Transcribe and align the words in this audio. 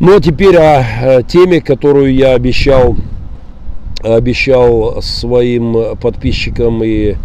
Ну 0.00 0.16
а 0.16 0.20
теперь 0.20 0.56
о 0.56 0.82
э, 0.82 1.22
теме, 1.28 1.60
которую 1.60 2.14
я 2.14 2.32
обещал, 2.32 2.96
обещал 4.02 5.02
своим 5.02 5.94
подписчикам 5.98 6.82
и 6.82 7.16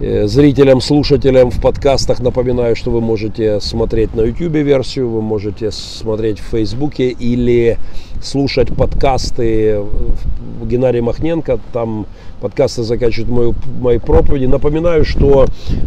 э, 0.00 0.26
зрителям, 0.26 0.80
слушателям 0.80 1.52
в 1.52 1.62
подкастах. 1.62 2.18
Напоминаю, 2.18 2.74
что 2.74 2.90
вы 2.90 3.00
можете 3.00 3.60
смотреть 3.60 4.16
на 4.16 4.22
YouTube 4.22 4.54
версию, 4.54 5.10
вы 5.10 5.22
можете 5.22 5.70
смотреть 5.70 6.40
в 6.40 6.50
Фейсбуке 6.50 7.08
или 7.08 7.78
слушать 8.20 8.74
подкасты 8.74 9.80
Геннадия 10.64 11.02
Махненко. 11.02 11.60
Там 11.72 12.06
подкасты 12.40 12.82
заканчивают 12.82 13.30
мою, 13.30 13.54
мои 13.80 13.98
проповеди. 13.98 14.46
Напоминаю, 14.46 15.04
что 15.04 15.46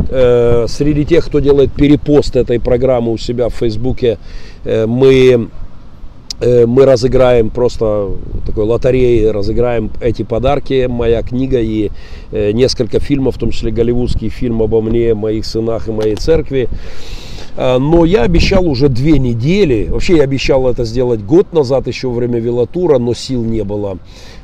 э, 0.10 0.66
среди 0.70 1.04
тех, 1.04 1.26
кто 1.26 1.40
делает 1.40 1.74
перепост 1.74 2.38
этой 2.38 2.62
программы 2.62 3.12
у 3.12 3.18
себя 3.18 3.50
в 3.50 3.54
Фейсбуке, 3.56 4.18
э, 4.64 4.86
мы 4.86 5.50
мы 6.42 6.86
разыграем 6.86 7.50
просто 7.50 8.10
такой 8.46 8.66
лотереей, 8.66 9.32
разыграем 9.32 9.90
эти 10.02 10.24
подарки, 10.24 10.88
моя 10.90 11.22
книга 11.22 11.60
и 11.60 11.92
э, 12.32 12.52
несколько 12.52 13.00
фильмов, 13.00 13.36
в 13.36 13.40
том 13.40 13.52
числе 13.52 13.72
голливудский 13.72 14.30
фильм 14.30 14.62
обо 14.62 14.82
мне, 14.82 15.14
моих 15.14 15.46
сынах 15.46 15.88
и 15.88 15.92
моей 15.92 16.16
церкви. 16.16 16.70
А, 17.58 17.80
но 17.80 18.04
я 18.04 18.24
обещал 18.24 18.68
уже 18.68 18.90
две 18.90 19.18
недели, 19.18 19.88
вообще 19.90 20.18
я 20.18 20.24
обещал 20.24 20.68
это 20.70 20.84
сделать 20.84 21.22
год 21.22 21.54
назад, 21.54 21.88
еще 21.88 22.10
во 22.10 22.16
время 22.16 22.40
велотура, 22.40 23.00
но 23.00 23.14
сил 23.14 23.44
не 23.44 23.64
было, 23.64 23.98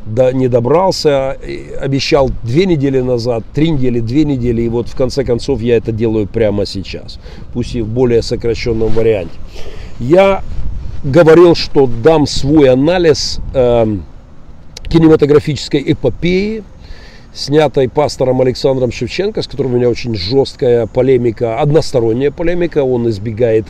да, 0.06 0.32
не 0.32 0.48
добрался. 0.48 1.38
Обещал 1.80 2.32
две 2.44 2.66
недели 2.66 3.02
назад, 3.02 3.44
три 3.54 3.72
недели, 3.72 4.00
две 4.00 4.24
недели, 4.24 4.62
и 4.62 4.70
вот 4.70 4.88
в 4.88 4.96
конце 4.96 5.26
концов 5.26 5.62
я 5.62 5.78
это 5.78 5.92
делаю 5.92 6.28
прямо 6.28 6.66
сейчас, 6.66 7.20
пусть 7.54 7.76
и 7.76 7.82
в 7.82 7.88
более 7.88 8.22
сокращенном 8.22 8.90
варианте. 8.90 9.34
Я 10.00 10.42
говорил, 11.04 11.56
что 11.56 11.88
дам 11.88 12.28
свой 12.28 12.70
анализ 12.70 13.40
э, 13.54 13.98
кинематографической 14.84 15.84
эпопеи, 15.92 16.64
снятой 17.34 17.88
пастором 17.88 18.42
Александром 18.42 18.92
Шевченко, 18.92 19.42
с 19.42 19.48
которым 19.48 19.74
у 19.74 19.78
меня 19.78 19.90
очень 19.90 20.16
жесткая 20.16 20.86
полемика, 20.88 21.60
односторонняя 21.60 22.32
полемика. 22.32 22.84
Он 22.84 23.10
избегает 23.10 23.66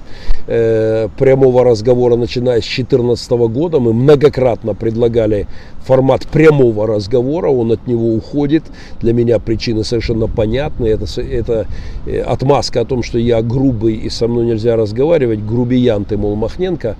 э, 0.47 1.09
прямого 1.17 1.63
разговора, 1.63 2.15
начиная 2.15 2.61
с 2.61 2.65
2014 2.65 3.31
года. 3.31 3.79
Мы 3.79 3.93
многократно 3.93 4.73
предлагали 4.73 5.47
формат 5.85 6.27
прямого 6.27 6.87
разговора, 6.87 7.49
он 7.49 7.71
от 7.71 7.87
него 7.87 8.13
уходит. 8.13 8.63
Для 8.99 9.13
меня 9.13 9.39
причины 9.39 9.83
совершенно 9.83 10.27
понятны. 10.27 10.87
Это, 10.87 11.05
это 11.21 11.67
э, 12.05 12.19
отмазка 12.21 12.81
о 12.81 12.85
том, 12.85 13.03
что 13.03 13.19
я 13.19 13.41
грубый 13.41 13.95
и 13.95 14.09
со 14.09 14.27
мной 14.27 14.45
нельзя 14.45 14.75
разговаривать. 14.75 15.45
Грубиян 15.45 16.05
ты, 16.05 16.17
мол, 16.17 16.35
Махненко. 16.35 16.95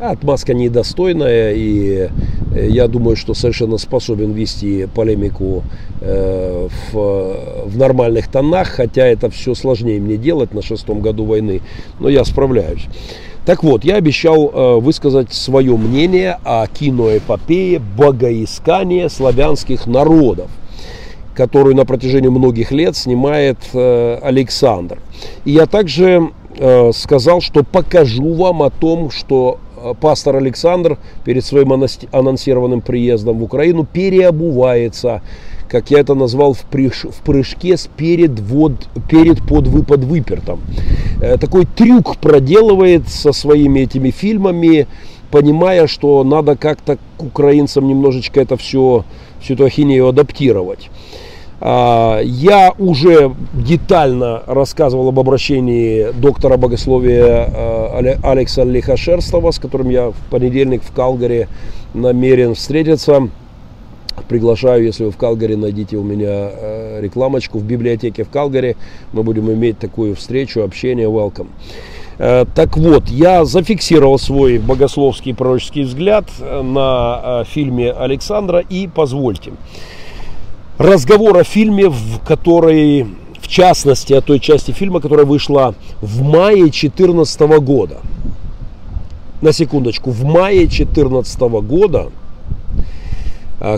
А 0.00 0.10
отмазка 0.10 0.52
недостойная. 0.52 1.54
И 1.54 2.08
э, 2.54 2.68
я 2.68 2.86
думаю, 2.88 3.16
что 3.16 3.32
совершенно 3.32 3.78
способен 3.78 4.32
вести 4.32 4.86
полемику 4.94 5.62
в, 6.02 7.66
в 7.66 7.76
нормальных 7.76 8.28
тонах. 8.28 8.68
Хотя 8.68 9.06
это 9.06 9.30
все 9.30 9.54
сложнее 9.54 10.00
мне 10.00 10.16
делать 10.16 10.54
на 10.54 10.62
шестом 10.62 11.00
году 11.00 11.24
войны. 11.24 11.60
Но 12.00 12.08
я 12.08 12.24
справляюсь. 12.24 12.86
Так 13.44 13.64
вот, 13.64 13.84
я 13.84 13.96
обещал 13.96 14.50
э, 14.50 14.78
высказать 14.78 15.32
свое 15.32 15.76
мнение 15.76 16.38
о 16.44 16.64
киноэпопее 16.68 17.80
богоискания 17.80 19.08
славянских 19.08 19.88
народов, 19.88 20.48
которую 21.34 21.74
на 21.74 21.84
протяжении 21.84 22.28
многих 22.28 22.70
лет 22.70 22.96
снимает 22.96 23.58
э, 23.72 24.18
Александр. 24.22 25.00
И 25.44 25.50
я 25.50 25.66
также 25.66 26.30
э, 26.56 26.92
сказал, 26.94 27.40
что 27.40 27.64
покажу 27.64 28.32
вам 28.34 28.62
о 28.62 28.70
том, 28.70 29.10
что 29.10 29.58
э, 29.76 29.92
пастор 30.00 30.36
Александр 30.36 30.98
перед 31.24 31.44
своим 31.44 31.72
анонсированным 32.12 32.80
приездом 32.80 33.38
в 33.38 33.42
Украину 33.42 33.84
переобувается 33.84 35.20
как 35.72 35.90
я 35.90 36.00
это 36.00 36.14
назвал, 36.14 36.52
в, 36.52 36.64
прыж, 36.66 37.04
в 37.04 37.22
прыжке 37.24 37.78
с 37.78 37.88
перед, 37.96 38.38
вод, 38.38 38.72
перед 39.08 39.40
под 39.42 39.66
выпад 39.66 40.04
выпертом. 40.04 40.60
Э, 41.22 41.38
такой 41.38 41.64
трюк 41.64 42.18
проделывает 42.18 43.08
со 43.08 43.32
своими 43.32 43.80
этими 43.80 44.10
фильмами, 44.10 44.86
понимая, 45.30 45.86
что 45.86 46.22
надо 46.24 46.56
как-то 46.56 46.98
к 47.16 47.22
украинцам 47.22 47.88
немножечко 47.88 48.38
это 48.38 48.58
все, 48.58 49.06
всю 49.40 49.54
эту 49.54 49.64
ахинею 49.64 50.08
адаптировать. 50.08 50.90
А, 51.64 52.20
я 52.22 52.74
уже 52.78 53.34
детально 53.54 54.42
рассказывал 54.46 55.08
об 55.08 55.18
обращении 55.20 56.12
доктора 56.12 56.58
богословия 56.58 57.48
э, 57.48 58.16
Алекса 58.22 58.64
Лихошерстова, 58.64 59.52
с 59.52 59.58
которым 59.58 59.88
я 59.88 60.10
в 60.10 60.16
понедельник 60.28 60.82
в 60.82 60.92
Калгари 60.92 61.48
намерен 61.94 62.54
встретиться. 62.56 63.30
Приглашаю, 64.28 64.84
если 64.84 65.04
вы 65.04 65.10
в 65.10 65.16
Калгари, 65.16 65.54
найдите 65.54 65.96
у 65.96 66.02
меня 66.02 66.50
э, 66.52 67.00
рекламочку 67.02 67.58
в 67.58 67.64
библиотеке 67.64 68.24
в 68.24 68.30
Калгари. 68.30 68.76
Мы 69.12 69.22
будем 69.22 69.50
иметь 69.52 69.78
такую 69.78 70.14
встречу, 70.16 70.62
общение, 70.62 71.08
welcome. 71.08 71.48
Э, 72.18 72.44
так 72.54 72.76
вот, 72.76 73.08
я 73.08 73.44
зафиксировал 73.44 74.18
свой 74.18 74.58
богословский 74.58 75.34
пророческий 75.34 75.82
взгляд 75.82 76.26
на 76.40 77.42
э, 77.42 77.44
фильме 77.46 77.92
Александра 77.92 78.60
и 78.60 78.86
позвольте. 78.86 79.52
Разговор 80.78 81.36
о 81.36 81.44
фильме, 81.44 81.88
в 81.88 82.20
который, 82.26 83.06
в 83.40 83.48
частности, 83.48 84.12
о 84.14 84.20
той 84.20 84.40
части 84.40 84.72
фильма, 84.72 85.00
которая 85.00 85.26
вышла 85.26 85.74
в 86.00 86.22
мае 86.22 86.62
2014 86.62 87.40
года. 87.60 87.98
На 89.42 89.52
секундочку, 89.52 90.10
в 90.10 90.24
мае 90.24 90.60
2014 90.60 91.40
года 91.40 92.10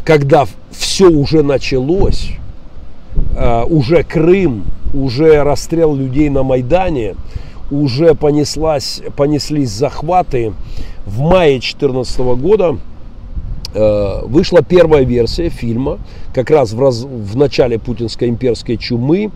когда 0.04 0.46
все 0.70 1.08
уже 1.08 1.42
началось, 1.42 2.30
а, 3.36 3.64
уже 3.64 4.02
Крым, 4.02 4.64
уже 4.94 5.42
расстрел 5.42 5.94
людей 5.94 6.30
на 6.30 6.42
Майдане, 6.42 7.16
уже 7.70 8.14
понеслась, 8.14 9.02
понеслись 9.16 9.70
захваты, 9.70 10.52
в 11.04 11.20
мае 11.20 11.58
2014 11.58 12.18
года 12.40 12.78
а, 13.74 14.24
вышла 14.24 14.62
первая 14.62 15.04
версия 15.04 15.50
фильма, 15.50 15.98
как 16.32 16.48
раз 16.50 16.72
в, 16.72 16.80
раз, 16.80 17.02
в 17.02 17.36
начале 17.36 17.78
путинской 17.78 18.28
имперской 18.28 18.78
чумы. 18.78 19.30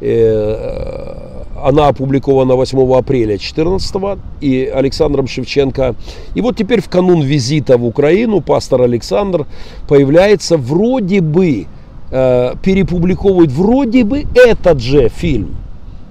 Э, 0.00 1.33
она 1.62 1.88
опубликована 1.88 2.54
8 2.54 2.94
апреля 2.94 3.36
2014 3.38 4.18
и 4.40 4.64
Александром 4.74 5.26
Шевченко. 5.26 5.94
И 6.34 6.40
вот 6.40 6.56
теперь 6.56 6.80
в 6.80 6.88
канун 6.88 7.22
визита 7.22 7.76
в 7.76 7.84
Украину 7.84 8.40
пастор 8.40 8.82
Александр 8.82 9.46
появляется. 9.88 10.56
Вроде 10.56 11.20
бы, 11.20 11.66
э, 12.10 12.54
перепубликовывает. 12.62 13.52
Вроде 13.52 14.04
бы 14.04 14.24
этот 14.34 14.80
же 14.80 15.08
фильм 15.08 15.56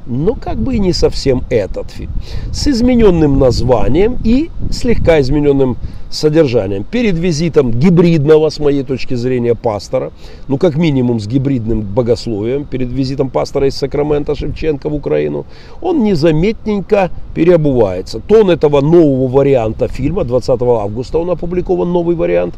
но 0.05 0.35
как 0.35 0.57
бы 0.57 0.75
и 0.75 0.79
не 0.79 0.93
совсем 0.93 1.43
этот 1.49 1.91
фильм. 1.91 2.11
С 2.51 2.67
измененным 2.67 3.39
названием 3.39 4.17
и 4.23 4.49
слегка 4.71 5.19
измененным 5.21 5.77
содержанием. 6.13 6.83
Перед 6.83 7.17
визитом 7.17 7.71
гибридного, 7.71 8.49
с 8.49 8.59
моей 8.59 8.83
точки 8.83 9.15
зрения, 9.15 9.55
пастора, 9.55 10.11
ну 10.47 10.57
как 10.57 10.75
минимум 10.75 11.19
с 11.19 11.27
гибридным 11.27 11.81
богословием, 11.81 12.65
перед 12.65 12.91
визитом 12.91 13.29
пастора 13.29 13.67
из 13.67 13.75
Сакрамента 13.75 14.35
Шевченко 14.35 14.89
в 14.89 14.93
Украину, 14.93 15.45
он 15.81 16.03
незаметненько 16.03 17.09
переобувается. 17.33 18.19
Тон 18.19 18.51
этого 18.51 18.81
нового 18.81 19.27
варианта 19.27 19.87
фильма, 19.87 20.23
20 20.23 20.61
августа 20.61 21.17
он 21.17 21.31
опубликован, 21.31 21.91
новый 21.91 22.15
вариант. 22.15 22.55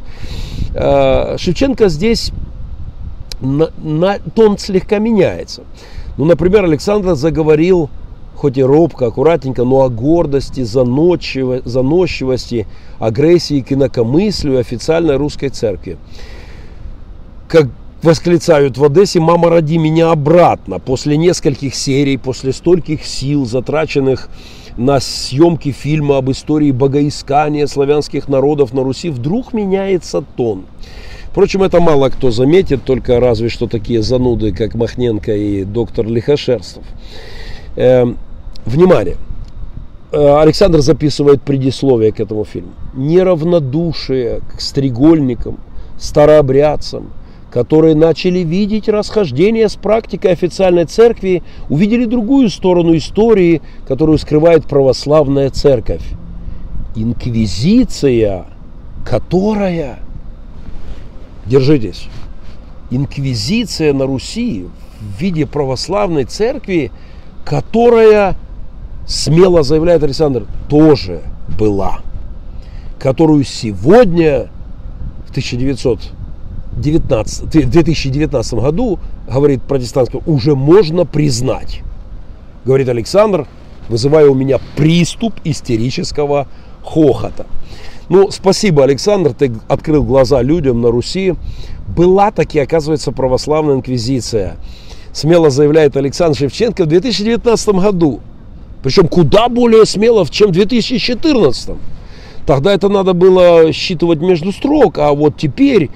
Э, 0.74 1.38
Шевченко 1.38 1.88
здесь 1.90 2.32
на, 3.40 3.70
на, 3.82 4.20
тон 4.34 4.58
слегка 4.58 5.00
меняется. 5.00 5.64
Ну, 6.18 6.26
например, 6.26 6.64
Александр 6.64 7.16
заговорил, 7.16 7.90
хоть 8.36 8.58
и 8.58 8.64
робко, 8.64 9.08
аккуратненько, 9.08 9.64
но 9.64 9.82
о 9.82 9.90
гордости, 9.90 10.64
заносчиво, 10.64 11.62
заносчивости, 11.66 12.68
агрессии 13.00 13.62
к 13.62 13.74
инакомыслию 13.74 14.60
официальной 14.60 15.18
русской 15.18 15.50
церкви. 15.50 15.98
Как 17.48 17.68
восклицают 18.02 18.78
в 18.78 18.84
Одессе, 18.84 19.20
мама, 19.20 19.50
роди 19.50 19.78
меня 19.78 20.12
обратно. 20.12 20.80
После 20.80 21.18
нескольких 21.18 21.76
серий, 21.76 22.18
после 22.18 22.54
стольких 22.54 23.06
сил, 23.06 23.46
затраченных 23.46 24.30
на 24.78 25.00
съемки 25.00 25.72
фильма 25.72 26.18
об 26.18 26.32
истории 26.32 26.72
богоискания 26.72 27.66
славянских 27.68 28.28
народов 28.28 28.74
на 28.74 28.84
Руси, 28.84 29.10
вдруг 29.10 29.54
меняется 29.54 30.24
тон. 30.36 30.66
Впрочем, 31.36 31.64
это 31.64 31.82
мало 31.82 32.08
кто 32.08 32.32
заметит, 32.32 32.86
только 32.86 33.20
разве 33.20 33.50
что 33.50 33.68
такие 33.68 34.02
зануды, 34.02 34.54
как 34.54 34.74
Махненко 34.74 35.36
и 35.36 35.66
доктор 35.66 36.08
Лихошерстов. 36.08 36.86
Э, 37.76 38.06
внимание! 38.64 39.18
Э, 40.14 40.40
Александр 40.40 40.80
записывает 40.80 41.42
предисловие 41.42 42.14
к 42.14 42.22
этому 42.22 42.46
фильму. 42.46 42.72
Неравнодушие 42.94 44.44
к 44.56 44.62
стрегольникам, 44.62 45.58
старообрядцам, 46.00 47.10
которые 47.52 47.96
начали 47.96 48.40
видеть 48.40 48.88
расхождение 48.88 49.68
с 49.68 49.76
практикой 49.76 50.32
официальной 50.32 50.86
церкви, 50.86 51.44
увидели 51.68 52.06
другую 52.06 52.50
сторону 52.50 52.96
истории, 52.96 53.62
которую 53.86 54.20
скрывает 54.20 54.68
православная 54.68 55.50
церковь. 55.50 56.14
инквизиция, 56.96 58.46
которая, 59.06 60.00
держитесь, 61.46 62.08
инквизиция 62.92 63.94
на 63.94 64.06
Руси 64.06 64.66
в 65.00 65.22
виде 65.22 65.46
православной 65.46 66.26
церкви, 66.26 66.92
которая, 67.44 68.36
смело 69.08 69.64
заявляет 69.64 70.04
Александр, 70.04 70.46
тоже 70.70 71.22
была, 71.60 72.00
которую 73.00 73.44
сегодня 73.44 74.48
в 75.28 75.32
1919, 75.32 77.70
2019 77.70 78.54
году, 78.54 79.00
говорит 79.30 79.62
протестантская, 79.64 80.22
уже 80.26 80.56
можно 80.56 81.06
признать. 81.06 81.82
Говорит 82.64 82.88
Александр, 82.90 83.48
вызывая 83.90 84.28
у 84.28 84.34
меня 84.34 84.60
приступ 84.76 85.34
истерического 85.44 86.48
хохота. 86.84 87.46
Ну, 88.08 88.30
спасибо, 88.30 88.84
Александр, 88.84 89.34
ты 89.34 89.52
открыл 89.68 90.04
глаза 90.04 90.42
людям 90.42 90.82
на 90.82 90.92
Руси. 90.92 91.34
Была 91.96 92.32
таки, 92.32 92.60
оказывается, 92.60 93.12
православная 93.12 93.76
инквизиция. 93.76 94.58
Смело 95.12 95.50
заявляет 95.50 95.98
Александр 95.98 96.38
Шевченко 96.38 96.84
в 96.84 96.88
2019 96.88 97.70
году. 97.70 98.20
Причем 98.84 99.08
куда 99.08 99.50
более 99.50 99.86
смело, 99.86 100.28
чем 100.30 100.50
в 100.50 100.52
2014. 100.52 101.72
Тогда 102.46 102.74
это 102.74 102.90
надо 102.90 103.14
было 103.14 103.72
считывать 103.72 104.20
между 104.20 104.52
строк, 104.52 105.00
а 105.00 105.12
вот 105.14 105.38
теперь 105.38 105.90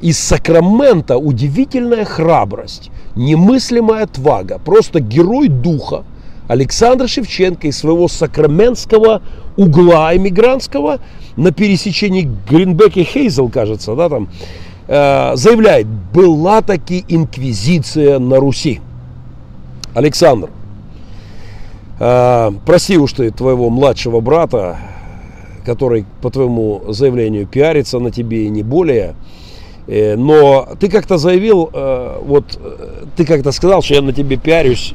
из 0.00 0.18
Сакрамента 0.18 1.18
удивительная 1.18 2.04
храбрость, 2.04 2.90
немыслимая 3.16 4.04
отвага, 4.04 4.60
просто 4.64 5.00
герой 5.00 5.48
духа 5.48 6.04
Александр 6.46 7.08
Шевченко 7.08 7.66
из 7.66 7.78
своего 7.78 8.06
сакраментского 8.06 9.22
угла 9.58 10.16
эмигрантского 10.16 11.00
на 11.36 11.50
пересечении 11.50 12.30
Гринбек 12.48 12.96
и 12.96 13.02
Хейзел, 13.02 13.50
кажется, 13.50 13.94
да, 13.96 14.08
там, 14.08 14.28
э, 14.86 15.32
заявляет, 15.34 15.86
была 15.86 16.62
таки 16.62 17.04
инквизиция 17.08 18.20
на 18.20 18.36
Руси. 18.36 18.80
Александр, 19.94 20.48
э, 21.98 22.50
прости 22.64 22.96
уж 22.96 23.12
ты 23.12 23.30
твоего 23.32 23.68
младшего 23.68 24.20
брата, 24.20 24.78
который, 25.66 26.06
по 26.22 26.30
твоему 26.30 26.84
заявлению, 26.88 27.46
пиарится 27.46 27.98
на 27.98 28.12
тебе 28.12 28.46
и 28.46 28.48
не 28.48 28.62
более, 28.62 29.16
но 30.16 30.68
ты 30.78 30.88
как-то 30.88 31.16
заявил, 31.16 31.70
э, 31.72 32.18
вот 32.22 32.58
э, 32.60 33.04
ты 33.16 33.24
как-то 33.24 33.52
сказал, 33.52 33.82
что 33.82 33.94
я 33.94 34.02
на 34.02 34.12
тебе 34.12 34.36
пиарюсь, 34.36 34.92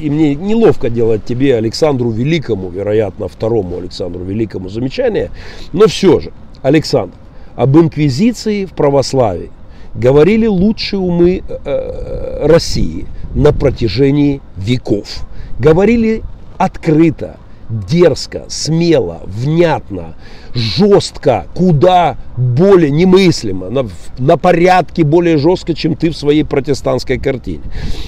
и 0.00 0.08
мне 0.08 0.34
неловко 0.34 0.88
делать 0.88 1.24
тебе, 1.26 1.56
Александру 1.56 2.10
Великому, 2.10 2.70
вероятно, 2.70 3.28
второму 3.28 3.76
Александру 3.76 4.24
Великому 4.24 4.70
замечание, 4.70 5.30
но 5.72 5.86
все 5.88 6.20
же, 6.20 6.32
Александр, 6.62 7.14
об 7.54 7.76
инквизиции 7.76 8.64
в 8.64 8.72
православии 8.72 9.50
говорили 9.94 10.46
лучшие 10.46 11.00
умы 11.00 11.42
э, 11.46 11.58
э, 11.64 12.46
России 12.46 13.06
на 13.34 13.52
протяжении 13.52 14.40
веков. 14.56 15.26
Говорили 15.58 16.22
открыто, 16.56 17.36
дерзко, 17.70 18.44
смело, 18.48 19.22
внятно, 19.24 20.14
жестко, 20.54 21.46
куда 21.54 22.16
более 22.36 22.90
немыслимо, 22.90 23.70
на, 23.70 23.88
на 24.18 24.36
порядке 24.36 25.04
более 25.04 25.38
жестко, 25.38 25.74
чем 25.74 25.94
ты 25.94 26.10
в 26.10 26.16
своей 26.16 26.44
протестантской 26.44 27.18
картине. 27.18 27.62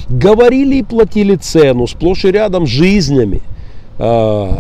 Говорили 0.09 0.77
и 0.77 0.83
платили 0.83 1.37
цену 1.37 1.87
сплошь 1.87 2.25
и 2.25 2.33
рядом 2.33 2.67
жизнями, 2.67 3.41
э, 3.99 4.51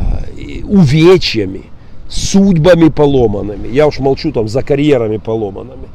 увечьями, 0.65 1.63
судьбами 2.09 2.89
поломанными. 2.89 3.69
Я 3.69 3.87
уж 3.87 3.99
молчу 3.99 4.33
там 4.33 4.49
за 4.49 4.63
карьерами 4.63 5.17
поломанными. 5.17 5.89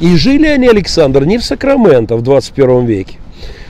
И 0.00 0.16
жили 0.16 0.46
они, 0.46 0.68
Александр, 0.68 1.24
не 1.24 1.38
в 1.38 1.44
Сакраменто 1.44 2.16
в 2.16 2.22
21 2.22 2.86
веке. 2.86 3.18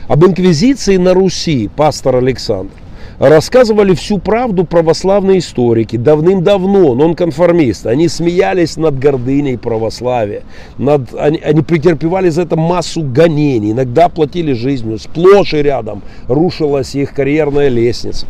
Об 0.09 0.25
инквизиции 0.25 0.99
на 0.99 1.15
Руси 1.15 1.69
пастор 1.75 2.17
Александр 2.17 2.73
рассказывали 3.19 3.95
всю 3.95 4.19
правду 4.19 4.65
православные 4.65 5.39
историки 5.39 5.97
давным-давно, 5.97 6.95
нонконформисты. 6.95 7.89
Они 7.89 8.09
смеялись 8.09 8.77
над 8.77 8.99
гордыней 8.99 9.59
православия, 9.59 10.43
над, 10.79 11.15
они, 11.15 11.39
они 11.39 11.63
претерпевали 11.63 12.29
за 12.29 12.43
это 12.43 12.57
массу 12.57 13.03
гонений, 13.03 13.73
иногда 13.73 14.09
платили 14.09 14.53
жизнью, 14.53 14.99
сплошь 14.99 15.55
и 15.55 15.59
рядом 15.59 16.03
рушилась 16.29 16.95
их 16.95 17.13
карьерная 17.15 17.69
лестница 17.69 18.27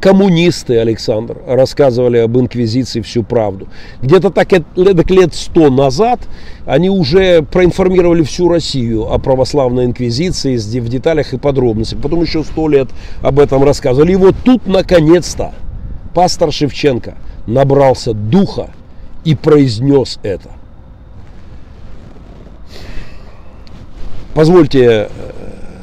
коммунисты, 0.00 0.78
Александр, 0.78 1.38
рассказывали 1.46 2.18
об 2.18 2.36
инквизиции 2.38 3.00
всю 3.00 3.22
правду. 3.22 3.68
Где-то 4.02 4.30
так 4.30 4.52
лет 5.10 5.34
сто 5.34 5.70
назад 5.70 6.20
они 6.66 6.90
уже 6.90 7.42
проинформировали 7.42 8.22
всю 8.22 8.48
Россию 8.48 9.12
о 9.12 9.18
православной 9.18 9.84
инквизиции 9.84 10.56
в 10.56 10.88
деталях 10.88 11.32
и 11.32 11.38
подробностях. 11.38 12.00
Потом 12.00 12.22
еще 12.22 12.44
сто 12.44 12.68
лет 12.68 12.88
об 13.22 13.38
этом 13.38 13.64
рассказывали. 13.64 14.12
И 14.12 14.16
вот 14.16 14.34
тут, 14.44 14.66
наконец-то, 14.66 15.52
пастор 16.14 16.52
Шевченко 16.52 17.16
набрался 17.46 18.12
духа 18.12 18.70
и 19.24 19.34
произнес 19.34 20.18
это. 20.22 20.50
Позвольте, 24.34 24.84
э, 24.84 25.08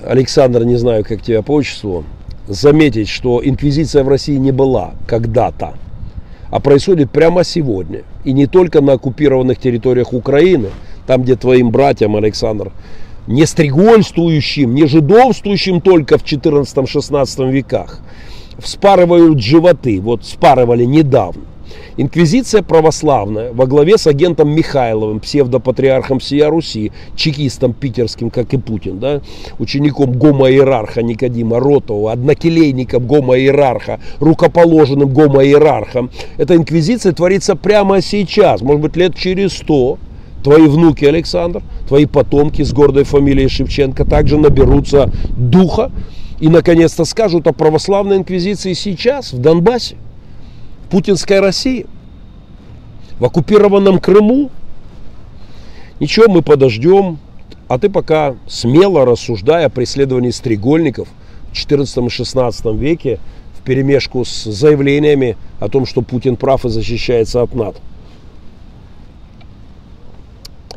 Александр, 0.06 0.63
не 0.63 0.75
знаю, 0.75 1.04
как 1.04 1.24
тебя 1.24 1.42
по 1.42 1.54
отчеству, 1.54 2.04
заметить, 2.54 3.10
что 3.10 3.42
инквизиция 3.44 4.04
в 4.04 4.08
России 4.08 4.38
не 4.38 4.52
была 4.52 4.92
когда-то, 5.08 5.74
а 6.50 6.60
происходит 6.60 7.12
прямо 7.12 7.44
сегодня. 7.44 8.04
И 8.24 8.34
не 8.34 8.48
только 8.48 8.82
на 8.82 8.94
оккупированных 8.94 9.58
территориях 9.58 10.14
Украины, 10.14 10.70
там, 11.08 11.24
где 11.24 11.36
твоим 11.36 11.72
братьям, 11.72 12.16
Александр, 12.16 12.72
не 13.28 13.46
стригольствующим, 13.46 14.74
не 14.74 14.86
жидовствующим 14.86 15.82
только 15.82 16.18
в 16.18 16.24
14-16 16.24 17.52
веках, 17.52 18.00
вспарывают 18.58 19.40
животы. 19.40 20.00
Вот 20.02 20.26
спарывали 20.26 20.86
недавно. 20.86 21.44
Инквизиция 21.96 22.64
православная 22.64 23.52
во 23.54 23.68
главе 23.68 23.98
с 23.98 24.08
агентом 24.08 24.50
Михайловым, 24.50 25.20
псевдопатриархом 25.20 26.20
всея 26.20 26.50
Руси, 26.50 26.92
чекистом 27.16 27.74
питерским, 27.74 28.31
как 28.31 28.54
и 28.54 28.58
Путин, 28.58 29.00
да, 29.00 29.22
учеником 29.60 30.14
гомо-иерарха 30.14 31.04
Никодима 31.04 31.60
Ротова, 31.60 32.12
однокелейником 32.14 33.06
гомо-иерарха, 33.06 34.00
рукоположенным 34.20 35.10
гомо-иерархом. 35.10 36.10
Эта 36.38 36.56
инквизиция 36.56 37.14
творится 37.14 37.56
прямо 37.56 38.02
сейчас, 38.02 38.62
может 38.62 38.81
быть, 38.81 38.96
лет 38.96 39.16
через 39.16 39.54
сто. 39.54 40.00
Твои 40.44 40.68
внуки, 40.68 41.06
Александр, 41.06 41.62
твои 41.88 42.06
потомки 42.06 42.63
с 42.63 42.74
гордой 42.74 43.06
фамилией 43.06 43.48
Шевченко 43.48 44.03
также 44.03 44.38
наберутся 44.38 45.10
духа 45.38 45.89
и, 46.42 46.50
наконец-то, 46.50 47.06
скажут 47.06 47.48
о 47.48 47.53
православной 47.53 48.18
инквизиции 48.18 48.74
сейчас, 48.74 49.32
в 49.32 49.38
Донбассе 49.38 49.96
путинской 50.94 51.40
России, 51.40 51.88
в 53.18 53.26
оккупированном 53.26 53.98
Крыму. 53.98 54.52
Ничего, 56.00 56.28
мы 56.30 56.44
подождем. 56.44 57.18
А 57.68 57.80
ты 57.80 57.90
пока 57.90 58.36
смело 58.48 59.04
рассуждай 59.04 59.66
о 59.66 59.70
преследовании 59.70 60.30
стрегольников 60.30 61.08
в 61.50 61.56
14 61.56 61.98
и 61.98 62.10
16 62.10 62.66
веке 62.76 63.20
в 63.58 63.64
перемешку 63.64 64.24
с 64.24 64.44
заявлениями 64.44 65.36
о 65.60 65.68
том, 65.68 65.88
что 65.88 66.04
Путин 66.04 66.36
прав 66.36 66.64
и 66.64 66.70
защищается 66.70 67.42
от 67.42 67.56
НАТО. 67.56 67.80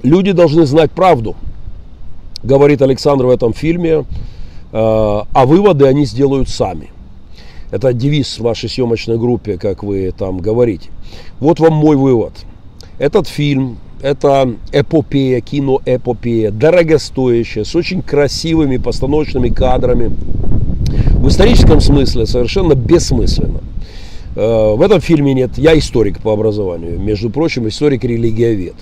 Люди 0.02 0.32
должны 0.32 0.64
знать 0.64 0.92
правду, 0.92 1.36
говорит 2.42 2.80
Александр 2.80 3.26
в 3.26 3.30
этом 3.30 3.52
фильме, 3.52 3.90
э, 3.92 4.04
а 4.72 5.44
выводы 5.44 5.86
они 5.86 6.06
сделают 6.06 6.48
сами. 6.48 6.88
Это 7.76 7.92
девиз 7.92 8.38
вашей 8.38 8.70
съемочной 8.70 9.18
группе, 9.18 9.58
как 9.58 9.82
вы 9.82 10.10
там 10.16 10.38
говорите. 10.38 10.88
Вот 11.40 11.60
вам 11.60 11.74
мой 11.74 11.94
вывод. 11.94 12.32
Этот 12.98 13.28
фильм, 13.28 13.76
это 14.00 14.54
эпопея, 14.72 15.42
киноэпопея, 15.42 16.52
дорогостоящая, 16.52 17.64
с 17.64 17.74
очень 17.74 18.00
красивыми 18.00 18.78
постановочными 18.78 19.50
кадрами. 19.50 20.10
В 21.16 21.28
историческом 21.28 21.82
смысле 21.82 22.24
совершенно 22.24 22.72
бессмысленно. 22.72 23.60
Э, 24.36 24.74
в 24.74 24.80
этом 24.80 25.02
фильме 25.02 25.34
нет, 25.34 25.58
я 25.58 25.78
историк 25.78 26.20
по 26.20 26.32
образованию, 26.32 26.98
между 26.98 27.28
прочим, 27.28 27.68
историк-религиовед. 27.68 28.76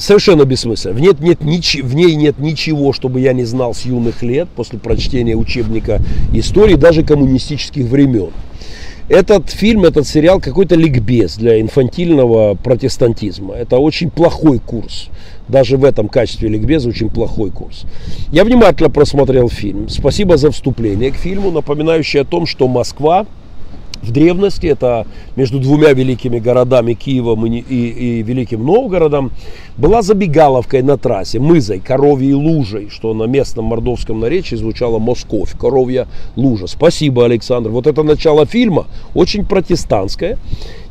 Совершенно 0.00 0.44
бессмысленно. 0.44 0.94
В, 0.94 1.00
нет, 1.00 1.20
нет, 1.20 1.44
нич, 1.44 1.76
в 1.82 1.94
ней 1.94 2.14
нет 2.14 2.38
ничего, 2.38 2.92
чтобы 2.94 3.20
я 3.20 3.34
не 3.34 3.44
знал 3.44 3.74
с 3.74 3.82
юных 3.84 4.22
лет, 4.22 4.48
после 4.48 4.78
прочтения 4.78 5.36
учебника 5.36 6.00
истории, 6.32 6.74
даже 6.74 7.02
коммунистических 7.02 7.84
времен. 7.84 8.30
Этот 9.10 9.50
фильм, 9.50 9.84
этот 9.84 10.06
сериал 10.06 10.40
какой-то 10.40 10.76
ликбез 10.76 11.36
для 11.36 11.60
инфантильного 11.60 12.54
протестантизма. 12.54 13.54
Это 13.54 13.78
очень 13.78 14.08
плохой 14.08 14.58
курс. 14.60 15.08
Даже 15.48 15.76
в 15.76 15.84
этом 15.84 16.08
качестве 16.08 16.48
ликбеза 16.48 16.88
очень 16.88 17.10
плохой 17.10 17.50
курс. 17.50 17.84
Я 18.32 18.44
внимательно 18.44 18.88
просмотрел 18.88 19.48
фильм. 19.48 19.88
Спасибо 19.88 20.36
за 20.36 20.50
вступление 20.50 21.10
к 21.10 21.16
фильму, 21.16 21.50
напоминающее 21.50 22.22
о 22.22 22.24
том, 22.24 22.46
что 22.46 22.68
Москва 22.68 23.26
В 24.02 24.12
древности 24.12 24.66
это 24.66 25.06
между 25.36 25.58
двумя 25.58 25.92
великими 25.92 26.38
городами 26.38 26.94
Киевом 26.94 27.44
и, 27.44 27.58
и, 27.58 28.20
и 28.20 28.22
Великим 28.22 28.64
Новгородом 28.64 29.30
была 29.76 30.00
забегаловкой 30.00 30.82
на 30.82 30.96
трассе, 30.96 31.38
мызой, 31.38 31.80
коровьей 31.80 32.32
лужей, 32.32 32.88
что 32.90 33.12
на 33.12 33.24
местном 33.24 33.66
мордовском 33.66 34.18
наречии 34.18 34.56
звучало 34.56 34.98
Московь, 34.98 35.52
коровья 35.58 36.08
лужа. 36.34 36.66
Спасибо, 36.66 37.26
Александр. 37.26 37.68
Вот 37.70 37.86
это 37.86 38.02
начало 38.02 38.46
фильма 38.46 38.86
очень 39.14 39.44
протестантское. 39.44 40.38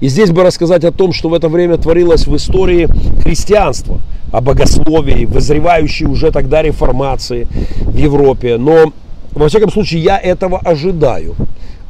И 0.02 0.08
здесь 0.08 0.30
бы 0.30 0.44
рассказать 0.44 0.84
о 0.84 0.92
том, 0.92 1.12
что 1.12 1.30
в 1.30 1.34
это 1.34 1.50
время 1.50 1.78
творилось 1.78 2.28
в 2.28 2.36
истории 2.36 2.88
христианства, 3.24 4.02
о 4.32 4.42
богословии, 4.42 5.26
вызревающей 5.26 6.06
уже 6.06 6.32
тогда 6.32 6.62
реформации 6.62 7.48
в 7.82 7.98
Европе. 7.98 8.58
Но, 8.58 8.94
во 9.32 9.50
всяком 9.50 9.72
случае, 9.72 10.04
я 10.04 10.20
этого 10.20 10.60
ожидаю 10.60 11.36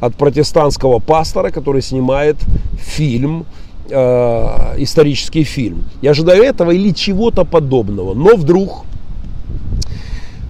от 0.00 0.16
протестантского 0.16 0.98
пастора, 0.98 1.50
который 1.50 1.82
снимает 1.82 2.36
фильм, 2.78 3.44
э, 3.88 4.74
исторический 4.78 5.44
фильм. 5.44 5.84
Я 6.02 6.10
ожидаю 6.10 6.42
этого 6.42 6.70
или 6.70 6.90
чего-то 6.92 7.44
подобного. 7.44 8.14
Но 8.14 8.36
вдруг 8.36 8.84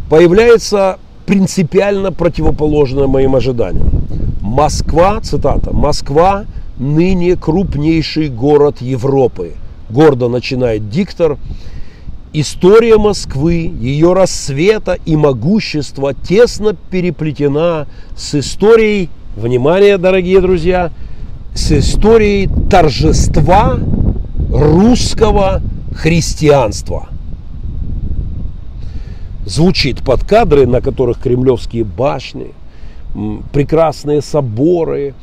появляется 0.08 0.98
принципиально 1.26 2.12
противоположное 2.12 3.06
моим 3.06 3.36
ожиданиям. 3.36 3.90
Москва, 4.40 5.20
цитата, 5.20 5.72
Москва 5.72 6.44
ныне 6.78 7.36
крупнейший 7.36 8.28
город 8.28 8.80
Европы. 8.80 9.52
Гордо 9.90 10.28
начинает 10.28 10.88
диктор. 10.88 11.38
История 12.32 12.96
Москвы, 12.96 13.72
ее 13.80 14.12
рассвета 14.12 14.96
и 15.04 15.16
могущества 15.16 16.14
тесно 16.14 16.76
переплетена 16.90 17.86
с 18.16 18.36
историей 18.36 19.10
внимание, 19.36 19.98
дорогие 19.98 20.40
друзья, 20.40 20.90
с 21.54 21.72
историей 21.72 22.48
торжества 22.70 23.78
русского 24.50 25.62
христианства. 25.94 27.08
Звучит 29.44 30.02
под 30.02 30.24
кадры, 30.24 30.66
на 30.66 30.80
которых 30.80 31.20
кремлевские 31.20 31.84
башни, 31.84 32.52
прекрасные 33.52 34.22
соборы, 34.22 35.14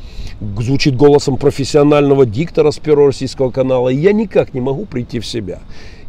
звучит 0.58 0.96
голосом 0.96 1.36
профессионального 1.36 2.26
диктора 2.26 2.70
с 2.70 2.78
Первого 2.78 3.08
российского 3.08 3.50
канала. 3.50 3.88
Я 3.88 4.12
никак 4.12 4.52
не 4.52 4.60
могу 4.60 4.84
прийти 4.84 5.20
в 5.20 5.26
себя. 5.26 5.60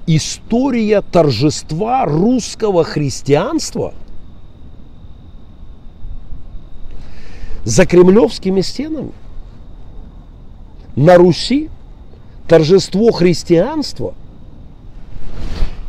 История 0.05 1.01
торжества 1.01 2.05
русского 2.05 2.83
христианства– 2.83 3.93
за 7.63 7.85
кремлевскими 7.85 8.61
стенами. 8.61 9.11
На 10.95 11.15
Руси 11.15 11.69
торжество 12.47 13.11
христианства, 13.11 14.13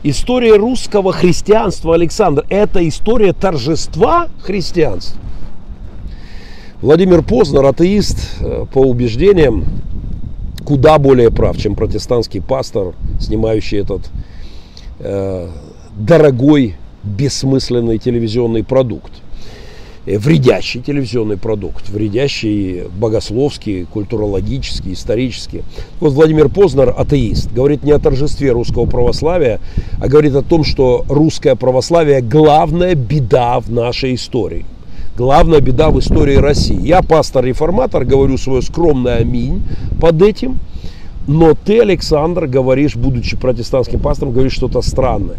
история 0.02 0.56
русского 0.56 1.12
христианства, 1.12 1.94
Александр, 1.94 2.44
это 2.48 2.86
история 2.86 3.32
торжества 3.32 4.28
христианства. 4.42 5.20
Владимир 6.82 7.22
Познер, 7.22 7.64
атеист 7.66 8.40
э, 8.40 8.64
по 8.72 8.78
убеждениям, 8.78 9.64
куда 10.64 10.98
более 10.98 11.30
прав, 11.30 11.58
чем 11.58 11.74
протестантский 11.74 12.40
пастор, 12.40 12.94
снимающий 13.20 13.78
этот 13.78 14.10
э, 14.98 15.48
дорогой, 15.96 16.76
бессмысленный 17.02 17.98
телевизионный 17.98 18.64
продукт. 18.64 19.12
Э, 20.06 20.16
вредящий 20.16 20.80
телевизионный 20.80 21.36
продукт, 21.36 21.90
вредящий 21.90 22.84
богословский, 22.88 23.84
культурологический, 23.84 24.94
исторический. 24.94 25.62
Вот 26.00 26.14
Владимир 26.14 26.48
Познер, 26.48 26.94
атеист, 26.96 27.52
говорит 27.52 27.84
не 27.84 27.92
о 27.92 27.98
торжестве 27.98 28.52
русского 28.52 28.86
православия, 28.86 29.60
а 30.00 30.08
говорит 30.08 30.34
о 30.36 30.42
том, 30.42 30.64
что 30.64 31.04
русское 31.08 31.54
православие 31.54 32.22
главная 32.22 32.94
беда 32.94 33.60
в 33.60 33.70
нашей 33.70 34.14
истории. 34.14 34.64
Главная 35.18 35.60
беда 35.60 35.90
в 35.90 35.98
истории 35.98 36.36
России. 36.36 36.80
Я 36.80 37.02
пастор-реформатор, 37.02 38.06
говорю 38.06 38.38
свое 38.38 38.62
скромное 38.62 39.16
аминь 39.16 39.62
под 40.00 40.22
этим. 40.22 40.60
Но 41.26 41.52
ты, 41.54 41.80
Александр, 41.80 42.46
говоришь, 42.46 42.96
будучи 42.96 43.36
протестантским 43.36 44.00
пастором, 44.00 44.32
говоришь 44.32 44.54
что-то 44.54 44.80
странное. 44.80 45.36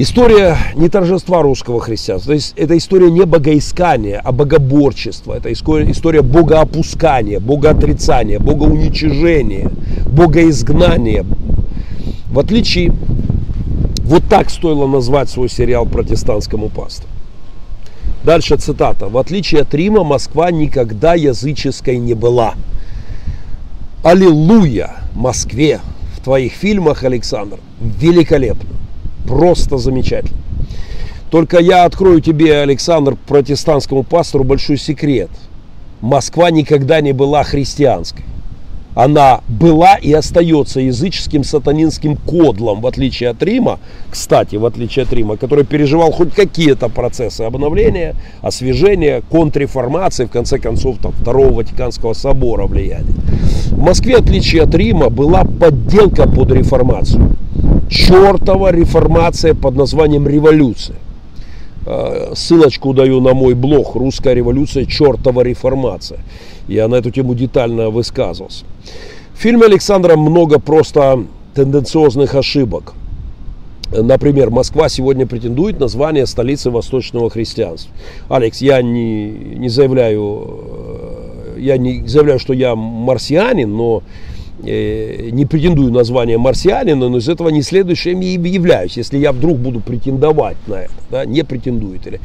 История 0.00 0.56
не 0.76 0.88
торжества 0.88 1.42
русского 1.42 1.80
христианства, 1.80 2.30
то 2.30 2.34
есть 2.34 2.52
это 2.54 2.78
история 2.78 3.10
не 3.10 3.26
богоискания, 3.26 4.20
а 4.24 4.30
богоборчества, 4.30 5.34
это 5.34 5.52
история 5.52 6.22
богоопускания, 6.22 7.40
богоотрицания, 7.40 8.38
богоуничижения, 8.38 9.68
богоизгнания. 10.06 11.26
В 12.30 12.38
отличие, 12.38 12.92
вот 14.04 14.22
так 14.30 14.50
стоило 14.50 14.86
назвать 14.86 15.30
свой 15.30 15.48
сериал 15.48 15.84
протестантскому 15.84 16.68
пастору. 16.68 17.08
Дальше 18.22 18.56
цитата. 18.56 19.08
В 19.08 19.18
отличие 19.18 19.62
от 19.62 19.74
Рима, 19.74 20.04
Москва 20.04 20.52
никогда 20.52 21.14
языческой 21.14 21.98
не 21.98 22.14
была. 22.14 22.54
Аллилуйя 24.04 24.92
Москве 25.16 25.80
в 26.16 26.22
твоих 26.22 26.52
фильмах, 26.52 27.02
Александр, 27.02 27.58
великолепно 27.80 28.77
просто 29.28 29.76
замечательно. 29.76 30.40
Только 31.30 31.58
я 31.58 31.84
открою 31.84 32.20
тебе, 32.20 32.60
Александр, 32.60 33.16
протестантскому 33.28 34.02
пастору 34.02 34.44
большой 34.44 34.78
секрет. 34.78 35.30
Москва 36.00 36.50
никогда 36.50 37.00
не 37.00 37.12
была 37.12 37.44
христианской. 37.44 38.24
Она 38.98 39.42
была 39.46 39.94
и 39.94 40.12
остается 40.12 40.80
языческим 40.80 41.44
сатанинским 41.44 42.16
кодлом, 42.16 42.80
в 42.80 42.86
отличие 42.88 43.28
от 43.28 43.40
Рима, 43.44 43.78
кстати, 44.10 44.56
в 44.56 44.66
отличие 44.66 45.04
от 45.04 45.12
Рима, 45.12 45.36
который 45.36 45.64
переживал 45.64 46.10
хоть 46.10 46.34
какие-то 46.34 46.88
процессы 46.88 47.42
обновления, 47.42 48.16
освежения, 48.42 49.22
контрреформации, 49.30 50.24
в 50.24 50.30
конце 50.30 50.58
концов, 50.58 50.98
там, 51.00 51.12
Второго 51.12 51.52
Ватиканского 51.52 52.12
собора 52.12 52.66
влияния. 52.66 53.14
В 53.70 53.78
Москве, 53.78 54.16
в 54.16 54.22
отличие 54.22 54.62
от 54.62 54.74
Рима, 54.74 55.10
была 55.10 55.44
подделка 55.44 56.28
под 56.28 56.50
реформацию 56.50 57.36
чертова 57.88 58.72
реформация 58.72 59.54
под 59.54 59.76
названием 59.76 60.26
революция. 60.26 60.96
Э, 61.90 62.32
ссылочку 62.34 62.92
даю 62.92 63.20
на 63.22 63.32
мой 63.32 63.54
блог 63.54 63.94
«Русская 63.94 64.34
революция. 64.34 64.84
Чертова 64.84 65.40
реформация». 65.40 66.20
Я 66.68 66.86
на 66.86 66.96
эту 66.96 67.10
тему 67.10 67.34
детально 67.34 67.88
высказывался. 67.88 68.66
В 69.32 69.40
фильме 69.40 69.64
Александра 69.64 70.14
много 70.16 70.58
просто 70.58 71.24
тенденциозных 71.54 72.34
ошибок. 72.34 72.92
Например, 73.90 74.50
Москва 74.50 74.90
сегодня 74.90 75.26
претендует 75.26 75.80
на 75.80 75.88
звание 75.88 76.26
столицы 76.26 76.70
восточного 76.70 77.30
христианства. 77.30 77.90
Алекс, 78.28 78.60
я 78.60 78.82
не, 78.82 79.30
не 79.30 79.70
заявляю, 79.70 80.58
э, 81.56 81.60
я 81.60 81.78
не 81.78 82.06
заявляю, 82.06 82.38
что 82.38 82.52
я 82.52 82.74
марсианин, 82.74 83.74
но 83.74 84.02
не 84.62 85.46
претендую 85.46 85.92
на 85.92 86.04
звание 86.04 86.38
марсианина, 86.38 87.08
но 87.08 87.18
из 87.18 87.28
этого 87.28 87.48
не 87.48 87.62
следует, 87.62 87.98
что 87.98 88.10
я 88.10 88.18
являюсь, 88.18 88.96
если 88.96 89.18
я 89.18 89.32
вдруг 89.32 89.58
буду 89.58 89.80
претендовать 89.80 90.56
на 90.66 90.74
это, 90.74 90.92
да, 91.10 91.24
не 91.24 91.44
претендует 91.44 92.06
или. 92.06 92.20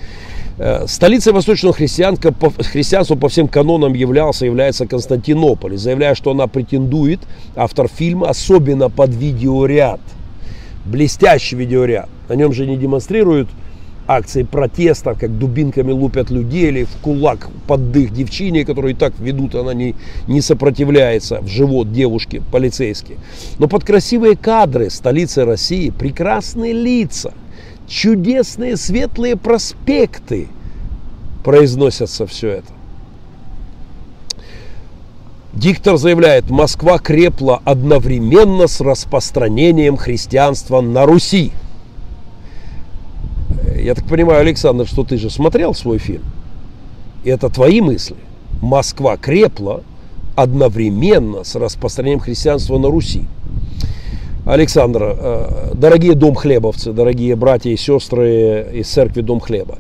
Э, 0.58 0.86
столицей 0.88 1.34
восточного 1.34 1.74
христианства, 1.74 2.34
христианства 2.60 3.16
по 3.16 3.28
всем 3.30 3.48
канонам 3.48 3.94
являлся, 3.94 4.46
является 4.46 4.86
Константинополь. 4.86 5.78
Заявляя, 5.78 6.14
что 6.16 6.32
она 6.32 6.48
претендует, 6.48 7.20
автор 7.56 7.88
фильма, 7.88 8.30
особенно 8.30 8.90
под 8.90 9.14
видеоряд, 9.14 10.00
блестящий 10.86 11.56
видеоряд. 11.56 12.10
На 12.30 12.34
нем 12.34 12.54
же 12.54 12.68
не 12.68 12.78
демонстрируют 12.78 13.50
акции 14.08 14.44
протеста, 14.44 15.16
как 15.16 15.38
дубинками 15.38 15.92
лупят 15.92 16.30
людей 16.30 16.68
или 16.68 16.84
в 16.84 16.98
кулак 17.02 17.50
под 17.68 17.92
дых 17.92 18.14
девчине, 18.14 18.66
которую 18.66 18.94
и 18.94 18.98
так 18.98 19.14
ведут, 19.20 19.56
она 19.56 19.74
не, 19.74 19.96
не 20.28 20.42
сопротивляется 20.42 21.42
в 21.42 21.48
живот 21.48 21.92
девушки 21.92 22.42
полицейские. 22.52 23.18
Но 23.60 23.68
под 23.68 23.84
красивые 23.84 24.36
кадры 24.36 24.90
столицы 24.90 25.46
России 25.46 25.90
прекрасные 25.90 26.74
лица, 26.74 27.34
чудесные 27.88 28.78
светлые 28.78 29.36
проспекты 29.36 30.48
произносятся 31.44 32.26
все 32.26 32.50
это. 32.50 32.74
Диктор 35.54 35.98
заявляет, 35.98 36.50
Москва 36.50 36.98
крепла 36.98 37.62
одновременно 37.64 38.68
с 38.68 38.82
распространением 38.82 39.98
христианства 39.98 40.82
на 40.82 41.06
Руси. 41.06 41.52
Я 43.84 43.96
так 43.96 44.06
понимаю, 44.06 44.40
Александр, 44.40 44.88
что 44.88 45.04
ты 45.04 45.18
же 45.18 45.30
смотрел 45.30 45.74
свой 45.74 45.98
фильм. 45.98 46.24
И 47.26 47.30
это 47.30 47.50
твои 47.50 47.82
мысли. 47.82 48.16
Москва 48.62 49.18
крепла 49.18 49.84
одновременно 50.36 51.44
с 51.44 51.56
распространением 51.56 52.22
христианства 52.22 52.78
на 52.78 52.90
Руси. 52.90 53.26
Александр, 54.46 55.02
э, 55.04 55.72
дорогие 55.74 56.16
дом 56.16 56.36
хлебовцы, 56.36 56.94
дорогие 56.94 57.36
братья 57.36 57.72
и 57.72 57.78
сестры 57.78 58.70
из 58.74 58.88
церкви 58.88 59.22
Дом 59.22 59.42
Хлеба, 59.42 59.80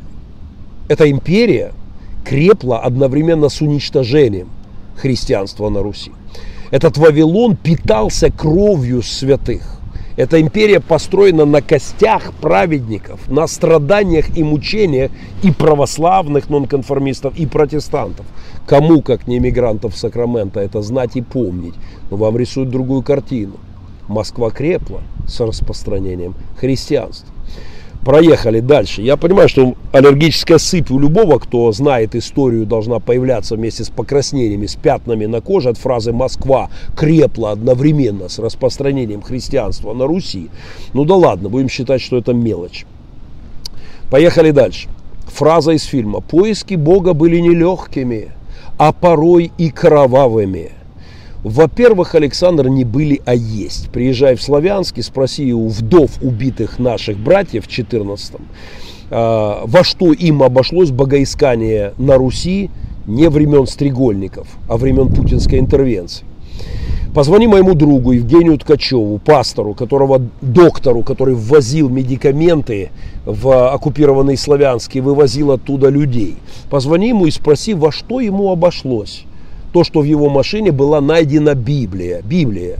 эта 0.90 1.10
империя 1.10 1.72
крепла 2.26 2.80
одновременно 2.80 3.48
с 3.48 3.62
уничтожением 3.62 4.50
христианства 4.98 5.70
на 5.70 5.82
Руси. 5.82 6.12
Этот 6.72 6.98
Вавилон 6.98 7.56
питался 7.56 8.32
кровью 8.32 9.02
святых. 9.02 9.73
Эта 10.16 10.40
империя 10.40 10.80
построена 10.80 11.46
на 11.46 11.62
костях 11.62 12.34
праведников, 12.34 13.20
на 13.30 13.48
страданиях 13.48 14.38
и 14.38 14.44
мучениях 14.44 15.12
и 15.42 15.52
православных 15.52 16.50
нонконформистов, 16.50 17.36
и 17.36 17.48
протестантов. 17.48 18.26
Кому, 18.68 19.02
как 19.02 19.28
не 19.28 19.38
иммигрантов 19.38 19.98
Сакрамента, 19.98 20.60
это 20.60 20.84
знать 20.84 21.16
и 21.16 21.22
помнить. 21.22 21.74
Но 22.12 22.18
вам 22.18 22.38
рисуют 22.38 22.70
другую 22.70 23.02
картину. 23.02 23.54
Москва 24.08 24.52
крепла 24.52 25.02
с 25.28 25.40
распространением 25.40 26.36
христианства. 26.58 27.33
Проехали 28.06 28.60
дальше. 28.60 29.02
Я 29.02 29.16
понимаю, 29.16 29.48
что 29.48 29.76
аллергическая 29.94 30.58
сыпь 30.58 30.92
у 30.92 31.00
любого, 31.00 31.40
кто 31.40 31.72
знает 31.72 32.16
историю, 32.16 32.66
должна 32.66 33.00
появляться 33.00 33.56
вместе 33.56 33.86
с 33.86 33.90
покраснениями, 33.90 34.66
с 34.66 34.76
пятнами 34.76 35.26
на 35.26 35.40
коже 35.40 35.70
от 35.70 35.78
фразы 35.78 36.12
«Москва 36.12 36.70
крепла 36.98 37.52
одновременно 37.52 38.28
с 38.28 38.40
распространением 38.40 39.22
христианства 39.22 39.94
на 39.94 40.06
Руси». 40.06 40.50
Ну 40.94 41.06
да 41.06 41.16
ладно, 41.16 41.48
будем 41.48 41.70
считать, 41.70 42.02
что 42.02 42.18
это 42.18 42.34
мелочь. 42.34 42.86
Поехали 44.12 44.52
дальше. 44.52 44.90
Фраза 45.28 45.72
из 45.72 45.84
фильма 45.84 46.20
«Поиски 46.20 46.76
Бога 46.76 47.14
были 47.14 47.40
нелегкими, 47.40 48.32
а 48.78 48.92
порой 48.92 49.52
и 49.58 49.70
кровавыми». 49.70 50.72
Во-первых, 51.44 52.16
Александр 52.16 52.70
не 52.70 52.86
были, 52.86 53.22
а 53.26 53.36
есть. 53.36 53.90
Приезжай 53.90 54.36
в 54.36 54.42
Славянск 54.42 54.98
и 54.98 55.02
спроси 55.02 55.54
у 55.54 55.68
вдов 55.68 56.12
убитых 56.22 56.80
наших 56.80 57.18
братьев 57.18 57.66
в 57.66 57.70
14-м, 57.70 58.48
а, 59.12 59.64
во 59.66 59.84
что 59.84 60.14
им 60.14 60.42
обошлось 60.42 60.92
богоискание 60.92 61.94
на 61.98 62.16
Руси 62.16 62.70
не 63.06 63.30
времен 63.30 63.68
Стрегольников, 63.68 64.48
а 64.70 64.78
времен 64.78 65.14
путинской 65.14 65.60
интервенции. 65.60 66.26
Позвони 67.14 67.46
моему 67.48 67.74
другу 67.74 68.14
Евгению 68.14 68.58
Ткачеву, 68.58 69.20
пастору, 69.20 69.74
которого, 69.74 70.22
доктору, 70.42 71.04
который 71.04 71.36
ввозил 71.36 71.90
медикаменты 71.90 72.90
в 73.26 73.72
оккупированный 73.72 74.38
Славянск 74.38 74.96
и 74.96 75.02
вывозил 75.02 75.52
оттуда 75.52 75.90
людей. 75.90 76.38
Позвони 76.72 77.10
ему 77.10 77.26
и 77.26 77.32
спроси, 77.32 77.74
во 77.74 77.92
что 77.92 78.20
ему 78.22 78.50
обошлось 78.50 79.26
то, 79.74 79.84
что 79.84 80.02
в 80.02 80.04
его 80.04 80.30
машине 80.30 80.72
была 80.72 81.02
найдена 81.02 81.56
Библия. 81.56 82.22
Библия. 82.22 82.78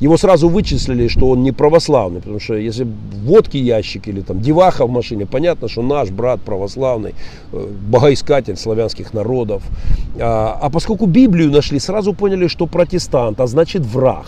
Его 0.00 0.16
сразу 0.16 0.48
вычислили, 0.48 1.08
что 1.08 1.28
он 1.28 1.42
не 1.42 1.52
православный, 1.52 2.20
потому 2.20 2.40
что 2.40 2.54
если 2.54 2.86
водки 3.22 3.58
ящик 3.58 4.08
или 4.08 4.22
там 4.22 4.40
деваха 4.40 4.86
в 4.86 4.90
машине, 4.90 5.26
понятно, 5.26 5.68
что 5.68 5.82
наш 5.82 6.08
брат 6.08 6.40
православный, 6.40 7.14
э, 7.52 7.66
богоискатель 7.90 8.56
славянских 8.56 9.12
народов. 9.12 9.62
А, 10.18 10.58
а 10.62 10.70
поскольку 10.70 11.04
Библию 11.04 11.50
нашли, 11.50 11.78
сразу 11.78 12.14
поняли, 12.14 12.46
что 12.46 12.66
протестант, 12.66 13.40
а 13.40 13.46
значит 13.46 13.84
враг. 13.84 14.24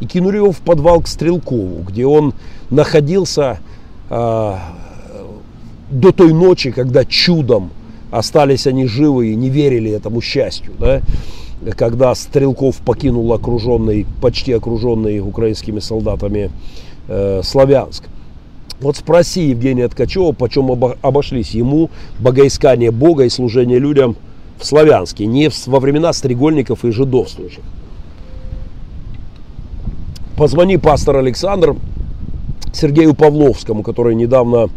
И 0.00 0.06
кинули 0.06 0.36
его 0.36 0.52
в 0.52 0.60
подвал 0.60 1.02
к 1.02 1.06
Стрелкову, 1.06 1.82
где 1.82 2.06
он 2.06 2.32
находился 2.70 3.58
а, 4.08 4.58
до 5.90 6.12
той 6.12 6.32
ночи, 6.32 6.70
когда 6.70 7.04
чудом 7.04 7.70
остались 8.10 8.66
они 8.66 8.86
живы 8.86 9.32
и 9.32 9.34
не 9.36 9.50
верили 9.50 9.90
этому 9.90 10.22
счастью. 10.22 10.72
Да? 10.78 11.02
Когда 11.76 12.14
Стрелков 12.14 12.76
покинул 12.76 13.32
окруженный, 13.32 14.06
почти 14.20 14.52
окруженный 14.52 15.20
украинскими 15.20 15.80
солдатами 15.80 16.50
э, 17.08 17.42
Славянск. 17.44 18.04
Вот 18.80 18.96
спроси 18.96 19.50
Евгения 19.50 19.88
Ткачева, 19.88 20.32
почем 20.32 20.70
обошлись 21.02 21.50
ему 21.50 21.90
богоискание 22.18 22.90
Бога 22.90 23.24
и 23.24 23.28
служение 23.28 23.78
людям 23.78 24.16
в 24.58 24.64
Славянске, 24.64 25.26
не 25.26 25.50
во 25.66 25.80
времена 25.80 26.12
стрегольников 26.12 26.84
и 26.84 26.90
жидовствующих. 26.90 27.62
Позвони 30.36 30.78
пастор 30.78 31.16
Александр 31.16 31.76
Сергею 32.72 33.14
Павловскому, 33.14 33.82
который 33.82 34.14
недавно 34.14 34.70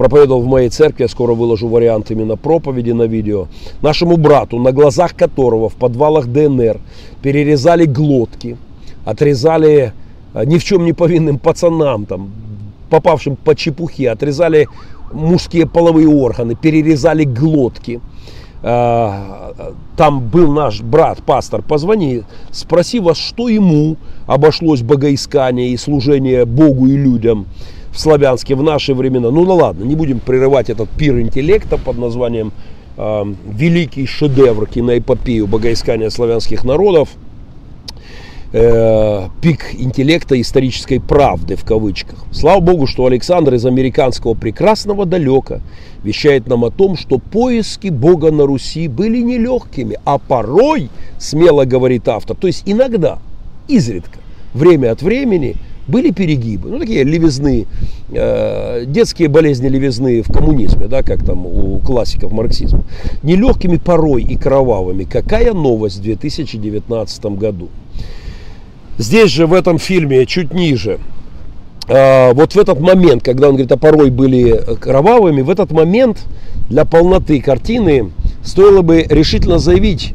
проповедовал 0.00 0.40
в 0.40 0.46
моей 0.46 0.70
церкви, 0.70 1.02
я 1.02 1.08
скоро 1.08 1.34
выложу 1.34 1.68
вариант 1.68 2.10
именно 2.10 2.36
проповеди 2.36 2.92
на 2.92 3.02
видео, 3.02 3.48
нашему 3.82 4.16
брату, 4.16 4.58
на 4.58 4.72
глазах 4.72 5.14
которого 5.14 5.68
в 5.68 5.74
подвалах 5.74 6.26
ДНР 6.26 6.78
перерезали 7.20 7.84
глотки, 7.84 8.56
отрезали 9.04 9.92
э, 10.32 10.44
ни 10.46 10.56
в 10.56 10.64
чем 10.64 10.86
не 10.86 10.94
повинным 10.94 11.38
пацанам, 11.38 12.06
там, 12.06 12.30
попавшим 12.88 13.36
по 13.36 13.54
чепухе, 13.54 14.10
отрезали 14.10 14.68
мужские 15.12 15.66
половые 15.66 16.08
органы, 16.08 16.54
перерезали 16.54 17.24
глотки. 17.24 18.00
Э, 18.62 19.52
там 19.98 20.20
был 20.20 20.50
наш 20.50 20.80
брат, 20.80 21.18
пастор, 21.26 21.60
позвони, 21.60 22.22
спроси 22.52 23.00
вас, 23.00 23.18
что 23.18 23.50
ему 23.50 23.98
обошлось 24.26 24.80
богоискание 24.80 25.68
и 25.68 25.76
служение 25.76 26.46
Богу 26.46 26.86
и 26.86 26.96
людям 26.96 27.44
в 27.92 27.98
Славянске 27.98 28.54
в 28.54 28.62
наши 28.62 28.94
времена. 28.94 29.30
Ну, 29.30 29.44
ну 29.44 29.54
ладно, 29.54 29.84
не 29.84 29.94
будем 29.94 30.20
прерывать 30.20 30.70
этот 30.70 30.88
пир 30.90 31.18
интеллекта 31.20 31.76
под 31.76 31.98
названием 31.98 32.52
э, 32.96 33.24
«Великий 33.52 34.06
шедевр 34.06 34.66
киноэпопею 34.66 35.46
богоискания 35.46 36.10
славянских 36.10 36.64
народов». 36.64 37.08
Э, 38.52 39.28
пик 39.40 39.74
интеллекта 39.78 40.40
исторической 40.40 40.98
правды 40.98 41.54
в 41.54 41.64
кавычках. 41.64 42.24
Слава 42.32 42.60
Богу, 42.60 42.88
что 42.88 43.06
Александр 43.06 43.54
из 43.54 43.64
американского 43.64 44.34
прекрасного 44.34 45.06
далека 45.06 45.60
вещает 46.02 46.48
нам 46.48 46.64
о 46.64 46.70
том, 46.70 46.96
что 46.96 47.18
поиски 47.18 47.88
Бога 47.88 48.32
на 48.32 48.46
Руси 48.46 48.88
были 48.88 49.20
нелегкими, 49.20 49.98
а 50.04 50.18
порой, 50.18 50.90
смело 51.18 51.64
говорит 51.64 52.08
автор, 52.08 52.36
то 52.36 52.48
есть 52.48 52.64
иногда, 52.66 53.18
изредка, 53.68 54.18
время 54.52 54.92
от 54.92 55.02
времени– 55.02 55.56
были 55.90 56.10
перегибы, 56.10 56.70
ну 56.70 56.78
такие 56.78 57.04
левизны, 57.04 57.66
э, 58.10 58.84
детские 58.86 59.28
болезни 59.28 59.68
левизны 59.68 60.22
в 60.22 60.32
коммунизме, 60.32 60.86
да, 60.86 61.02
как 61.02 61.24
там 61.24 61.44
у 61.44 61.78
классиков 61.78 62.32
марксизма. 62.32 62.84
Нелегкими 63.22 63.76
порой 63.76 64.22
и 64.22 64.36
кровавыми. 64.36 65.04
Какая 65.04 65.52
новость 65.52 65.98
в 65.98 66.02
2019 66.02 67.24
году? 67.36 67.68
Здесь 68.98 69.30
же 69.30 69.46
в 69.46 69.54
этом 69.54 69.78
фильме 69.78 70.26
чуть 70.26 70.52
ниже 70.54 70.98
э, 71.88 72.32
вот 72.32 72.54
в 72.54 72.58
этот 72.58 72.80
момент, 72.80 73.22
когда 73.22 73.48
он 73.48 73.54
говорит, 73.54 73.72
а 73.72 73.76
порой 73.76 74.10
были 74.10 74.62
кровавыми, 74.80 75.42
в 75.42 75.50
этот 75.50 75.72
момент 75.72 76.26
для 76.68 76.84
полноты 76.84 77.40
картины 77.40 78.12
стоило 78.44 78.82
бы 78.82 79.02
решительно 79.08 79.58
заявить, 79.58 80.14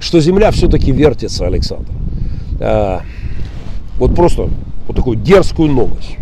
что 0.00 0.20
Земля 0.20 0.50
все-таки 0.50 0.92
вертится, 0.92 1.46
Александр. 1.46 1.90
Э, 2.60 2.98
вот 3.98 4.14
просто 4.14 4.50
вот 4.86 4.96
такую 4.96 5.16
дерзкую 5.16 5.70
новость. 5.70 6.16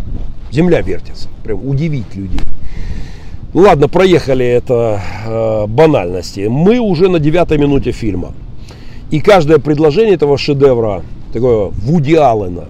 Земля 0.51 0.81
вертится. 0.81 1.29
Прям 1.43 1.67
удивить 1.67 2.15
людей. 2.15 2.41
Ну 3.53 3.61
ладно, 3.61 3.87
проехали 3.87 4.45
это 4.45 5.01
э, 5.25 5.67
банальности. 5.67 6.47
Мы 6.49 6.79
уже 6.79 7.09
на 7.09 7.19
девятой 7.19 7.57
минуте 7.57 7.91
фильма. 7.91 8.33
И 9.11 9.19
каждое 9.19 9.59
предложение 9.59 10.15
этого 10.15 10.37
шедевра, 10.37 11.03
такое 11.31 11.67
Вуди 11.67 12.15
Аллена, 12.15 12.65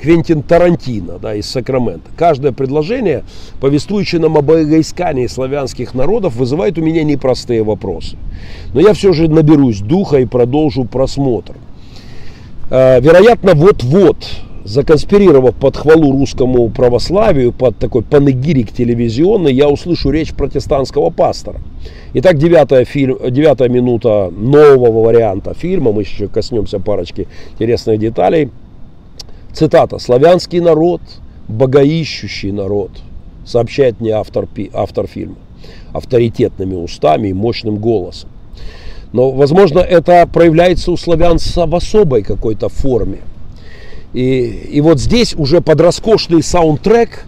Квентин 0.00 0.42
Тарантино 0.42 1.18
да, 1.18 1.34
из 1.34 1.46
Сакрамента. 1.46 2.10
Каждое 2.16 2.52
предложение, 2.52 3.24
повествующее 3.60 4.20
нам 4.20 4.36
об 4.36 4.46
богоискании 4.46 5.26
славянских 5.26 5.94
народов, 5.94 6.36
вызывает 6.36 6.78
у 6.78 6.82
меня 6.82 7.04
непростые 7.04 7.62
вопросы. 7.62 8.16
Но 8.72 8.80
я 8.80 8.92
все 8.92 9.12
же 9.12 9.28
наберусь 9.28 9.80
духа 9.80 10.18
и 10.18 10.26
продолжу 10.26 10.84
просмотр. 10.84 11.54
Э, 12.70 13.00
вероятно, 13.00 13.54
вот-вот 13.54 14.26
законспирировав 14.64 15.54
под 15.54 15.76
хвалу 15.76 16.12
русскому 16.12 16.68
православию, 16.70 17.52
под 17.52 17.76
такой 17.76 18.02
панегирик 18.02 18.72
телевизионный, 18.72 19.52
я 19.52 19.68
услышу 19.68 20.10
речь 20.10 20.32
протестантского 20.34 21.10
пастора. 21.10 21.60
Итак, 22.14 22.38
девятая, 22.38 22.84
фильм, 22.84 23.18
девятая 23.30 23.68
минута 23.68 24.32
нового 24.34 25.04
варианта 25.04 25.54
фильма, 25.54 25.92
мы 25.92 26.02
еще 26.02 26.28
коснемся 26.28 26.80
парочки 26.80 27.28
интересных 27.52 27.98
деталей. 27.98 28.50
Цитата. 29.52 29.98
«Славянский 29.98 30.60
народ, 30.60 31.00
богоищущий 31.46 32.50
народ», 32.50 32.90
сообщает 33.44 34.00
мне 34.00 34.12
автор, 34.12 34.48
автор 34.72 35.06
фильма, 35.06 35.36
авторитетными 35.92 36.74
устами 36.74 37.28
и 37.28 37.32
мощным 37.34 37.76
голосом. 37.76 38.30
Но, 39.12 39.30
возможно, 39.30 39.78
это 39.78 40.26
проявляется 40.26 40.90
у 40.90 40.96
славян 40.96 41.38
в 41.38 41.74
особой 41.74 42.22
какой-то 42.22 42.68
форме– 42.68 43.18
и, 44.14 44.46
и 44.70 44.80
вот 44.80 45.00
здесь 45.00 45.34
уже 45.34 45.60
под 45.60 45.80
роскошный 45.80 46.42
саундтрек 46.42 47.26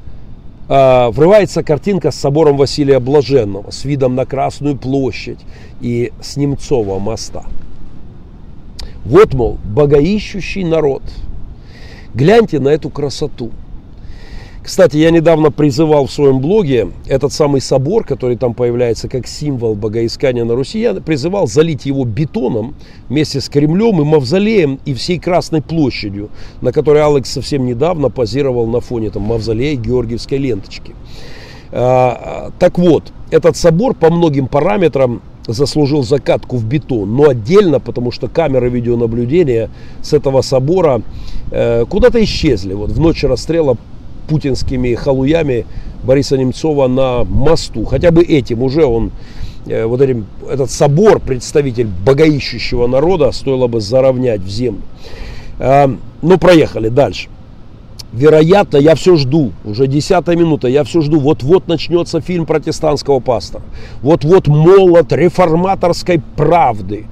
э, 0.69 1.09
врывается 1.11 1.65
картинка 1.65 2.13
с 2.13 2.15
собором 2.15 2.57
Василия 2.57 3.01
Блаженного, 3.01 3.73
с 3.73 3.85
видом 3.85 4.15
на 4.15 4.25
Красную 4.25 4.77
площадь 4.77 5.41
и 5.81 6.13
с 6.23 6.37
Немцова 6.37 7.01
моста. 7.01 7.45
Вот, 9.05 9.35
мол, 9.35 9.59
богоищущий 9.65 10.65
народ. 10.65 11.03
Гляньте 12.15 12.61
на 12.61 12.69
эту 12.69 12.89
красоту. 12.89 13.51
Кстати, 14.67 14.97
я 14.97 15.13
недавно 15.13 15.53
призывал 15.53 16.07
в 16.07 16.11
своем 16.11 16.41
блоге 16.41 16.89
этот 17.07 17.33
самый 17.33 17.61
собор, 17.61 18.05
который 18.05 18.37
там 18.37 18.53
появляется 18.53 19.09
как 19.09 19.29
символ 19.29 19.77
богоискания 19.77 20.45
на 20.45 20.57
Руси, 20.57 20.81
я 20.81 20.93
призывал 20.95 21.47
залить 21.47 21.87
его 21.87 22.05
бетоном 22.05 22.75
вместе 23.09 23.41
с 23.41 23.49
Кремлем 23.49 24.01
и 24.01 24.05
Мавзолеем 24.05 24.81
и 24.85 24.93
всей 24.93 25.21
Красной 25.21 25.63
площадью, 25.63 26.31
на 26.63 26.73
которой 26.73 27.01
Алекс 27.05 27.31
совсем 27.31 27.65
недавно 27.65 28.11
позировал 28.11 28.67
на 28.67 28.81
фоне 28.81 29.11
там, 29.11 29.23
Мавзолея 29.23 29.77
Георгиевской 29.77 30.39
ленточки. 30.39 30.97
А, 31.71 32.51
так 32.59 32.77
вот, 32.77 33.13
этот 33.31 33.57
собор 33.57 33.95
по 33.95 34.11
многим 34.11 34.49
параметрам 34.49 35.23
заслужил 35.47 36.03
закатку 36.03 36.57
в 36.57 36.65
бетон, 36.65 37.15
но 37.15 37.29
отдельно, 37.29 37.79
потому 37.79 38.11
что 38.11 38.27
камеры 38.27 38.69
видеонаблюдения 38.69 39.71
с 40.03 40.13
этого 40.13 40.41
собора 40.41 41.03
э, 41.53 41.85
куда-то 41.89 42.23
исчезли. 42.25 42.75
Вот 42.75 42.91
в 42.91 42.99
ночь 42.99 43.23
расстрела 43.23 43.77
путинскими 44.29 44.95
халуями 44.95 45.67
Бориса 46.03 46.37
Немцова 46.37 46.89
на 46.89 47.25
мосту. 47.25 47.85
Хотя 47.85 48.11
бы 48.11 48.23
этим 48.23 48.63
уже 48.63 48.85
он, 48.85 49.11
э, 49.67 49.85
вот 49.85 50.01
этим, 50.01 50.27
этот 50.49 50.71
собор, 50.71 51.21
представитель 51.21 51.89
богоищущего 52.05 52.87
народа, 52.87 53.33
стоило 53.33 53.67
бы 53.67 53.81
заровнять 53.81 54.41
в 54.41 54.49
землю. 54.49 54.83
Э, 55.59 55.89
ну, 56.23 56.39
проехали 56.39 56.89
дальше. 56.89 57.29
Вероятно, 58.13 58.79
я 58.79 58.95
все 58.95 59.17
жду, 59.17 59.53
уже 59.65 59.87
десятая 59.87 60.37
минута, 60.37 60.69
я 60.69 60.85
все 60.85 61.03
жду, 61.03 61.19
вот-вот 61.19 61.69
начнется 61.69 62.21
фильм 62.21 62.47
протестантского 62.47 63.21
пастора, 63.21 63.63
вот-вот 64.01 64.47
молот 64.47 65.13
реформаторской 65.13 66.23
правды, 66.37 67.07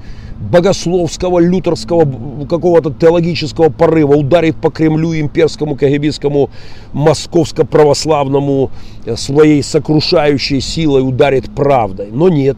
богословского, 0.51 1.39
лютерского, 1.39 2.07
какого-то 2.47 2.93
теологического 2.93 3.71
порыва 3.71 4.15
ударит 4.15 4.57
по 4.57 4.71
Кремлю, 4.71 5.19
имперскому, 5.19 5.77
кагибистскому, 5.77 6.51
московско-православному 6.93 8.71
э, 9.05 9.17
своей 9.17 9.63
сокрушающей 9.63 10.61
силой 10.61 11.07
ударит 11.07 11.55
правдой. 11.55 12.09
Но 12.13 12.29
нет. 12.29 12.57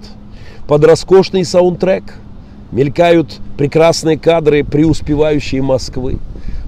Под 0.67 0.85
роскошный 0.85 1.45
саундтрек 1.45 2.03
мелькают 2.73 3.39
прекрасные 3.57 4.19
кадры 4.19 4.65
преуспевающей 4.65 5.61
Москвы. 5.61 6.19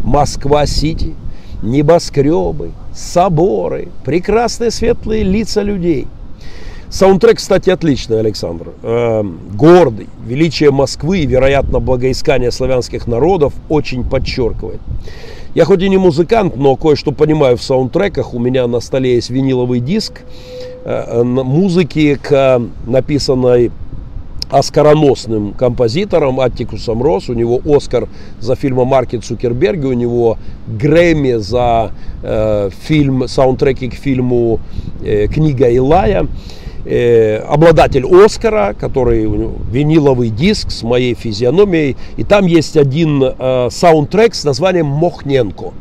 Москва-Сити, 0.05 1.15
небоскребы, 1.63 2.71
соборы, 2.95 3.89
прекрасные 4.05 4.71
светлые 4.71 5.25
лица 5.25 5.63
людей– 5.63 6.07
Саундтрек, 6.91 7.37
кстати, 7.37 7.69
отличный, 7.69 8.19
Александр. 8.21 8.69
Э, 8.83 9.23
гордый. 9.53 10.07
Величие 10.27 10.71
Москвы 10.71 11.21
и, 11.21 11.27
вероятно, 11.27 11.81
благоискание 11.81 12.51
славянских 12.51 13.07
народов 13.07 13.53
очень 13.69 14.05
подчеркивает. 14.05 14.81
Я 15.55 15.67
хоть 15.67 15.83
и 15.83 15.89
не 15.89 15.99
музыкант, 15.99 16.57
но 16.57 16.77
кое-что 16.77 17.13
понимаю 17.13 17.59
в 17.59 17.63
саундтреках. 17.63 18.33
У 18.33 18.39
меня 18.39 18.67
на 18.67 18.81
столе 18.81 19.17
есть 19.17 19.29
виниловый 19.29 19.81
диск 19.81 20.23
э, 20.85 21.23
музыки 21.23 22.19
к 22.23 22.63
написанной 22.87 23.71
оскароносным 24.51 25.53
композитором 25.53 26.41
Аттикусом 26.41 27.03
Рос. 27.03 27.29
У 27.29 27.35
него 27.35 27.61
Оскар 27.67 28.09
за 28.41 28.57
фильм 28.57 28.81
о 28.81 28.87
Марке 28.87 29.19
Цукерберге, 29.19 29.89
у 29.89 29.93
него 29.93 30.39
Грэмми 30.67 31.35
за 31.35 31.93
э, 32.23 32.71
фильм, 32.81 33.29
саундтреки 33.29 33.91
к 33.91 33.95
фильму 33.95 34.61
э, 35.03 35.27
«Книга 35.27 35.69
Илая» 35.69 36.27
э, 36.89 37.39
обладатель 37.39 38.05
Оскара, 38.07 38.75
который 38.79 39.29
виниловый 39.71 40.31
диск 40.31 40.71
с 40.71 40.83
моей 40.83 41.15
физиономией. 41.15 41.97
И 42.17 42.25
там 42.25 42.47
есть 42.47 42.77
один 42.77 43.23
э, 43.23 43.69
саундтрек 43.71 44.35
с 44.35 44.45
названием 44.45 44.87
«Мохненко» 44.87 45.73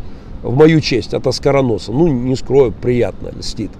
в 0.43 0.55
мою 0.55 0.81
честь 0.81 1.13
от 1.13 1.25
Оскароноса. 1.25 1.91
Ну, 1.91 2.07
не 2.07 2.35
скрою, 2.35 2.73
приятно, 2.73 3.31
льстит. 3.37 3.71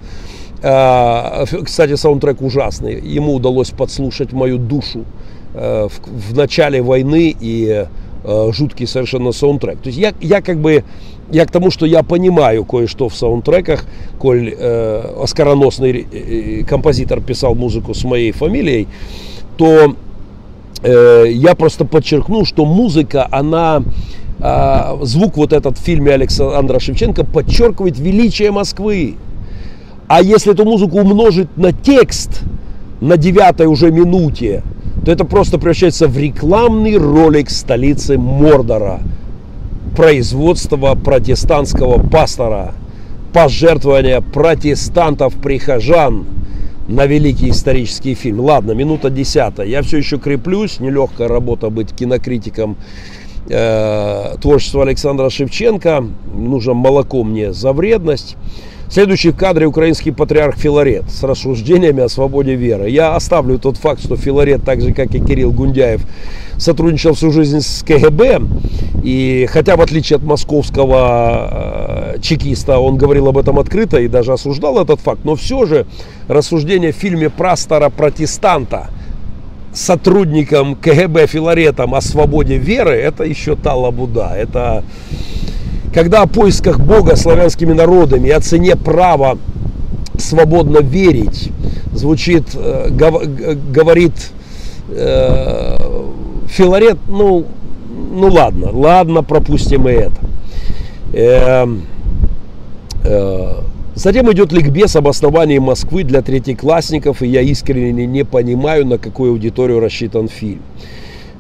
Э, 0.62 1.46
кстати, 1.64 1.96
саундтрек 1.96 2.42
ужасный. 2.42 3.00
Ему 3.00 3.34
удалось 3.34 3.70
подслушать 3.70 4.34
мою 4.34 4.58
душу 4.58 5.06
э, 5.54 5.88
в, 5.90 6.32
в 6.32 6.36
начале 6.36 6.82
войны 6.82 7.36
и 7.40 7.86
э, 8.28 8.52
жуткий 8.54 8.86
совершенно 8.86 9.32
саундтрек. 9.32 9.80
То 9.80 9.88
есть 9.88 9.98
я, 9.98 10.14
я 10.22 10.42
как 10.42 10.60
бы 10.60 10.84
я 11.32 11.46
к 11.46 11.52
тому, 11.52 11.72
что 11.72 11.86
я 11.86 12.04
понимаю 12.04 12.64
кое-что 12.64 13.10
в 13.10 13.16
саундтреках, 13.16 13.86
коль 14.20 14.54
э, 14.58 15.22
оскароносный 15.24 16.08
э, 16.12 16.64
композитор 16.64 17.22
писал 17.22 17.56
музыку 17.56 17.94
с 17.94 18.04
моей 18.04 18.32
фамилией, 18.32 18.88
то 19.58 19.96
э, 20.84 21.26
я 21.30 21.56
просто 21.56 21.86
подчеркну, 21.86 22.46
что 22.46 22.66
музыка, 22.66 23.28
она, 23.32 23.84
э, 24.40 24.98
звук 25.02 25.38
вот 25.38 25.54
этот 25.54 25.78
в 25.78 25.82
фильме 25.82 26.14
Александра 26.14 26.80
Шевченко 26.80 27.26
подчеркивает 27.26 27.98
величие 28.00 28.52
Москвы. 28.52 29.16
А 30.08 30.22
если 30.22 30.54
эту 30.54 30.64
музыку 30.64 31.00
умножить 31.00 31.50
на 31.58 31.74
текст 31.74 32.44
на 33.02 33.18
девятой 33.18 33.68
уже 33.68 33.92
минуте, 33.92 34.64
то 35.08 35.12
это 35.14 35.24
просто 35.24 35.58
превращается 35.58 36.10
в 36.10 36.18
рекламный 36.18 36.98
ролик 36.98 37.50
столицы 37.50 38.18
Мордора– 38.18 39.00
производства 39.96 40.96
протестантского 40.96 42.06
пастора, 42.10 42.74
пожертвования 43.32 44.20
протестантов-прихожан 44.20 46.26
на 46.90 47.06
великий 47.06 47.52
исторический 47.52 48.16
фильм. 48.16 48.42
Ладно, 48.42 48.74
минута 48.74 49.10
десятая. 49.10 49.66
Я 49.66 49.82
все 49.82 50.00
еще 50.00 50.18
креплюсь. 50.18 50.82
Нелегкая 50.82 51.30
работа 51.30 51.70
быть 51.70 51.96
кинокритиком 51.96 52.76
э, 53.50 54.36
творчества 54.42 54.84
Александра 54.84 55.30
Шевченко. 55.30 56.04
Нужно 56.36 56.74
молоко 56.74 57.24
мне 57.24 57.54
за 57.54 57.72
вредность. 57.72 58.36
Следующий 58.90 59.32
в 59.32 59.36
кадре 59.36 59.66
украинский 59.66 60.14
патриарх 60.14 60.56
Филарет 60.58 61.12
с 61.12 61.22
рассуждениями 61.24 62.04
о 62.04 62.10
свободе 62.10 62.56
веры. 62.56 62.90
Я 62.90 63.16
оставлю 63.16 63.60
тот 63.60 63.76
факт, 63.76 64.02
что 64.02 64.16
Филарет, 64.16 64.64
так 64.64 64.82
же 64.82 64.94
как 64.94 65.14
и 65.14 65.20
Кирилл 65.20 65.52
Гундяев, 65.52 66.02
сотрудничал 66.58 67.14
всю 67.14 67.32
жизнь 67.32 67.60
с 67.60 67.84
КГБ. 67.84 68.42
И 69.04 69.48
хотя 69.52 69.76
в 69.76 69.82
отличие 69.82 70.16
от 70.16 70.24
московского 70.24 72.16
э, 72.16 72.20
чекиста 72.22 72.80
он 72.80 72.98
говорил 72.98 73.28
об 73.28 73.38
этом 73.38 73.60
открыто 73.60 74.00
и 74.00 74.08
даже 74.08 74.32
осуждал 74.32 74.82
этот 74.82 75.02
факт, 75.02 75.22
но 75.26 75.36
все 75.36 75.66
же 75.66 75.86
рассуждение 76.30 76.94
в 76.94 76.96
фильме 76.96 77.30
Прастора 77.30 77.90
протестанта 77.90 78.88
сотрудникам 79.74 80.76
КГБ 80.76 81.28
Филаретом 81.28 81.94
о 81.94 82.02
свободе 82.02 82.58
веры, 82.58 82.92
это 82.92 83.26
еще 83.26 83.56
та 83.56 83.76
лабуда. 83.76 84.34
Это 84.36 84.84
когда 85.94 86.22
о 86.22 86.28
поисках 86.28 86.80
Бога 86.80 87.16
славянскими 87.16 87.74
народами 87.74 88.28
и 88.28 88.32
о 88.32 88.40
цене 88.40 88.76
права 88.76 89.38
свободно 90.18 90.80
верить, 90.80 91.52
звучит, 91.94 92.46
э, 92.56 92.90
говорит 92.90 94.14
э, 94.90 95.78
Филарет, 96.48 96.98
ну, 97.08 97.46
ну 98.12 98.28
ладно, 98.30 98.70
ладно, 98.72 99.24
пропустим 99.24 99.88
и 99.88 99.92
это. 99.92 100.16
Э, 101.14 101.68
э, 103.04 103.54
затем 103.96 104.32
идет 104.32 104.52
ликбез 104.52 104.96
об 104.96 105.08
основании 105.08 105.60
Москвы 105.60 106.04
для 106.04 106.22
третьеклассников, 106.22 107.22
и 107.22 107.28
я 107.28 107.42
искренне 107.42 108.06
не 108.06 108.24
понимаю, 108.24 108.86
на 108.86 108.98
какую 108.98 109.32
аудиторию 109.32 109.80
рассчитан 109.80 110.28
фильм. 110.28 110.62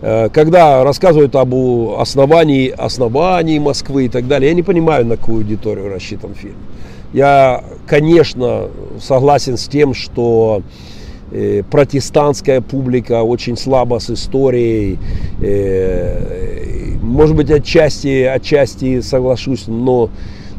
Э, 0.01 0.29
когда 0.31 0.83
рассказывают 0.83 1.35
об 1.35 1.53
основании, 1.99 2.69
основании 2.69 3.59
Москвы 3.59 4.05
и 4.05 4.09
так 4.09 4.27
далее, 4.27 4.49
я 4.49 4.55
не 4.55 4.63
понимаю, 4.63 5.05
на 5.05 5.17
какую 5.17 5.39
аудиторию 5.39 5.93
рассчитан 5.93 6.33
фильм. 6.35 6.57
Я, 7.13 7.63
конечно, 7.87 8.67
согласен 9.01 9.57
с 9.57 9.67
тем, 9.67 9.93
что 9.93 10.61
э, 11.31 11.63
протестантская 11.69 12.61
публика 12.61 13.23
очень 13.23 13.57
слаба 13.57 13.99
с 13.99 14.09
историей. 14.09 14.99
Э, 15.41 16.95
может 17.01 17.35
быть, 17.35 17.49
отчасти, 17.49 18.23
отчасти 18.23 19.01
соглашусь, 19.01 19.63
но, 19.67 20.09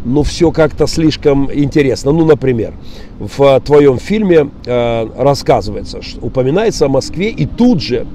но 0.04 0.22
все 0.24 0.50
как-то 0.50 0.86
слишком 0.86 1.52
интересно. 1.52 2.10
Ну, 2.10 2.24
например, 2.24 2.72
в 3.18 3.60
твоем 3.60 3.98
фильме 3.98 4.48
рассказывается, 4.64 6.00
упоминается 6.22 6.86
о 6.86 6.88
Москве, 6.88 7.28
и 7.28 7.44
тут 7.44 7.82
же 7.82 8.06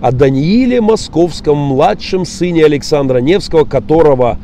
о 0.00 0.12
Данииле 0.12 0.80
Московском, 0.80 1.58
младшем 1.58 2.24
сыне 2.24 2.64
Александра 2.64 3.18
Невского, 3.18 3.64
которого, 3.64 4.38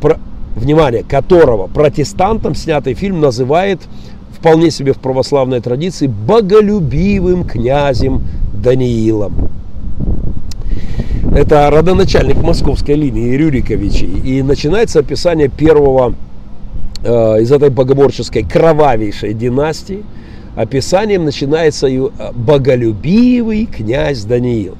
про, 0.00 0.18
внимание, 0.54 1.02
которого 1.02 1.66
протестантом 1.66 2.54
снятый 2.54 2.94
фильм 2.94 3.20
называет 3.20 3.80
вполне 4.30 4.70
себе 4.70 4.92
в 4.92 4.98
православной 4.98 5.60
традиции 5.60 6.06
боголюбивым 6.06 7.44
князем 7.44 8.22
Даниилом. 8.54 9.50
Это 11.34 11.70
родоначальник 11.70 12.42
московской 12.42 12.94
линии 12.94 13.36
Рюриковичей. 13.36 14.10
И 14.24 14.42
начинается 14.42 15.00
описание 15.00 15.48
первого 15.48 16.14
э, 17.02 17.42
из 17.42 17.52
этой 17.52 17.70
богоборческой 17.70 18.42
кровавейшей 18.42 19.34
династии. 19.34 20.02
Описанием 20.56 21.24
начинается 21.24 21.86
ее 21.86 22.10
боголюбивый 22.34 23.66
князь 23.66 24.24
Даниил. 24.24 24.76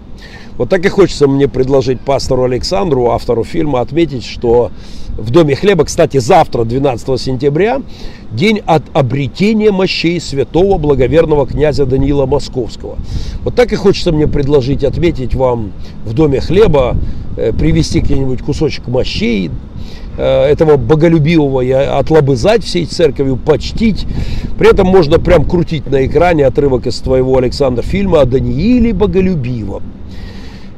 Вот 0.60 0.68
так 0.68 0.84
и 0.84 0.90
хочется 0.90 1.26
мне 1.26 1.48
предложить 1.48 2.02
пастору 2.02 2.42
Александру, 2.42 3.12
автору 3.12 3.44
фильма, 3.44 3.80
отметить, 3.80 4.26
что 4.26 4.70
в 5.16 5.30
Доме 5.30 5.56
хлеба, 5.56 5.86
кстати, 5.86 6.18
завтра, 6.18 6.64
12 6.64 7.18
сентября, 7.18 7.80
день 8.30 8.60
от 8.66 8.82
обретения 8.92 9.70
мощей 9.70 10.20
святого 10.20 10.76
благоверного 10.76 11.46
князя 11.46 11.86
Даниила 11.86 12.26
Московского. 12.26 12.98
Вот 13.42 13.54
так 13.54 13.72
и 13.72 13.76
хочется 13.76 14.12
мне 14.12 14.28
предложить 14.28 14.84
отметить 14.84 15.34
вам 15.34 15.72
в 16.04 16.12
Доме 16.12 16.42
хлеба, 16.42 16.94
э, 17.38 17.54
привести 17.54 18.00
где-нибудь 18.00 18.42
кусочек 18.42 18.86
мощей, 18.86 19.50
э, 20.18 20.44
этого 20.44 20.76
боголюбивого 20.76 21.62
и 21.62 21.70
отлобызать 21.70 22.64
всей 22.64 22.84
церковью, 22.84 23.38
почтить. 23.38 24.06
При 24.58 24.68
этом 24.68 24.88
можно 24.88 25.18
прям 25.18 25.46
крутить 25.46 25.90
на 25.90 26.04
экране 26.04 26.44
отрывок 26.44 26.86
из 26.86 26.96
твоего, 26.96 27.38
Александр, 27.38 27.82
фильма 27.82 28.20
о 28.20 28.24
Данииле 28.26 28.92
Боголюбивом. 28.92 29.99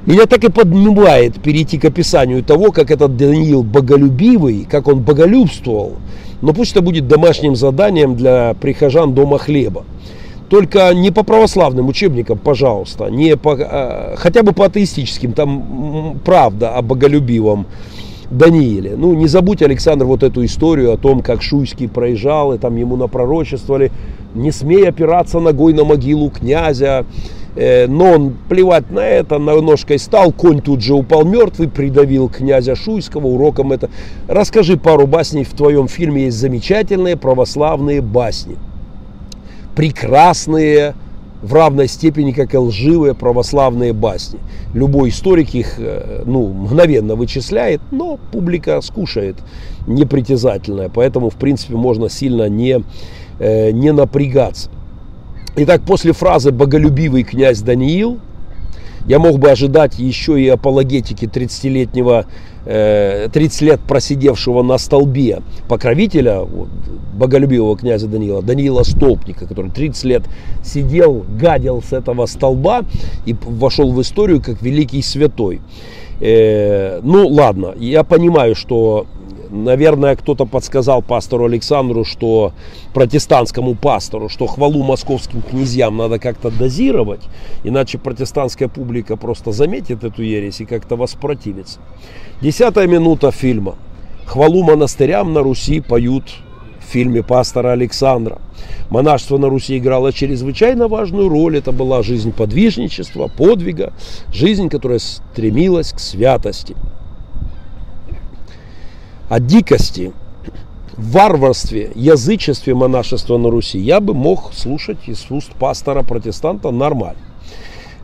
Меня 0.04 0.26
так 0.26 0.42
и 0.42 0.50
поднимает 0.50 1.40
перейти 1.40 1.78
к 1.78 1.84
описанию 1.84 2.42
того, 2.42 2.72
как 2.72 2.90
этот 2.90 3.16
Даниил 3.16 3.62
боголюбивый, 3.62 4.66
как 4.68 4.88
он 4.88 5.00
боголюбствовал. 5.00 5.92
Но 6.40 6.52
пусть 6.52 6.72
это 6.72 6.82
будет 6.82 7.06
домашним 7.06 7.54
заданием 7.54 8.16
для 8.16 8.54
прихожан 8.60 9.14
Дома 9.14 9.38
хлеба. 9.38 9.84
Только 10.48 10.92
не 10.92 11.12
по 11.12 11.22
православным 11.22 11.88
учебникам, 11.88 12.36
пожалуйста, 12.36 13.06
не 13.06 13.36
по, 13.36 13.56
а, 13.58 14.14
хотя 14.16 14.42
бы 14.42 14.52
по 14.52 14.66
атеистическим, 14.66 15.32
там 15.32 16.20
правда 16.24 16.76
о 16.76 16.82
боголюбивом 16.82 17.66
Данииле. 18.28 18.94
Ну, 18.96 19.14
не 19.14 19.28
забудь, 19.28 19.62
Александр, 19.62 20.04
вот 20.04 20.22
эту 20.22 20.44
историю 20.44 20.92
о 20.92 20.96
том, 20.96 21.20
как 21.20 21.42
Шуйский 21.42 21.88
проезжал, 21.88 22.52
и 22.52 22.58
там 22.58 22.76
ему 22.76 22.96
напророчествовали, 22.96 23.92
не 24.34 24.50
смей 24.50 24.88
опираться 24.88 25.38
ногой 25.38 25.74
на 25.74 25.84
могилу 25.84 26.28
князя, 26.30 27.06
но 27.54 28.12
он 28.12 28.36
плевать 28.48 28.90
на 28.90 29.00
это, 29.00 29.38
на 29.38 29.60
ножкой 29.60 29.98
стал, 29.98 30.32
конь 30.32 30.60
тут 30.60 30.80
же 30.80 30.94
упал 30.94 31.24
мертвый, 31.24 31.68
придавил 31.68 32.28
князя 32.28 32.74
Шуйского, 32.74 33.26
уроком 33.26 33.72
это. 33.72 33.90
Расскажи 34.28 34.76
пару 34.76 35.06
басней, 35.06 35.44
в 35.44 35.52
твоем 35.52 35.88
фильме 35.88 36.24
есть 36.24 36.38
замечательные 36.38 37.16
православные 37.16 38.00
басни. 38.00 38.56
Прекрасные, 39.76 40.94
в 41.42 41.52
равной 41.54 41.88
степени, 41.88 42.32
как 42.32 42.54
и 42.54 42.58
лживые 42.58 43.14
православные 43.14 43.92
басни. 43.92 44.38
Любой 44.74 45.10
историк 45.10 45.54
их 45.54 45.74
э, 45.78 46.22
ну, 46.24 46.48
мгновенно 46.48 47.16
вычисляет, 47.16 47.80
но 47.90 48.18
публика 48.30 48.80
скушает 48.80 49.36
непритязательная, 49.86 50.88
поэтому, 50.88 51.30
в 51.30 51.34
принципе, 51.34 51.74
можно 51.74 52.08
сильно 52.08 52.48
не, 52.48 52.82
э, 53.40 53.72
не 53.72 53.92
напрягаться. 53.92 54.70
Итак, 55.54 55.82
после 55.86 56.12
фразы 56.12 56.50
«боголюбивый 56.50 57.24
князь 57.24 57.60
Даниил» 57.60 58.18
я 59.06 59.18
мог 59.18 59.38
бы 59.38 59.50
ожидать 59.50 59.98
еще 59.98 60.40
и 60.40 60.48
апологетики 60.48 61.26
30-летнего, 61.26 62.24
30 62.64 63.62
э, 63.62 63.64
лет 63.66 63.80
просидевшего 63.80 64.62
на 64.62 64.78
столбе 64.78 65.42
покровителя 65.68 66.40
вот, 66.40 66.68
боголюбивого 67.12 67.76
князя 67.76 68.06
Даниила, 68.06 68.40
Даниила 68.40 68.82
Столпника, 68.82 69.46
который 69.46 69.70
30 69.70 70.04
лет 70.04 70.22
сидел, 70.64 71.26
гадил 71.38 71.82
с 71.82 71.92
этого 71.92 72.24
столба 72.24 72.84
и 73.26 73.34
вошел 73.34 73.92
в 73.92 74.00
историю 74.00 74.40
как 74.40 74.62
великий 74.62 75.02
святой. 75.02 75.60
Э, 76.20 77.00
ну 77.02 77.28
ладно, 77.28 77.74
я 77.76 78.04
понимаю, 78.04 78.54
что 78.54 79.06
наверное, 79.52 80.16
кто-то 80.16 80.46
подсказал 80.46 81.02
пастору 81.02 81.44
Александру, 81.44 82.04
что 82.04 82.52
протестантскому 82.94 83.74
пастору, 83.74 84.28
что 84.28 84.46
хвалу 84.46 84.82
московским 84.82 85.42
князьям 85.42 85.96
надо 85.96 86.18
как-то 86.18 86.50
дозировать, 86.50 87.20
иначе 87.62 87.98
протестантская 87.98 88.68
публика 88.68 89.16
просто 89.16 89.52
заметит 89.52 90.02
эту 90.04 90.22
ересь 90.22 90.60
и 90.60 90.64
как-то 90.64 90.96
воспротивится. 90.96 91.80
Десятая 92.40 92.86
минута 92.86 93.30
фильма. 93.30 93.76
Хвалу 94.24 94.62
монастырям 94.62 95.32
на 95.32 95.42
Руси 95.42 95.80
поют 95.80 96.24
в 96.80 96.90
фильме 96.90 97.22
пастора 97.22 97.72
Александра. 97.72 98.40
Монашество 98.90 99.36
на 99.36 99.48
Руси 99.48 99.78
играло 99.78 100.12
чрезвычайно 100.12 100.88
важную 100.88 101.28
роль. 101.28 101.58
Это 101.58 101.72
была 101.72 102.02
жизнь 102.02 102.32
подвижничества, 102.32 103.28
подвига, 103.28 103.92
жизнь, 104.32 104.68
которая 104.68 104.98
стремилась 104.98 105.92
к 105.92 105.98
святости 105.98 106.76
о 109.32 109.40
дикости, 109.40 110.12
варварстве, 110.94 111.90
язычестве 111.94 112.74
монашества 112.74 113.38
на 113.38 113.48
Руси 113.48 113.78
я 113.78 113.98
бы 113.98 114.12
мог 114.12 114.52
слушать 114.52 114.98
из 115.06 115.24
уст 115.30 115.52
пастора-протестанта 115.54 116.70
нормально. 116.70 117.22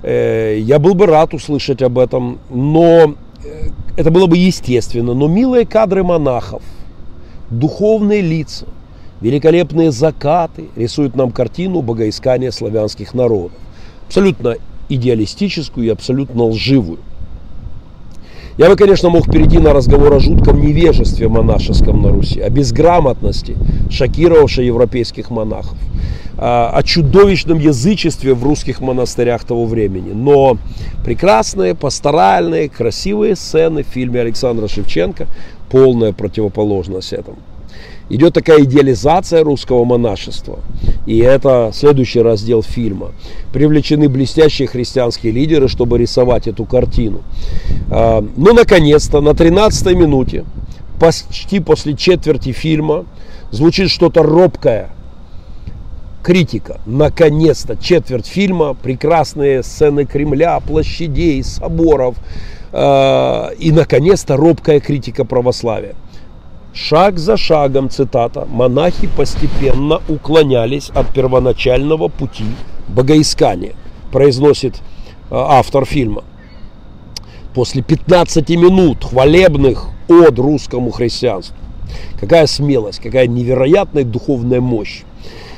Э, 0.02 0.58
я 0.58 0.78
был 0.78 0.94
бы 0.94 1.04
рад 1.04 1.34
услышать 1.34 1.82
об 1.82 1.98
этом, 1.98 2.38
но 2.48 3.14
э, 3.44 3.68
это 3.98 4.10
было 4.10 4.26
бы 4.26 4.38
естественно. 4.38 5.12
Но 5.12 5.28
милые 5.28 5.66
кадры 5.66 6.02
монахов, 6.02 6.62
духовные 7.50 8.22
лица, 8.22 8.64
великолепные 9.20 9.92
закаты 9.92 10.70
рисуют 10.76 11.14
нам 11.14 11.30
картину 11.30 11.82
богоискания 11.82 12.50
славянских 12.50 13.12
народов. 13.12 13.52
Абсолютно 14.06 14.56
идеалистическую 14.88 15.88
и 15.88 15.90
абсолютно 15.90 16.44
лживую. 16.44 17.00
Я 18.58 18.68
бы, 18.68 18.74
конечно, 18.74 19.08
мог 19.08 19.30
перейти 19.30 19.58
на 19.60 19.72
разговор 19.72 20.12
о 20.14 20.18
жутком 20.18 20.60
невежестве 20.60 21.28
монашеском 21.28 22.02
на 22.02 22.10
Руси, 22.10 22.40
о 22.40 22.50
безграмотности, 22.50 23.56
шокировавшей 23.88 24.66
европейских 24.66 25.30
монахов, 25.30 25.78
о 26.36 26.82
чудовищном 26.82 27.60
язычестве 27.60 28.34
в 28.34 28.42
русских 28.42 28.80
монастырях 28.80 29.44
того 29.44 29.64
времени. 29.64 30.10
Но 30.12 30.58
прекрасные, 31.04 31.76
пасторальные, 31.76 32.68
красивые 32.68 33.36
сцены 33.36 33.84
в 33.84 33.86
фильме 33.86 34.22
Александра 34.22 34.66
Шевченко 34.66 35.28
полная 35.70 36.12
противоположность 36.12 37.12
этому 37.12 37.38
идет 38.08 38.34
такая 38.34 38.64
идеализация 38.64 39.44
русского 39.44 39.84
монашества. 39.84 40.60
И 41.06 41.18
это 41.18 41.70
следующий 41.74 42.20
раздел 42.20 42.62
фильма. 42.62 43.12
Привлечены 43.52 44.08
блестящие 44.08 44.68
христианские 44.68 45.32
лидеры, 45.32 45.68
чтобы 45.68 45.98
рисовать 45.98 46.48
эту 46.48 46.64
картину. 46.64 47.22
А, 47.90 48.24
ну, 48.36 48.52
наконец-то, 48.52 49.20
на 49.20 49.34
13 49.34 49.94
минуте, 49.94 50.44
почти 50.98 51.60
после 51.60 51.94
четверти 51.94 52.52
фильма, 52.52 53.06
звучит 53.50 53.90
что-то 53.90 54.22
робкое, 54.22 54.90
критика. 56.22 56.80
Наконец-то, 56.84 57.76
четверть 57.76 58.26
фильма, 58.26 58.74
прекрасные 58.74 59.62
сцены 59.62 60.04
Кремля, 60.04 60.60
площадей, 60.60 61.42
соборов. 61.42 62.16
А, 62.72 63.50
и, 63.58 63.72
наконец-то, 63.72 64.36
робкая 64.36 64.80
критика 64.80 65.24
православия. 65.24 65.94
Шаг 66.80 67.18
за 67.18 67.36
шагом, 67.36 67.90
цитата, 67.90 68.46
монахи 68.48 69.08
постепенно 69.08 70.00
уклонялись 70.08 70.90
от 70.94 71.12
первоначального 71.12 72.06
пути 72.06 72.44
богоискания, 72.86 73.72
произносит 74.12 74.76
э, 74.76 74.80
автор 75.30 75.84
фильма. 75.84 76.22
После 77.52 77.82
15 77.82 78.48
минут 78.50 79.04
хвалебных 79.04 79.88
от 80.08 80.38
русскому 80.38 80.92
христианству. 80.92 81.56
Какая 82.20 82.46
смелость, 82.46 83.00
какая 83.00 83.26
невероятная 83.26 84.04
духовная 84.04 84.60
мощь. 84.60 85.02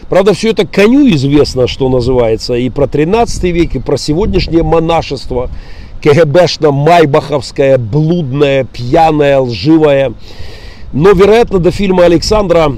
Правда, 0.08 0.32
все 0.32 0.50
это 0.52 0.66
коню 0.66 1.06
известно, 1.10 1.66
что 1.66 1.90
называется, 1.90 2.54
и 2.54 2.70
про 2.70 2.86
13 2.86 3.42
век, 3.44 3.74
и 3.74 3.78
про 3.78 3.98
сегодняшнее 3.98 4.62
монашество, 4.62 5.50
КГБшно-майбаховское, 6.02 7.76
блудное, 7.76 8.64
пьяное, 8.64 9.38
лживое. 9.40 10.14
Но, 10.92 11.12
вероятно, 11.12 11.60
до 11.60 11.70
фильма 11.70 12.04
Александра 12.04 12.72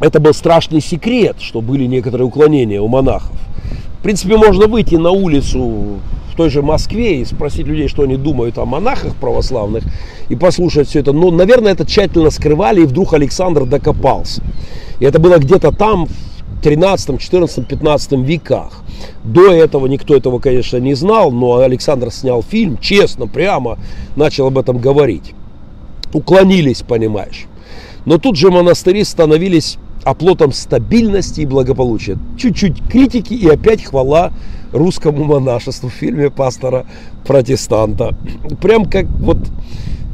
это 0.00 0.20
был 0.20 0.34
страшный 0.34 0.82
секрет, 0.82 1.36
что 1.40 1.62
были 1.62 1.86
некоторые 1.86 2.26
уклонения 2.26 2.80
у 2.80 2.88
монахов. 2.88 3.36
В 3.98 4.02
принципе, 4.02 4.36
можно 4.36 4.66
выйти 4.66 4.96
на 4.96 5.10
улицу 5.10 6.00
в 6.30 6.36
той 6.36 6.50
же 6.50 6.62
Москве 6.62 7.20
и 7.20 7.24
спросить 7.24 7.66
людей, 7.66 7.88
что 7.88 8.02
они 8.02 8.16
думают 8.16 8.58
о 8.58 8.66
монахах 8.66 9.14
православных, 9.16 9.84
и 10.28 10.36
послушать 10.36 10.88
все 10.88 11.00
это. 11.00 11.12
Но, 11.12 11.30
наверное, 11.30 11.72
это 11.72 11.86
тщательно 11.86 12.30
скрывали, 12.30 12.82
и 12.82 12.86
вдруг 12.86 13.14
Александр 13.14 13.64
докопался. 13.64 14.42
И 15.00 15.04
это 15.04 15.18
было 15.18 15.38
где-то 15.38 15.72
там, 15.72 16.06
в 16.06 16.62
13, 16.62 17.18
14, 17.18 17.66
15 17.66 18.12
веках. 18.18 18.82
До 19.24 19.50
этого 19.50 19.86
никто 19.86 20.14
этого, 20.14 20.40
конечно, 20.40 20.76
не 20.76 20.94
знал, 20.94 21.32
но 21.32 21.56
Александр 21.56 22.12
снял 22.12 22.42
фильм, 22.42 22.76
честно, 22.78 23.26
прямо 23.26 23.78
начал 24.14 24.48
об 24.48 24.58
этом 24.58 24.78
говорить 24.78 25.34
уклонились, 26.12 26.82
понимаешь. 26.82 27.46
Но 28.04 28.18
тут 28.18 28.36
же 28.36 28.50
монастыри 28.50 29.04
становились 29.04 29.78
оплотом 30.04 30.52
стабильности 30.52 31.42
и 31.42 31.46
благополучия. 31.46 32.18
Чуть-чуть 32.38 32.82
критики 32.88 33.34
и 33.34 33.48
опять 33.48 33.84
хвала 33.84 34.32
русскому 34.72 35.24
монашеству 35.24 35.88
в 35.88 35.92
фильме 35.92 36.30
пастора 36.30 36.86
протестанта. 37.26 38.16
Прям 38.62 38.86
как 38.86 39.06
вот, 39.06 39.38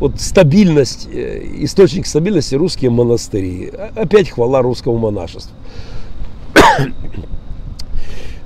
вот 0.00 0.20
стабильность, 0.20 1.08
э, 1.12 1.42
источник 1.60 2.06
стабильности 2.06 2.54
русские 2.54 2.90
монастыри. 2.90 3.72
Опять 3.94 4.30
хвала 4.30 4.62
русскому 4.62 4.98
монашеству. 4.98 5.54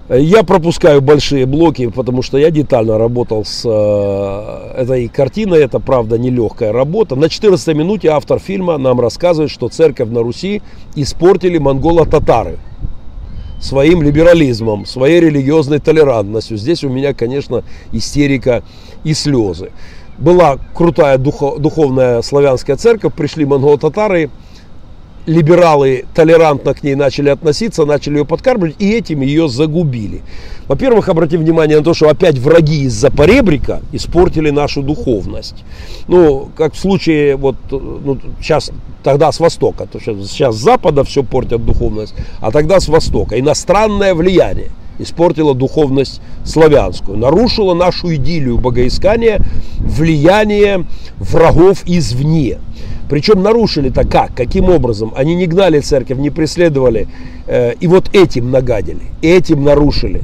Я 0.08 0.42
пропускаю 0.42 1.02
большие 1.02 1.44
блоки, 1.44 1.88
потому 1.88 2.22
что 2.22 2.38
я 2.38 2.50
детально 2.50 2.96
работал 2.96 3.44
с 3.44 3.62
э, 3.66 4.80
этой 4.80 5.06
картиной. 5.08 5.60
Это, 5.60 5.80
правда, 5.80 6.16
нелегкая 6.16 6.72
работа. 6.72 7.14
На 7.14 7.28
14 7.28 7.76
минуте 7.76 8.08
автор 8.08 8.38
фильма 8.38 8.78
нам 8.78 9.00
рассказывает, 9.00 9.50
что 9.50 9.68
церковь 9.68 10.08
на 10.08 10.22
Руси 10.22 10.62
испортили 10.94 11.58
монголо-татары 11.58 12.58
своим 13.60 14.00
либерализмом, 14.00 14.86
своей 14.86 15.20
религиозной 15.20 15.78
толерантностью. 15.78 16.56
Здесь 16.56 16.84
у 16.84 16.88
меня, 16.88 17.12
конечно, 17.12 17.62
истерика 17.92 18.62
и 19.04 19.12
слезы. 19.12 19.72
Была 20.16 20.56
крутая 20.74 21.18
духовная 21.18 22.22
славянская 22.22 22.76
церковь, 22.76 23.12
пришли 23.12 23.44
монголо-татары, 23.44 24.30
либералы 25.28 26.06
толерантно 26.14 26.74
к 26.74 26.82
ней 26.82 26.94
начали 26.94 27.28
относиться, 27.28 27.84
начали 27.84 28.18
ее 28.18 28.24
подкармливать, 28.24 28.76
и 28.78 28.90
этим 28.90 29.20
ее 29.20 29.48
загубили. 29.48 30.22
Во-первых, 30.66 31.08
обратим 31.08 31.40
внимание 31.40 31.78
на 31.78 31.84
то, 31.84 31.94
что 31.94 32.08
опять 32.08 32.38
враги 32.38 32.84
из-за 32.84 33.10
поребрика 33.10 33.82
испортили 33.92 34.50
нашу 34.50 34.82
духовность. 34.82 35.64
Ну, 36.08 36.50
как 36.56 36.74
в 36.74 36.78
случае, 36.78 37.36
вот, 37.36 37.56
ну, 37.70 38.18
сейчас, 38.40 38.70
тогда 39.02 39.30
с 39.30 39.38
Востока, 39.38 39.86
то 39.86 40.00
сейчас, 40.00 40.30
сейчас 40.30 40.56
с 40.56 40.58
Запада 40.58 41.04
все 41.04 41.22
портят 41.22 41.64
духовность, 41.64 42.14
а 42.40 42.50
тогда 42.50 42.80
с 42.80 42.88
Востока. 42.88 43.38
Иностранное 43.38 44.14
влияние 44.14 44.70
испортило 44.98 45.54
духовность 45.54 46.20
славянскую, 46.44 47.18
нарушило 47.18 47.74
нашу 47.74 48.14
идиллию 48.14 48.58
богоискания, 48.58 49.40
влияние 49.78 50.86
врагов 51.18 51.82
извне. 51.86 52.58
Причем 53.08 53.42
нарушили-то 53.42 54.06
как? 54.06 54.34
Каким 54.34 54.68
образом? 54.68 55.12
Они 55.16 55.34
не 55.34 55.46
гнали 55.46 55.80
церковь, 55.80 56.18
не 56.18 56.30
преследовали. 56.30 57.08
Э, 57.46 57.72
и 57.80 57.86
вот 57.86 58.14
этим 58.14 58.50
нагадили, 58.50 59.00
этим 59.22 59.64
нарушили. 59.64 60.22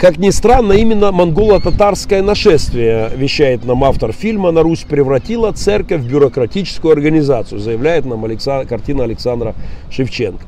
Как 0.00 0.16
ни 0.16 0.30
странно, 0.30 0.72
именно 0.72 1.12
монголо-татарское 1.12 2.22
нашествие, 2.22 3.10
вещает 3.14 3.66
нам 3.66 3.84
автор 3.84 4.12
фильма, 4.12 4.50
на 4.50 4.62
Русь 4.62 4.86
превратила 4.88 5.52
церковь 5.52 6.00
в 6.00 6.08
бюрократическую 6.08 6.92
организацию, 6.92 7.60
заявляет 7.60 8.06
нам 8.06 8.24
Александр, 8.24 8.66
картина 8.66 9.04
Александра 9.04 9.54
Шевченко. 9.90 10.42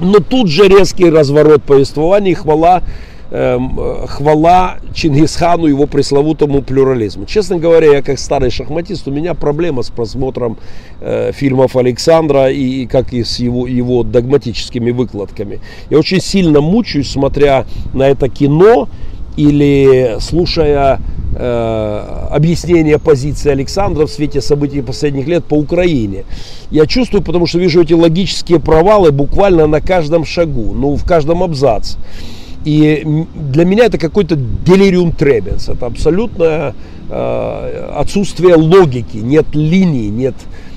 Но 0.00 0.18
тут 0.20 0.48
же 0.48 0.68
резкий 0.68 1.10
разворот 1.10 1.62
повествования 1.62 2.32
и 2.32 2.34
хвала 2.34 2.82
Эм, 3.32 3.78
хвала 4.08 4.78
Чингисхану, 4.92 5.66
его 5.66 5.86
пресловутому 5.86 6.62
плюрализму. 6.62 7.26
Честно 7.26 7.58
говоря, 7.58 7.92
я 7.92 8.02
как 8.02 8.18
старый 8.18 8.50
шахматист, 8.50 9.06
у 9.06 9.12
меня 9.12 9.34
проблема 9.34 9.84
с 9.84 9.90
просмотром 9.90 10.58
э, 11.00 11.30
фильмов 11.32 11.76
Александра 11.76 12.50
и 12.50 12.86
как 12.86 13.12
и 13.12 13.22
с 13.22 13.38
его, 13.38 13.68
его 13.68 14.02
догматическими 14.02 14.90
выкладками. 14.90 15.60
Я 15.90 16.00
очень 16.00 16.20
сильно 16.20 16.60
мучаюсь, 16.60 17.12
смотря 17.12 17.66
на 17.94 18.08
это 18.08 18.28
кино 18.28 18.88
или 19.40 20.16
слушая 20.20 21.00
э, 21.34 22.26
объяснение 22.30 22.98
позиции 22.98 23.50
Александра 23.50 24.06
в 24.06 24.10
свете 24.10 24.42
событий 24.42 24.82
последних 24.82 25.26
лет 25.26 25.44
по 25.44 25.54
Украине. 25.54 26.24
Я 26.70 26.86
чувствую, 26.86 27.22
потому 27.22 27.46
что 27.46 27.58
вижу 27.58 27.80
эти 27.82 27.94
логические 27.94 28.60
провалы 28.60 29.12
буквально 29.12 29.66
на 29.66 29.80
каждом 29.80 30.26
шагу, 30.26 30.74
ну, 30.74 30.96
в 30.96 31.04
каждом 31.04 31.42
абзаце. 31.42 31.96
И 32.66 33.02
для 33.34 33.64
меня 33.64 33.86
это 33.86 33.96
какой-то 33.96 34.36
делириум 34.36 35.12
требенс. 35.12 35.70
Это 35.70 35.86
абсолютное 35.86 36.74
э, 37.08 37.90
отсутствие 37.96 38.56
логики, 38.56 39.16
нет 39.16 39.46
линии, 39.54 40.08
нет, 40.10 40.34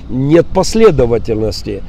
нет 0.08 0.46
последовательности. 0.46 1.82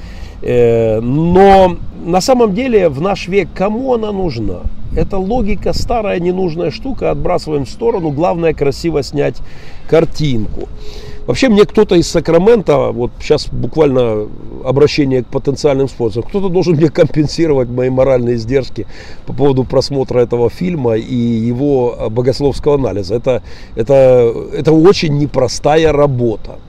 Э, 0.45 0.99
но 1.01 1.75
на 2.05 2.21
самом 2.21 2.53
деле 2.53 2.88
в 2.88 3.01
наш 3.01 3.27
век 3.27 3.49
кому 3.53 3.93
она 3.93 4.12
нужна? 4.12 4.62
Это 4.95 5.17
логика 5.17 5.73
старая 5.73 6.19
ненужная 6.19 6.71
штука, 6.71 7.12
отбрасываем 7.12 7.65
в 7.65 7.69
сторону. 7.69 8.12
Главное 8.12 8.53
красиво 8.53 9.03
снять 9.03 9.36
картинку. 9.89 10.69
Вообще 11.25 11.49
мне 11.49 11.65
кто-то 11.65 11.95
из 11.95 12.08
Сакрамента, 12.08 12.91
вот 12.91 13.12
сейчас 13.19 13.47
буквально 13.47 14.27
обращение 14.63 15.23
к 15.23 15.27
потенциальным 15.27 15.89
спонсорам, 15.89 16.29
кто-то 16.29 16.49
должен 16.49 16.75
мне 16.75 16.89
компенсировать 16.89 17.67
мои 17.67 17.89
моральные 17.89 18.36
издержки 18.36 18.86
по 19.25 19.34
поводу 19.34 19.63
просмотра 19.63 20.19
этого 20.19 20.51
фильма 20.51 20.95
и 20.95 21.15
его 21.15 22.10
богословского 22.12 22.75
анализа. 22.75 23.15
Это, 23.15 23.41
это, 23.75 24.31
это 24.53 24.71
очень 24.71 25.17
непростая 25.17 25.91
работа. 25.91 26.60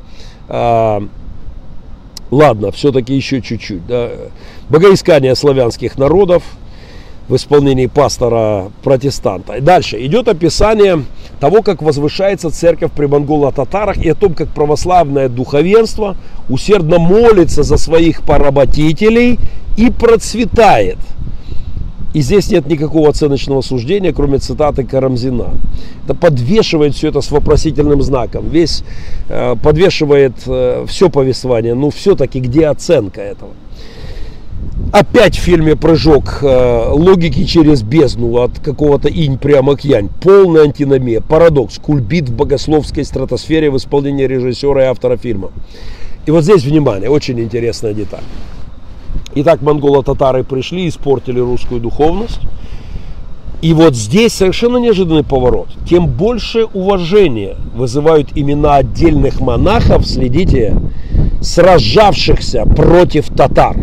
Ладно, 2.31 2.73
все-таки 2.73 3.15
еще 3.15 3.41
чуть-чуть. 3.41 3.87
Да. 3.87 4.11
Богоискание 4.69 5.35
славянских 5.37 5.97
народов 5.97 6.43
в 7.29 7.37
исполнении 7.37 7.87
пастора 7.87 8.71
протестанта. 8.83 9.61
Дальше 9.61 10.05
идет 10.05 10.29
описание 10.29 11.05
того, 11.41 11.63
как 11.63 11.83
возвышается 11.83 12.51
церковь 12.51 12.93
при 12.93 13.07
монголо-татарах 13.07 13.99
и 13.99 14.09
о 14.09 14.15
том, 14.15 14.35
как 14.35 14.49
православное 14.49 15.29
духовенство 15.29 16.17
усердно 16.49 16.99
молится 16.99 17.63
за 17.63 17.77
своих 17.77 18.23
поработителей 18.23 19.39
и 19.77 19.91
процветает. 19.91 20.99
И 22.17 22.23
здесь 22.23 22.51
нет 22.51 22.67
никакого 22.67 23.11
оценочного 23.11 23.61
суждения, 23.61 24.11
кроме 24.11 24.39
цитаты 24.39 24.85
Карамзина. 24.85 25.51
Это 26.03 26.15
подвешивает 26.15 26.95
все 26.95 27.09
это 27.09 27.21
с 27.21 27.31
вопросительным 27.31 28.01
знаком. 28.01 28.49
Весь 28.49 28.85
э, 29.29 29.55
подвешивает 29.63 30.33
э, 30.47 30.87
все 30.89 31.11
повествование. 31.11 31.75
Но 31.75 31.91
все-таки 31.91 32.41
где 32.41 32.69
оценка 32.69 33.21
этого? 33.21 33.51
Опять 34.93 35.37
в 35.37 35.43
фильме 35.43 35.77
прыжок 35.77 36.39
э, 36.41 36.89
логики 36.89 37.45
через 37.45 37.83
бездну 37.83 38.39
от 38.39 38.61
какого-то 38.61 39.11
инь 39.11 39.37
прямо 39.37 39.77
к 39.77 39.85
янь. 39.85 40.09
Полная 40.23 40.63
антиномия, 40.63 41.21
парадокс, 41.21 41.79
кульбит 41.79 42.31
в 42.31 42.35
богословской 42.35 43.05
стратосфере 43.05 43.71
в 43.71 43.77
исполнении 43.77 44.25
режиссера 44.25 44.85
и 44.85 44.87
автора 44.87 45.19
фильма. 45.19 45.51
И 46.25 46.31
вот 46.31 46.45
здесь, 46.45 46.65
внимание, 46.65 47.11
очень 47.11 47.39
интересная 47.39 47.93
деталь. 47.93 48.25
Итак, 49.39 49.61
монголо-татары 49.61 50.45
пришли, 50.45 50.89
испортили 50.89 51.39
русскую 51.41 51.79
духовность. 51.79 52.41
И 53.61 53.75
вот 53.75 53.95
здесь 53.95 54.33
совершенно 54.33 54.79
неожиданный 54.79 55.25
поворот. 55.25 55.69
Тем 55.87 56.07
больше 56.07 56.65
уважения 56.65 57.57
вызывают 57.75 58.31
имена 58.35 58.77
отдельных 58.77 59.41
монахов, 59.41 60.07
следите, 60.07 60.75
сражавшихся 61.43 62.65
против 62.65 63.29
татар. 63.29 63.77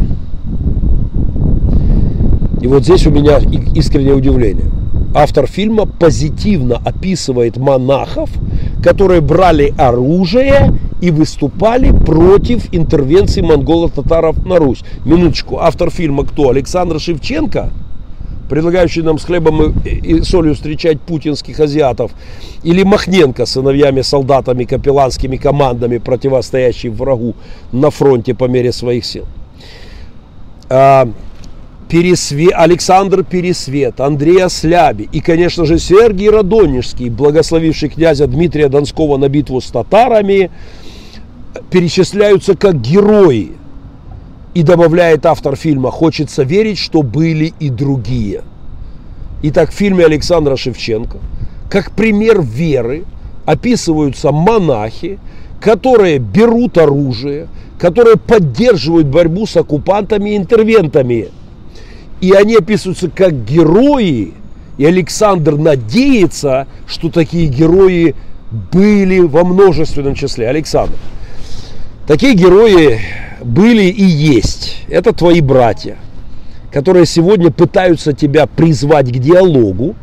И 2.60 2.66
вот 2.66 2.82
здесь 2.84 3.06
у 3.06 3.12
меня 3.12 3.38
искреннее 3.76 4.16
удивление. 4.16 4.72
Автор 5.16 5.46
фильма 5.46 5.86
позитивно 5.86 6.82
описывает 6.84 7.58
монахов, 7.58 8.30
которые 8.84 9.22
брали 9.22 9.74
оружие 9.78 10.74
и 11.02 11.12
выступали 11.12 11.92
против 11.92 12.74
интервенции 12.74 13.42
монголо-татаров 13.42 14.44
на 14.46 14.58
Русь. 14.58 14.84
Минуточку, 15.06 15.60
автор 15.60 15.92
фильма 15.92 16.26
кто? 16.26 16.50
Александр 16.50 17.00
Шевченко? 17.00 17.72
предлагающий 18.50 19.02
нам 19.02 19.18
с 19.18 19.24
хлебом 19.24 19.74
и 19.84 20.22
солью 20.22 20.54
встречать 20.54 21.02
путинских 21.02 21.60
азиатов, 21.60 22.12
или 22.62 22.84
Махненко 22.84 23.48
с 23.48 23.54
сыновьями, 23.54 24.02
солдатами, 24.02 24.66
капелланскими 24.66 25.38
командами, 25.38 25.98
противостоящий 25.98 26.90
врагу 26.90 27.36
на 27.72 27.90
фронте 27.90 28.36
по 28.36 28.46
мере 28.46 28.72
своих 28.72 29.06
сил. 29.06 29.26
Пересве... 31.94 32.50
Александр 32.50 33.24
Пересвет, 33.24 34.02
Андрей 34.02 34.50
Сляби 34.50 35.08
и, 35.12 35.22
конечно 35.22 35.64
же, 35.64 35.78
Сергий 35.78 36.28
Радонежский, 36.28 37.10
благословивший 37.10 37.90
князя 37.90 38.26
Дмитрия 38.26 38.68
Донского 38.68 39.18
на 39.18 39.30
битву 39.30 39.62
с 39.62 39.68
татарами, 39.68 40.50
перечисляются 41.70 42.58
как 42.58 42.82
герои. 42.82 43.52
И 44.56 44.64
добавляет 44.64 45.28
автор 45.28 45.56
фильма, 45.56 45.92
хочется 45.92 46.42
верить, 46.42 46.80
что 46.80 47.04
были 47.04 47.54
и 47.60 47.70
другие. 47.70 48.42
Итак, 49.44 49.70
в 49.70 49.76
фильме 49.76 50.06
Александра 50.06 50.56
Шевченко, 50.56 51.20
как 51.70 51.92
пример 51.92 52.42
веры, 52.42 53.04
описываются 53.46 54.32
монахи, 54.32 55.20
которые 55.62 56.18
берут 56.18 56.80
оружие, 56.80 57.50
которые 57.78 58.18
поддерживают 58.18 59.06
борьбу 59.06 59.46
с 59.46 59.56
оккупантами 59.58 60.32
и 60.32 60.38
интервентами– 60.38 61.28
и 62.24 62.32
они 62.32 62.56
описываются 62.56 63.10
как 63.10 63.44
герои. 63.44 64.34
И 64.78 64.86
Александр 64.86 65.58
надеется, 65.58 66.68
что 66.88 67.10
такие 67.10 67.48
герои 67.48 68.16
были 68.50 69.20
во 69.20 69.44
множественном 69.44 70.16
числе. 70.16 70.48
Александр, 70.48 70.96
такие 72.08 72.34
герои 72.34 73.02
были 73.44 73.84
и 73.84 74.06
есть. 74.06 74.78
Это 74.88 75.12
твои 75.12 75.42
братья, 75.42 75.98
которые 76.72 77.08
сегодня 77.08 77.52
пытаются 77.52 78.14
тебя 78.14 78.48
призвать 78.48 79.12
к 79.12 79.20
диалогу, 79.20 79.94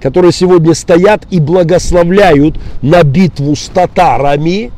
которые 0.00 0.32
сегодня 0.32 0.72
стоят 0.72 1.26
и 1.30 1.40
благословляют 1.40 2.58
на 2.80 3.02
битву 3.02 3.54
с 3.54 3.66
татарами. 3.66 4.72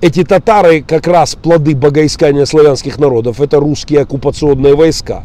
Эти 0.00 0.24
татары 0.24 0.82
как 0.82 1.06
раз 1.06 1.34
плоды 1.34 1.74
богоискания 1.74 2.44
славянских 2.44 2.98
народов. 2.98 3.40
Это 3.40 3.58
русские 3.58 4.00
оккупационные 4.00 4.74
войска. 4.74 5.24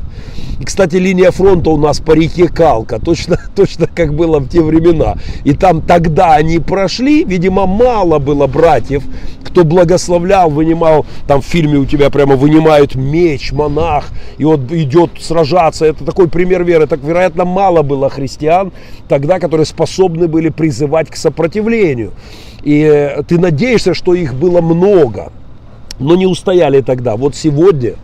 И, 0.60 0.64
кстати, 0.64 0.96
линия 0.96 1.32
фронта 1.32 1.72
у 1.72 1.78
нас 1.78 2.00
по 2.00 2.12
реке 2.12 2.48
Калка, 2.48 3.00
точно, 3.00 3.38
точно 3.56 3.88
как 3.88 4.14
было 4.14 4.40
в 4.40 4.48
те 4.48 4.62
времена. 4.62 5.16
И 5.44 5.54
там 5.54 5.82
тогда 5.82 6.36
они 6.36 6.60
прошли, 6.60 7.24
видимо, 7.24 7.66
мало 7.66 8.20
было 8.20 8.48
братьев, 8.48 9.04
кто 9.44 9.66
благословлял, 9.66 10.50
вынимал, 10.50 11.06
там 11.28 11.42
в 11.42 11.46
фильме 11.46 11.78
у 11.78 11.86
тебя 11.86 12.10
прямо 12.10 12.36
вынимают 12.36 12.96
меч, 12.96 13.52
монах, 13.52 14.10
и 14.38 14.46
вот 14.46 14.72
идет 14.72 15.12
сражаться. 15.20 15.86
Это 15.86 16.06
такой 16.06 16.30
пример 16.30 16.64
веры. 16.64 16.88
Так, 16.88 17.02
вероятно, 17.04 17.44
мало 17.44 17.82
было 17.82 18.10
христиан 18.10 18.72
тогда, 19.10 19.40
которые 19.40 19.66
способны 19.66 20.28
были 20.28 20.50
призывать 20.50 21.10
к 21.10 21.18
сопротивлению. 21.18 22.14
И 22.64 22.82
э, 22.82 23.24
ты 23.24 23.40
надеешься, 23.40 23.94
что 23.94 24.14
их 24.14 24.36
было 24.36 24.62
много, 24.62 25.32
но 26.00 26.16
не 26.16 26.28
устояли 26.28 26.82
тогда. 26.82 27.16
Вот 27.16 27.36
сегодня 27.36 27.96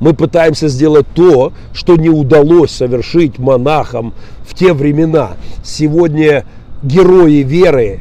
мы 0.00 0.14
пытаемся 0.14 0.68
сделать 0.68 1.06
то, 1.14 1.52
что 1.72 1.96
не 1.96 2.10
удалось 2.10 2.70
совершить 2.72 3.38
монахам 3.38 4.12
в 4.46 4.54
те 4.54 4.72
времена. 4.72 5.32
Сегодня 5.64 6.44
герои 6.82 7.42
веры 7.42 8.00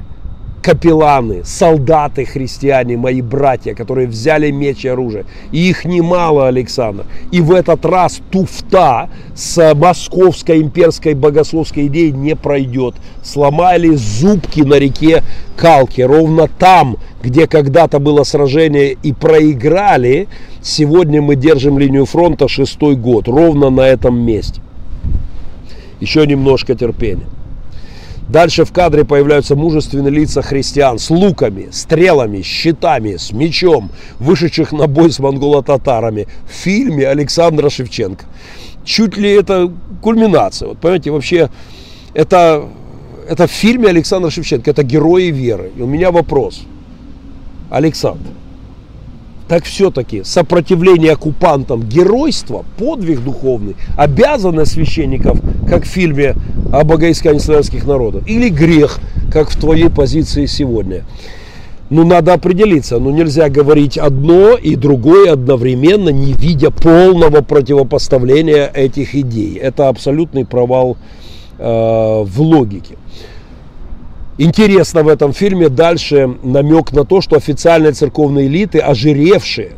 капелланы, 0.61 1.43
солдаты 1.43 2.25
христиане, 2.25 2.97
мои 2.97 3.21
братья, 3.21 3.73
которые 3.73 4.07
взяли 4.07 4.51
меч 4.51 4.85
и 4.85 4.89
оружие. 4.89 5.25
И 5.51 5.69
их 5.69 5.85
немало, 5.85 6.47
Александр. 6.47 7.05
И 7.31 7.41
в 7.41 7.51
этот 7.51 7.85
раз 7.85 8.21
туфта 8.29 9.09
с 9.35 9.73
московской 9.73 10.61
имперской 10.61 11.13
богословской 11.13 11.87
идеей 11.87 12.11
не 12.11 12.35
пройдет. 12.35 12.95
Сломали 13.23 13.95
зубки 13.95 14.61
на 14.61 14.75
реке 14.75 15.23
Калки. 15.57 16.01
Ровно 16.01 16.47
там, 16.47 16.97
где 17.23 17.47
когда-то 17.47 17.99
было 17.99 18.23
сражение 18.23 18.97
и 19.03 19.13
проиграли, 19.13 20.27
сегодня 20.61 21.21
мы 21.21 21.35
держим 21.35 21.79
линию 21.79 22.05
фронта 22.05 22.47
шестой 22.47 22.95
год. 22.95 23.27
Ровно 23.27 23.69
на 23.69 23.81
этом 23.81 24.19
месте. 24.19 24.61
Еще 25.99 26.25
немножко 26.25 26.75
терпения. 26.75 27.25
Дальше 28.31 28.63
в 28.63 28.71
кадре 28.71 29.03
появляются 29.03 29.57
мужественные 29.57 30.09
лица 30.09 30.41
христиан 30.41 30.99
с 30.99 31.09
луками, 31.09 31.67
стрелами, 31.71 32.41
щитами, 32.43 33.17
с 33.17 33.33
мечом, 33.33 33.91
вышедших 34.19 34.71
на 34.71 34.87
бой 34.87 35.11
с 35.11 35.19
монголо-татарами 35.19 36.27
в 36.49 36.53
фильме 36.53 37.09
Александра 37.09 37.69
Шевченко. 37.69 38.23
Чуть 38.85 39.17
ли 39.17 39.29
это 39.29 39.69
кульминация. 40.01 40.69
Вот 40.69 40.77
понимаете, 40.77 41.11
вообще 41.11 41.49
это, 42.13 42.69
это 43.27 43.47
в 43.47 43.51
фильме 43.51 43.89
Александра 43.89 44.29
Шевченко, 44.29 44.71
это 44.71 44.83
герои 44.83 45.29
веры. 45.29 45.69
И 45.75 45.81
у 45.81 45.87
меня 45.87 46.09
вопрос. 46.09 46.61
Александр, 47.69 48.29
так 49.51 49.65
все-таки 49.65 50.23
сопротивление 50.23 51.11
оккупантам, 51.11 51.83
геройство, 51.83 52.63
подвиг 52.77 53.19
духовный, 53.19 53.75
обязанность 53.97 54.71
священников, 54.71 55.41
как 55.67 55.83
в 55.83 55.87
фильме 55.87 56.35
о 56.71 56.85
богоискании 56.85 57.39
славянских 57.39 57.85
народов, 57.85 58.25
или 58.25 58.47
грех, 58.47 59.01
как 59.29 59.49
в 59.49 59.59
твоей 59.59 59.89
позиции 59.89 60.45
сегодня. 60.45 61.03
Ну, 61.89 62.05
надо 62.05 62.31
определиться. 62.31 62.97
Ну, 62.97 63.09
нельзя 63.09 63.49
говорить 63.49 63.97
одно 63.97 64.53
и 64.53 64.77
другое 64.77 65.33
одновременно, 65.33 66.07
не 66.07 66.31
видя 66.31 66.71
полного 66.71 67.41
противопоставления 67.41 68.71
этих 68.73 69.15
идей. 69.15 69.55
Это 69.55 69.89
абсолютный 69.89 70.45
провал 70.45 70.95
э, 71.59 71.63
в 71.65 72.41
логике. 72.41 72.95
Интересно 74.37 75.03
в 75.03 75.07
этом 75.07 75.33
фильме 75.33 75.69
дальше 75.69 76.35
намек 76.43 76.93
на 76.93 77.03
то, 77.03 77.21
что 77.21 77.35
официальные 77.35 77.91
церковные 77.91 78.47
элиты, 78.47 78.79
ожиревшие 78.79 79.73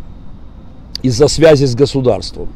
из-за 1.02 1.28
связи 1.28 1.66
с 1.66 1.76
государством, 1.76 2.50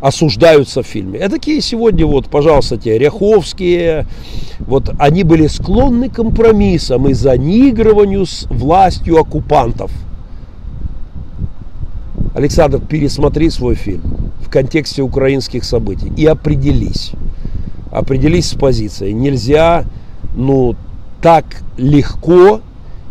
осуждаются 0.00 0.82
в 0.82 0.86
фильме. 0.86 1.18
Это 1.18 1.36
такие 1.36 1.60
сегодня, 1.60 2.04
вот, 2.04 2.28
пожалуйста, 2.28 2.76
те 2.76 2.98
Ряховские, 2.98 4.06
вот 4.58 4.90
они 4.98 5.22
были 5.22 5.46
склонны 5.46 6.10
к 6.10 6.16
компромиссам 6.16 7.08
и 7.08 7.14
заигрыванию 7.14 8.26
с 8.26 8.46
властью 8.50 9.18
оккупантов. 9.18 9.90
Александр, 12.34 12.80
пересмотри 12.80 13.48
свой 13.48 13.76
фильм 13.76 14.02
в 14.40 14.50
контексте 14.50 15.00
украинских 15.00 15.64
событий 15.64 16.12
и 16.16 16.26
определись. 16.26 17.12
Определись 17.90 18.50
с 18.50 18.54
позицией. 18.54 19.14
Нельзя, 19.14 19.84
ну, 20.34 20.76
так 21.20 21.44
легко 21.76 22.60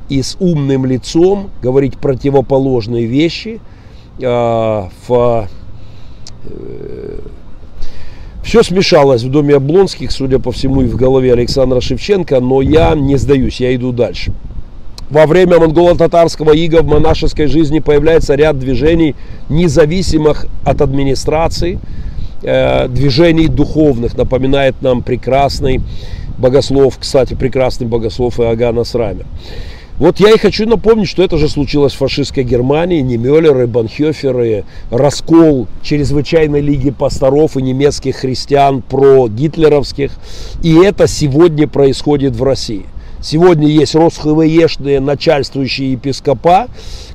и 0.10 0.22
с 0.22 0.38
умным 0.39 0.86
лицом 0.86 1.49
говорить 1.62 1.97
противоположные 1.97 3.06
вещи 3.06 3.60
э, 4.20 4.24
в 5.08 5.47
э, 6.45 7.20
все 8.45 8.62
смешалось 8.62 9.24
в 9.24 9.32
доме 9.32 9.56
Облонских, 9.56 10.12
судя 10.12 10.38
по 10.38 10.51
всему, 10.51 10.84
и 10.84 10.86
в 10.86 10.95
голове 10.95 11.34
Александра 11.34 11.82
Шевченко, 11.82 12.39
но 12.39 12.62
я 12.62 12.93
не 12.93 13.18
сдаюсь, 13.18 13.60
я 13.60 13.76
иду 13.76 13.91
дальше. 13.91 14.34
Во 15.10 15.26
время 15.26 15.60
монголо-татарского 15.60 16.51
ига 16.53 16.84
в 16.84 16.86
монашеской 16.86 17.47
жизни 17.47 17.80
появляется 17.80 18.36
ряд 18.36 18.60
движений, 18.60 19.16
независимых 19.49 20.45
от 20.64 20.82
администрации, 20.82 21.80
э, 22.43 22.88
движений 22.88 23.47
духовных, 23.47 24.16
напоминает 24.16 24.76
нам 24.82 25.01
прекрасный 25.01 25.82
богослов, 26.38 26.98
кстати, 27.00 27.34
прекрасный 27.34 27.88
богослов 27.88 28.40
Иоганн 28.40 28.80
Асрамер. 28.80 29.26
Вот 29.98 30.20
я 30.20 30.32
и 30.32 30.38
хочу 30.38 30.68
напомнить, 30.68 31.08
что 31.08 31.24
это 31.24 31.38
же 31.38 31.48
случилось 31.48 31.94
в 31.94 31.98
фашистской 31.98 32.44
Германии, 32.44 33.00
Немеллеры, 33.00 33.66
Банхёферы, 33.66 34.66
раскол 34.92 35.68
чрезвычайной 35.84 36.60
лиги 36.60 36.90
пасторов 36.90 37.56
и 37.56 37.62
немецких 37.62 38.18
христиан 38.18 38.82
про 38.82 39.30
гитлеровских. 39.30 40.12
И 40.62 40.76
это 40.76 41.08
сегодня 41.08 41.70
происходит 41.70 42.36
в 42.36 42.44
России. 42.44 42.86
Сегодня 43.26 43.67
есть 43.67 43.95
росхвеешные 43.95 44.99
начальствующие 44.99 45.93
епископа, 45.93 46.67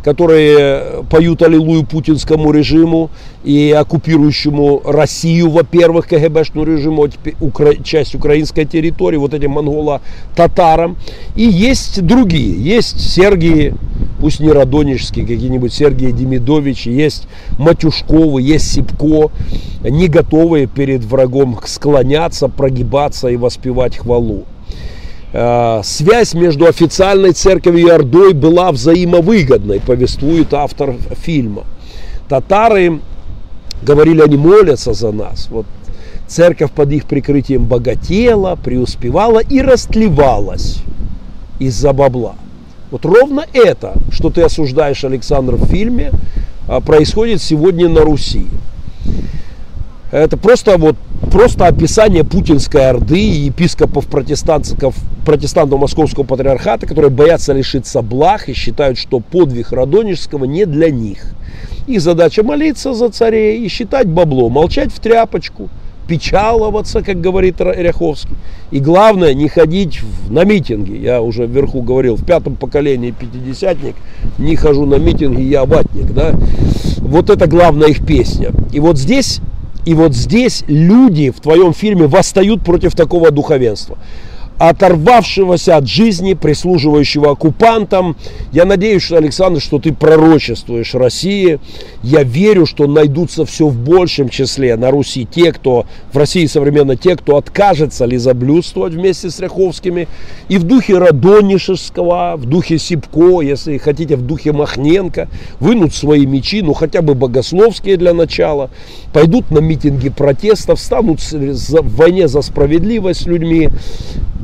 которые 0.02 1.04
поют 1.08 1.40
аллилуйю 1.40 1.86
путинскому 1.86 2.50
режиму 2.50 3.10
и 3.44 3.70
оккупирующему 3.70 4.82
Россию, 4.86 5.50
во-первых, 5.50 6.08
КГБшному 6.08 6.66
режиму, 6.66 7.04
а 7.04 7.84
часть 7.84 8.16
украинской 8.16 8.64
территории, 8.64 9.18
вот 9.18 9.34
этим 9.34 9.52
монголо-татарам. 9.52 10.96
И 11.36 11.44
есть 11.44 12.02
другие, 12.04 12.60
есть 12.60 12.98
Сергии, 12.98 13.74
пусть 14.18 14.40
не 14.40 14.50
Радонежские, 14.50 15.24
какие-нибудь 15.24 15.72
Сергии 15.72 16.10
Демидовичи, 16.10 16.88
есть 16.88 17.28
Матюшковы, 17.56 18.42
есть 18.42 18.72
Сипко, 18.72 19.30
не 19.84 20.08
готовые 20.08 20.66
перед 20.66 21.04
врагом 21.04 21.60
склоняться, 21.64 22.48
прогибаться 22.48 23.28
и 23.28 23.36
воспевать 23.36 23.96
хвалу. 23.96 24.44
Э, 25.32 25.80
связь 25.84 26.34
между 26.34 26.66
официальной 26.66 27.32
церковью 27.32 27.86
и 27.86 27.90
Ордой 27.90 28.32
была 28.32 28.72
взаимовыгодной, 28.72 29.80
повествует 29.80 30.52
автор 30.52 30.96
фильма. 31.22 31.64
Татары 32.28 33.00
говорили, 33.82 34.22
они 34.22 34.36
молятся 34.36 34.92
за 34.92 35.12
нас. 35.12 35.48
Вот 35.50 35.66
церковь 36.26 36.72
под 36.72 36.92
их 36.92 37.06
прикрытием 37.06 37.64
богатела, 37.64 38.56
преуспевала 38.56 39.38
и 39.40 39.60
растлевалась 39.60 40.78
из-за 41.58 41.92
бабла. 41.92 42.34
Вот 42.90 43.04
ровно 43.04 43.44
это, 43.52 43.94
что 44.10 44.30
ты 44.30 44.42
осуждаешь, 44.42 45.04
Александр, 45.04 45.54
в 45.54 45.66
фильме, 45.66 46.10
а, 46.66 46.80
происходит 46.80 47.40
сегодня 47.40 47.88
на 47.88 48.00
Руси. 48.00 48.46
Это 50.10 50.36
просто 50.36 50.76
вот 50.76 50.96
просто 51.30 51.66
описание 51.66 52.24
путинской 52.24 52.88
орды 52.88 53.20
и 53.20 53.46
епископов 53.46 54.06
протестантов, 54.06 54.94
протестантов 55.24 55.80
Московского 55.80 56.24
патриархата, 56.24 56.86
которые 56.86 57.10
боятся 57.10 57.52
лишиться 57.52 58.02
благ 58.02 58.48
и 58.48 58.52
считают, 58.52 58.98
что 58.98 59.20
подвиг 59.20 59.72
Радонежского 59.72 60.44
не 60.44 60.66
для 60.66 60.90
них. 60.90 61.34
Их 61.86 62.00
задача 62.00 62.42
молиться 62.42 62.94
за 62.94 63.10
царей 63.10 63.64
и 63.64 63.68
считать 63.68 64.06
бабло, 64.06 64.48
молчать 64.48 64.92
в 64.92 65.00
тряпочку, 65.00 65.68
печаловаться, 66.06 67.02
как 67.02 67.20
говорит 67.20 67.60
Ряховский. 67.60 68.36
И 68.72 68.80
главное, 68.80 69.32
не 69.32 69.48
ходить 69.48 70.00
на 70.28 70.44
митинги. 70.44 70.96
Я 70.96 71.22
уже 71.22 71.46
вверху 71.46 71.82
говорил, 71.82 72.16
в 72.16 72.24
пятом 72.24 72.56
поколении 72.56 73.12
пятидесятник, 73.12 73.94
не 74.38 74.56
хожу 74.56 74.86
на 74.86 74.96
митинги, 74.96 75.42
я 75.42 75.64
ватник. 75.64 76.12
Да? 76.12 76.34
Вот 76.98 77.30
это 77.30 77.46
главная 77.46 77.88
их 77.88 78.04
песня. 78.04 78.50
И 78.72 78.80
вот 78.80 78.98
здесь 78.98 79.40
и 79.86 79.94
вот 79.94 80.14
здесь 80.14 80.64
люди 80.66 81.30
в 81.30 81.40
твоем 81.40 81.72
фильме 81.72 82.06
восстают 82.06 82.62
против 82.62 82.94
такого 82.94 83.30
духовенства. 83.30 83.98
Оторвавшегося 84.60 85.78
от 85.78 85.88
жизни, 85.88 86.34
прислуживающего 86.34 87.30
оккупантам. 87.30 88.14
Я 88.52 88.66
надеюсь, 88.66 89.02
что, 89.02 89.16
Александр, 89.16 89.58
что 89.58 89.78
ты 89.78 89.90
пророчествуешь 89.90 90.94
России. 90.94 91.58
Я 92.02 92.24
верю, 92.24 92.66
что 92.66 92.86
найдутся 92.86 93.46
все 93.46 93.68
в 93.68 93.74
большем 93.74 94.28
числе 94.28 94.76
на 94.76 94.90
Руси 94.90 95.26
те, 95.28 95.54
кто 95.54 95.86
в 96.12 96.18
России 96.18 96.44
современно 96.44 96.94
те, 96.94 97.16
кто 97.16 97.38
откажется 97.38 98.04
лизоблюдствовать 98.04 98.92
вместе 98.92 99.30
с 99.30 99.40
Ряховскими. 99.40 100.08
И 100.50 100.58
в 100.58 100.64
духе 100.64 100.98
Радонишевского, 100.98 102.34
в 102.36 102.44
духе 102.44 102.76
Сипко, 102.78 103.40
если 103.40 103.78
хотите, 103.78 104.16
в 104.16 104.26
духе 104.26 104.52
Махненко, 104.52 105.30
вынут 105.58 105.94
свои 105.94 106.26
мечи, 106.26 106.60
ну 106.60 106.74
хотя 106.74 107.00
бы 107.00 107.14
богословские 107.14 107.96
для 107.96 108.12
начала, 108.12 108.68
пойдут 109.14 109.50
на 109.50 109.60
митинги 109.60 110.10
протеста, 110.10 110.76
встанут 110.76 111.20
в 111.22 111.96
войне 111.96 112.28
за 112.28 112.42
справедливость 112.42 113.22
с 113.22 113.26
людьми, 113.26 113.70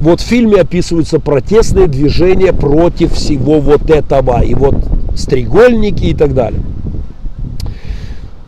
вот 0.07 0.21
в 0.21 0.25
фильме 0.25 0.61
описываются 0.61 1.19
протестные 1.19 1.89
движения 1.89 2.53
против 2.53 3.15
всего 3.15 3.59
вот 3.59 3.91
этого. 3.91 4.41
И 4.45 4.55
вот 4.55 4.77
стрегольники 5.17 6.05
и 6.05 6.15
так 6.15 6.33
далее. 6.33 6.61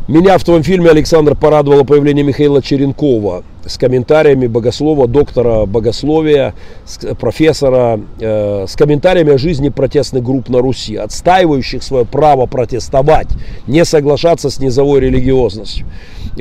Меня 0.06 0.38
в 0.38 0.44
том 0.44 0.62
фильме, 0.62 0.88
Александр, 0.88 1.34
порадовало 1.34 1.82
появление 1.82 2.24
Михаила 2.24 2.62
Черенкова 2.62 3.42
с 3.66 3.76
комментариями 3.76 4.46
богослова, 4.46 5.09
доктора 5.09 5.66
богословия, 5.66 6.54
профессора, 7.20 8.00
э, 8.20 8.66
с 8.68 8.76
комментариями 8.76 9.32
о 9.34 9.38
жизни 9.38 9.68
протестных 9.68 10.22
групп 10.22 10.48
на 10.48 10.61
Руси, 10.61 10.94
отстаивающих 10.94 11.82
свое 11.82 12.06
право 12.06 12.46
протестовать, 12.46 13.28
не 13.66 13.84
соглашаться 13.84 14.48
с 14.48 14.61
низовой 14.61 15.00
религиозностью. 15.00 15.86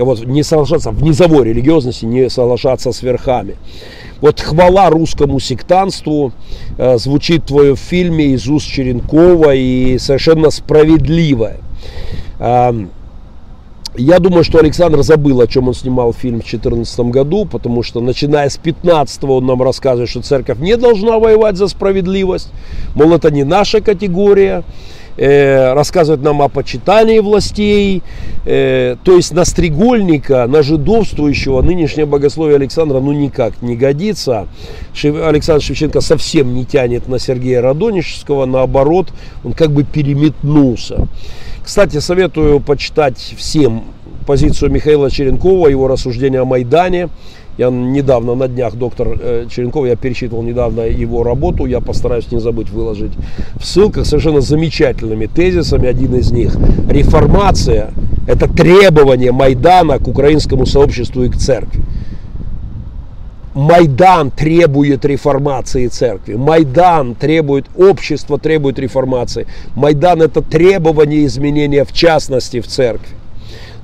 Вот, 0.03 0.25
не 0.25 0.43
соглашаться 0.43 0.91
в 0.91 1.03
низовой 1.03 1.45
религиозности, 1.45 2.05
не 2.05 2.29
соглашаться 2.29 2.91
с 2.91 3.01
верхами. 3.01 3.55
Вот 4.21 4.39
хвала 4.39 4.89
русскому 4.89 5.39
сектанству 5.39 6.31
э, 6.77 6.97
звучит 6.97 7.51
в 7.51 7.75
фильме 7.75 8.33
из 8.33 8.47
уст 8.47 8.67
Черенкова 8.67 9.53
и 9.53 9.97
совершенно 9.99 10.49
справедливая. 10.49 11.57
Э, 12.39 12.73
я 13.95 14.19
думаю, 14.19 14.43
что 14.43 14.59
Александр 14.59 15.01
забыл, 15.01 15.41
о 15.41 15.47
чем 15.47 15.69
он 15.69 15.73
снимал 15.73 16.13
фильм 16.13 16.35
в 16.35 16.45
2014 16.45 16.99
году, 16.99 17.45
потому 17.45 17.81
что 17.81 17.99
начиная 17.99 18.47
с 18.47 18.57
15 18.57 19.23
он 19.23 19.45
нам 19.47 19.63
рассказывает, 19.63 20.09
что 20.09 20.21
церковь 20.21 20.59
не 20.59 20.77
должна 20.77 21.17
воевать 21.17 21.57
за 21.57 21.67
справедливость, 21.67 22.49
мол, 22.93 23.13
это 23.13 23.31
не 23.31 23.43
наша 23.43 23.81
категория 23.81 24.63
э, 25.17 25.73
рассказывает 25.73 26.23
нам 26.23 26.41
о 26.41 26.47
почитании 26.47 27.19
властей, 27.19 28.03
э, 28.45 28.95
то 29.03 29.15
есть 29.15 29.33
на 29.33 29.45
стрегольника, 29.45 30.45
на 30.47 30.63
жидовствующего 30.63 31.61
нынешнее 31.61 32.05
богословие 32.05 32.55
Александра 32.55 32.99
ну 32.99 33.11
никак 33.11 33.61
не 33.61 33.75
годится. 33.75 34.47
Шев, 34.93 35.15
Александр 35.25 35.63
Шевченко 35.63 36.01
совсем 36.01 36.53
не 36.53 36.65
тянет 36.65 37.07
на 37.07 37.19
Сергея 37.19 37.61
Радонежского, 37.61 38.45
наоборот, 38.45 39.07
он 39.43 39.53
как 39.53 39.71
бы 39.71 39.83
переметнулся. 39.83 41.07
Кстати, 41.63 41.99
советую 41.99 42.61
почитать 42.61 43.17
всем 43.37 43.83
позицию 44.25 44.71
Михаила 44.71 45.09
Черенкова, 45.09 45.69
его 45.69 45.87
рассуждения 45.87 46.41
о 46.41 46.45
Майдане. 46.45 47.09
Я 47.57 47.71
недавно, 47.71 48.35
на 48.35 48.47
днях, 48.47 48.75
доктор 48.75 49.17
э, 49.19 49.47
Черенков, 49.49 49.87
я 49.87 49.95
перечитывал 49.95 50.43
недавно 50.43 50.81
его 50.81 51.23
работу, 51.23 51.65
я 51.65 51.81
постараюсь 51.81 52.31
не 52.31 52.39
забыть 52.39 52.69
выложить 52.69 53.13
в 53.59 53.65
ссылках 53.65 54.05
совершенно 54.05 54.41
замечательными 54.41 55.25
тезисами. 55.25 55.87
Один 55.87 56.15
из 56.15 56.31
них– 56.31 56.55
реформация– 56.89 57.91
это 58.27 58.47
требование 58.47 59.31
Майдана 59.31 59.97
к 59.97 60.07
украинскому 60.07 60.67
сообществу 60.67 61.23
и 61.23 61.29
к 61.29 61.37
церкви. 61.37 61.81
Майдан 63.55 64.29
требует 64.29 65.03
реформации 65.03 65.87
церкви. 65.87 66.35
Майдан 66.35 67.15
требует, 67.15 67.65
общество 67.75 68.37
требует 68.37 68.77
реформации. 68.77 69.47
Майдан 69.73 70.21
это 70.21 70.43
требование 70.43 71.25
изменения 71.25 71.83
в 71.83 71.91
частности 71.91 72.61
в 72.61 72.67
церкви. 72.67 73.16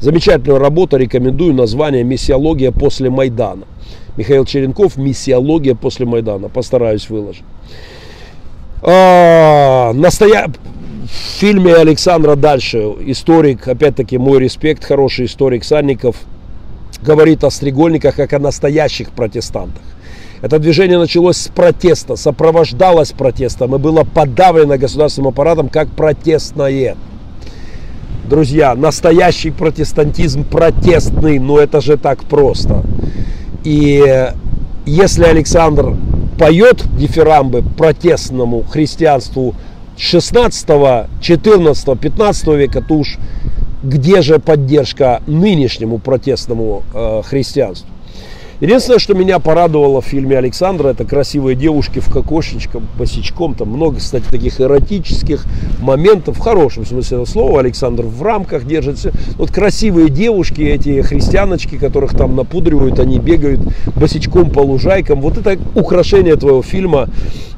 Замечательная 0.03 0.59
работа, 0.59 0.97
рекомендую, 0.97 1.53
название 1.53 2.03
«Миссиология 2.03 2.73
после 2.73 3.09
Майдана». 3.09 3.63
Михаил 4.17 4.43
Черенков 4.43 4.97
«Миссиология 4.97 5.75
после 5.75 6.05
Майдана». 6.05 6.49
Постараюсь 6.49 7.09
выложить. 7.09 7.45
А, 8.81 9.93
настоя... 9.93 10.47
В 11.03 11.39
фильме 11.39 11.73
Александра 11.75 12.35
дальше 12.35 12.79
историк, 13.05 13.65
опять-таки 13.67 14.17
мой 14.17 14.39
респект, 14.39 14.83
хороший 14.83 15.25
историк 15.25 15.63
Санников, 15.63 16.17
говорит 17.01 17.43
о 17.45 17.49
стрегольниках 17.49 18.15
как 18.15 18.33
о 18.33 18.39
настоящих 18.39 19.11
протестантах. 19.11 19.83
Это 20.41 20.59
движение 20.59 20.97
началось 20.97 21.37
с 21.37 21.47
протеста, 21.47 22.17
сопровождалось 22.17 23.11
протестом 23.11 23.75
и 23.75 23.79
было 23.79 24.03
подавлено 24.03 24.77
государственным 24.77 25.29
аппаратом 25.29 25.69
как 25.69 25.89
протестное. 25.89 26.97
Друзья, 28.23 28.73
настоящий 28.73 29.51
протестантизм 29.51 30.45
протестный, 30.45 31.39
но 31.39 31.59
это 31.59 31.81
же 31.81 31.97
так 31.97 32.23
просто. 32.23 32.83
И 33.65 34.31
если 34.85 35.25
Александр 35.25 35.95
поет 36.39 36.85
дифирамбы 36.97 37.61
протестному 37.61 38.63
христианству 38.63 39.55
16, 39.97 40.67
14, 41.21 41.99
15 41.99 42.47
века, 42.47 42.81
то 42.81 42.95
уж 42.95 43.17
где 43.83 44.21
же 44.21 44.39
поддержка 44.39 45.21
нынешнему 45.27 45.99
протестному 45.99 46.83
э, 46.93 47.21
христианству? 47.25 47.89
Единственное, 48.63 48.99
что 48.99 49.13
меня 49.13 49.39
порадовало 49.39 49.99
в 49.99 50.05
фильме 50.05 50.37
Александра, 50.37 50.87
это 50.87 51.03
красивые 51.03 51.53
девушки 51.53 51.99
в 51.99 52.09
кокошечком, 52.09 52.87
босичком. 52.97 53.55
Там 53.55 53.67
много, 53.67 53.97
кстати, 53.97 54.23
таких 54.31 54.61
эротических 54.61 55.43
моментов, 55.81 56.37
в 56.37 56.39
хорошем 56.39 56.85
смысле 56.85 57.17
этого 57.17 57.25
слова. 57.25 57.59
Александр 57.59 58.05
в 58.05 58.23
рамках 58.23 58.65
держится. 58.65 59.11
Вот 59.35 59.51
красивые 59.51 60.07
девушки, 60.07 60.61
эти 60.61 61.01
христианочки, 61.01 61.77
которых 61.77 62.15
там 62.15 62.37
напудривают, 62.37 63.01
они 63.01 63.19
бегают 63.19 63.59
босичком 63.97 64.49
по 64.49 64.61
лужайкам. 64.61 65.19
Вот 65.19 65.37
это 65.37 65.59
украшение 65.75 66.37
твоего 66.37 66.61
фильма, 66.61 67.09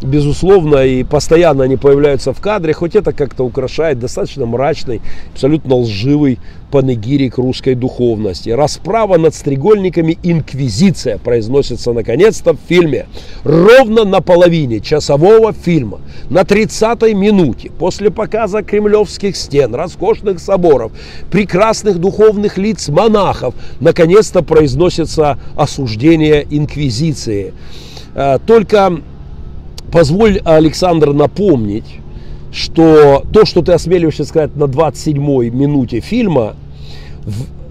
безусловно, 0.01 0.77
и 0.77 1.03
постоянно 1.03 1.65
они 1.65 1.77
появляются 1.77 2.33
в 2.33 2.41
кадре. 2.41 2.73
Хоть 2.73 2.95
это 2.95 3.13
как-то 3.13 3.43
украшает 3.43 3.99
достаточно 3.99 4.47
мрачный, 4.47 5.01
абсолютно 5.31 5.75
лживый 5.75 6.39
панегирик 6.75 7.37
русской 7.37 7.73
духовности. 7.73 8.49
Расправа 8.49 9.15
над 9.17 9.33
стрегольниками 9.33 10.17
инквизиция 10.23 11.17
произносится 11.17 11.93
наконец-то 11.93 12.51
в 12.51 12.57
фильме. 12.67 13.05
Ровно 13.45 14.03
на 14.03 14.19
половине 14.19 14.81
часового 14.81 15.53
фильма, 15.53 16.01
на 16.29 16.41
30-й 16.41 17.13
минуте, 17.13 17.71
после 17.79 18.11
показа 18.11 18.61
кремлевских 18.61 19.37
стен, 19.37 19.73
роскошных 19.73 20.41
соборов, 20.41 20.91
прекрасных 21.31 21.97
духовных 21.97 22.57
лиц 22.57 22.89
монахов, 22.89 23.55
наконец-то 23.79 24.41
произносится 24.41 25.39
осуждение 25.55 26.45
инквизиции. 26.49 27.53
Э, 28.15 28.37
только 28.45 28.99
позволь, 29.93 30.41
Александр, 30.43 31.13
напомнить, 31.13 32.01
что 32.51 33.23
то, 33.31 33.45
что 33.45 33.61
ты 33.61 33.71
осмеливаешься 33.71 34.25
сказать 34.25 34.57
на 34.57 34.65
27-й 34.65 35.51
минуте 35.51 36.01
фильма, 36.01 36.55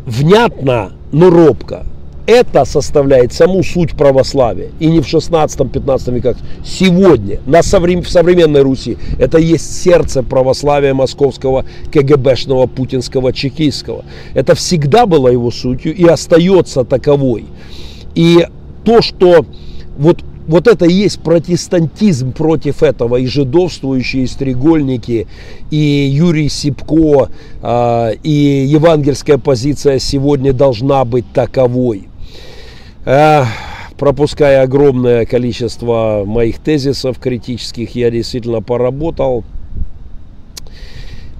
внятно, 0.06 0.92
но 1.12 1.30
робко, 1.30 1.84
это 2.26 2.64
составляет 2.64 3.32
саму 3.32 3.62
суть 3.62 3.92
православия. 3.92 4.70
И 4.80 4.86
не 4.86 5.00
в 5.00 5.06
16-15 5.06 6.14
веках. 6.14 6.36
Сегодня, 6.64 7.40
на 7.46 7.62
соврем... 7.62 8.02
в 8.02 8.08
современной 8.08 8.62
Руси, 8.62 8.96
это 9.18 9.38
есть 9.38 9.82
сердце 9.82 10.22
православия 10.22 10.94
московского 10.94 11.66
КГБшного, 11.92 12.66
путинского, 12.66 13.32
чекистского. 13.32 14.04
Это 14.32 14.54
всегда 14.54 15.06
было 15.06 15.28
его 15.28 15.50
сутью 15.50 15.94
и 15.94 16.06
остается 16.06 16.84
таковой. 16.84 17.44
И 18.14 18.46
то, 18.84 19.02
что 19.02 19.44
вот 19.98 20.24
вот 20.46 20.66
это 20.66 20.84
и 20.84 20.92
есть 20.92 21.20
протестантизм 21.20 22.32
против 22.32 22.82
этого, 22.82 23.16
и 23.16 23.26
жидовствующие 23.26 24.26
стрегольники, 24.26 25.26
и 25.70 25.76
Юрий 26.12 26.48
Сипко, 26.48 27.30
э, 27.62 28.14
и 28.22 28.66
евангельская 28.68 29.38
позиция 29.38 29.98
сегодня 29.98 30.52
должна 30.52 31.04
быть 31.04 31.24
таковой. 31.32 32.08
Э, 33.04 33.44
пропуская 33.98 34.62
огромное 34.62 35.24
количество 35.24 36.24
моих 36.26 36.58
тезисов 36.58 37.18
критических, 37.18 37.94
я 37.94 38.10
действительно 38.10 38.60
поработал 38.60 39.44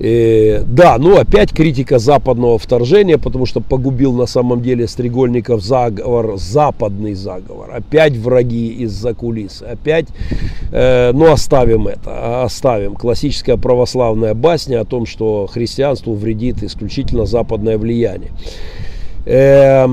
Э, 0.00 0.64
да, 0.66 0.98
ну 0.98 1.16
опять 1.18 1.52
критика 1.52 1.98
западного 1.98 2.58
вторжения, 2.58 3.16
потому 3.16 3.46
что 3.46 3.60
погубил 3.60 4.12
на 4.12 4.26
самом 4.26 4.60
деле 4.60 4.88
Стрегольников 4.88 5.62
заговор, 5.62 6.36
западный 6.36 7.14
заговор. 7.14 7.70
Опять 7.72 8.16
враги 8.16 8.68
из-за 8.68 9.14
кулис. 9.14 9.62
Опять, 9.62 10.06
э, 10.72 11.12
ну 11.12 11.30
оставим 11.30 11.86
это, 11.86 12.42
оставим. 12.42 12.96
Классическая 12.96 13.56
православная 13.56 14.34
басня 14.34 14.80
о 14.80 14.84
том, 14.84 15.06
что 15.06 15.46
христианству 15.46 16.14
вредит 16.14 16.62
исключительно 16.62 17.24
западное 17.24 17.78
влияние. 17.78 18.32
Э, 19.26 19.86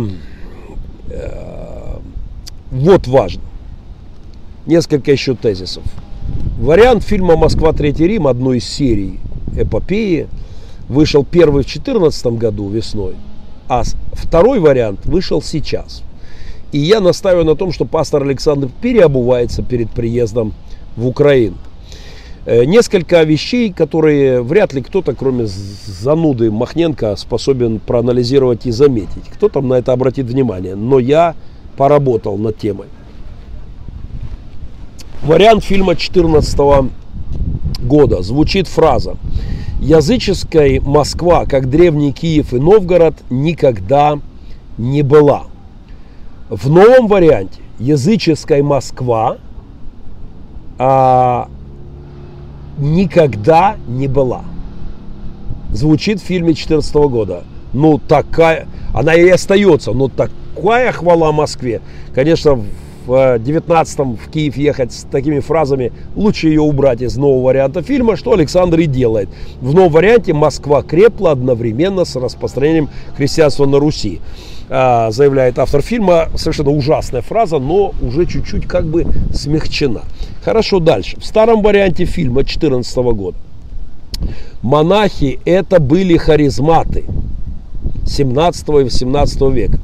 э, 1.10 1.98
вот 2.72 3.08
важно. 3.08 3.44
несколько 4.66 5.12
еще 5.12 5.36
тезисов. 5.36 5.84
Вариант 6.60 7.04
фильма 7.04 7.36
«Москва. 7.36 7.74
Третий 7.74 8.08
Рим», 8.08 8.28
одной 8.28 8.58
из 8.58 8.66
серий 8.66 9.20
эпопеи, 9.56 10.28
вышел 10.88 11.24
первый 11.24 11.64
в 11.64 11.68
2014 11.68 12.26
году 12.38 12.70
весной, 12.70 13.16
а 13.68 13.84
второй 14.14 14.60
вариант 14.60 15.06
вышел 15.06 15.42
сейчас. 15.42 16.04
И 16.72 16.80
я 16.80 17.00
настаиваю 17.02 17.46
на 17.46 17.56
том, 17.56 17.72
что 17.72 17.86
пастор 17.86 18.24
Александр 18.24 18.70
переобувается 18.82 19.62
перед 19.62 19.90
приездом 19.92 20.54
в 20.96 21.06
Украину. 21.08 21.58
Э, 22.46 22.66
несколько 22.66 23.22
вещей, 23.24 23.72
которые 23.72 24.42
вряд 24.42 24.74
ли 24.74 24.82
кто-то, 24.82 25.14
кроме 25.14 25.46
зануды 25.46 26.50
Махненко, 26.50 27.16
способен 27.16 27.80
проанализировать 27.80 28.66
и 28.66 28.72
заметить. 28.72 29.26
Кто 29.34 29.48
там 29.48 29.68
на 29.68 29.76
это 29.76 29.92
обратит 29.92 30.26
внимание. 30.26 30.76
Но 30.76 31.00
я 31.00 31.36
поработал 31.78 32.38
над 32.38 32.58
темой. 32.58 32.88
Вариант 35.22 35.64
фильма 35.64 35.94
2014 35.94 36.92
года. 37.92 38.22
Звучит 38.22 38.68
фраза. 38.68 39.18
Языческой 39.82 40.80
Москва, 40.80 41.46
как 41.46 41.70
древний 41.70 42.14
Киев 42.14 42.54
и 42.54 42.58
Новгород, 42.58 43.16
никогда 43.30 44.18
не 44.78 45.02
была. 45.02 45.44
В 46.50 46.70
новом 46.70 47.08
варианте 47.08 47.60
языческая 47.80 48.64
Москва 48.64 49.38
а, 50.80 51.50
никогда 52.78 53.76
не 53.88 54.08
была. 54.08 54.44
Звучит 55.74 56.22
в 56.22 56.24
фильме 56.24 56.54
2014 56.54 56.96
года. 56.96 57.44
Ну, 57.74 57.98
такая, 57.98 58.68
она 58.94 59.16
и 59.16 59.28
остается, 59.28 59.92
но 59.92 60.08
такая 60.08 60.94
хвала 60.94 61.34
Москве. 61.34 61.82
Конечно, 62.16 62.64
в 63.06 63.38
19-м 63.38 64.18
в 64.18 64.30
Киев 64.30 64.58
ехать 64.58 64.94
с 64.94 65.04
такими 65.04 65.40
фразами, 65.40 65.92
лучше 66.16 66.48
ее 66.48 66.62
убрать 66.62 67.02
из 67.02 67.18
нового 67.18 67.46
варианта 67.48 67.82
фильма, 67.82 68.16
что 68.16 68.34
Александр 68.34 68.80
и 68.80 68.86
делает. 68.86 69.30
В 69.60 69.74
новом 69.74 69.92
варианте 69.92 70.34
Москва 70.34 70.82
крепла 70.84 71.32
одновременно 71.32 72.06
с 72.06 72.16
распространением 72.16 72.90
христианства 73.16 73.66
на 73.66 73.80
Руси. 73.80 74.22
А, 74.70 75.12
заявляет 75.12 75.60
автор 75.60 75.82
фильма. 75.82 76.30
Совершенно 76.36 76.72
ужасная 76.72 77.22
фраза, 77.22 77.60
но 77.60 77.94
уже 78.02 78.26
чуть-чуть 78.26 78.68
как 78.68 78.86
бы 78.86 79.06
смягчена. 79.34 80.02
Хорошо, 80.44 80.80
дальше. 80.80 81.20
В 81.20 81.26
старом 81.26 81.62
варианте 81.62 82.06
фильма 82.06 82.44
2014 82.44 82.98
года 82.98 83.38
монахи 84.62 85.40
это 85.46 85.80
были 85.80 86.18
харизматы 86.18 87.06
17 88.06 88.70
и 88.70 88.72
18 88.72 89.42
века. 89.42 89.80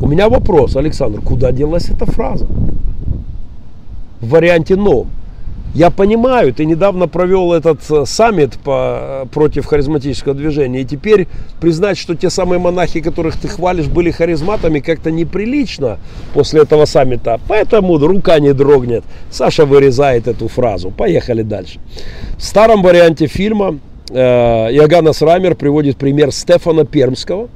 У 0.00 0.06
меня 0.08 0.28
вопрос, 0.28 0.76
Александр, 0.76 1.20
куда 1.20 1.52
делась 1.52 1.88
эта 1.88 2.04
фраза? 2.06 2.46
В 4.20 4.28
варианте 4.28 4.76
новом. 4.76 5.08
Я 5.74 5.90
понимаю, 5.90 6.54
ты 6.54 6.64
недавно 6.64 7.06
провел 7.06 7.52
этот 7.52 7.80
э, 7.90 8.06
саммит 8.06 8.58
по, 8.64 9.24
э, 9.24 9.26
против 9.30 9.66
харизматического 9.66 10.34
движения, 10.34 10.80
и 10.80 10.84
теперь 10.86 11.28
признать, 11.60 11.98
что 11.98 12.14
те 12.14 12.30
самые 12.30 12.58
монахи, 12.58 13.02
которых 13.02 13.36
ты 13.38 13.48
хвалишь, 13.48 13.86
были 13.86 14.10
харизматами, 14.10 14.80
как-то 14.80 15.10
неприлично 15.10 15.98
после 16.32 16.62
этого 16.62 16.86
саммита. 16.86 17.38
Поэтому 17.46 17.98
рука 17.98 18.38
не 18.38 18.54
дрогнет. 18.54 19.04
Саша 19.30 19.66
вырезает 19.66 20.28
эту 20.28 20.48
фразу. 20.48 20.90
Поехали 20.90 21.42
дальше. 21.42 21.78
В 22.38 22.42
старом 22.42 22.82
варианте 22.82 23.26
фильма 23.26 23.78
э, 24.08 24.14
Иоганнес 24.16 25.20
Рамер 25.20 25.56
приводит 25.56 25.98
пример 25.98 26.32
Стефана 26.32 26.86
Пермского, 26.86 27.48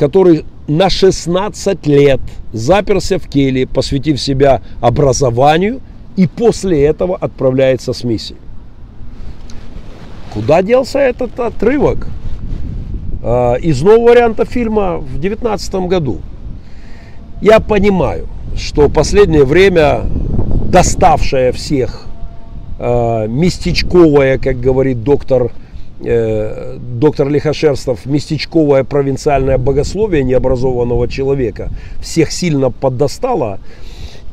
который 0.00 0.44
на 0.66 0.90
16 0.90 1.86
лет 1.86 2.20
заперся 2.52 3.18
в 3.18 3.28
келье, 3.28 3.66
посвятив 3.66 4.20
себя 4.20 4.62
образованию– 4.80 5.80
и 6.16 6.26
после 6.26 6.84
этого 6.84 7.16
отправляется 7.16 7.92
с 7.92 8.04
миссией. 8.04 8.38
Куда 10.34 10.62
делся 10.62 10.98
этот 10.98 11.38
отрывок 11.40 12.08
а, 13.22 13.54
из 13.54 13.80
нового 13.82 14.10
варианта 14.10 14.44
фильма 14.44 14.98
в 14.98 15.18
2019 15.18 15.74
году? 15.88 16.20
Я 17.40 17.60
понимаю, 17.60 18.28
что 18.54 18.90
последнее 18.90 19.44
время 19.44 20.02
доставшая 20.66 21.52
всех 21.52 22.06
э, 22.78 23.26
местечковая, 23.28 24.36
как 24.36 24.60
говорит 24.60 25.02
доктор, 25.02 25.50
э, 26.04 26.78
доктор 26.78 27.28
Лихошерстов, 27.28 28.06
местечковое 28.06 28.84
провинциальное 28.84 29.58
богословие 29.58 30.22
необразованного 30.22 31.08
человека 31.08 31.70
всех 32.00 32.32
сильно 32.32 32.70
поддостало. 32.70 33.60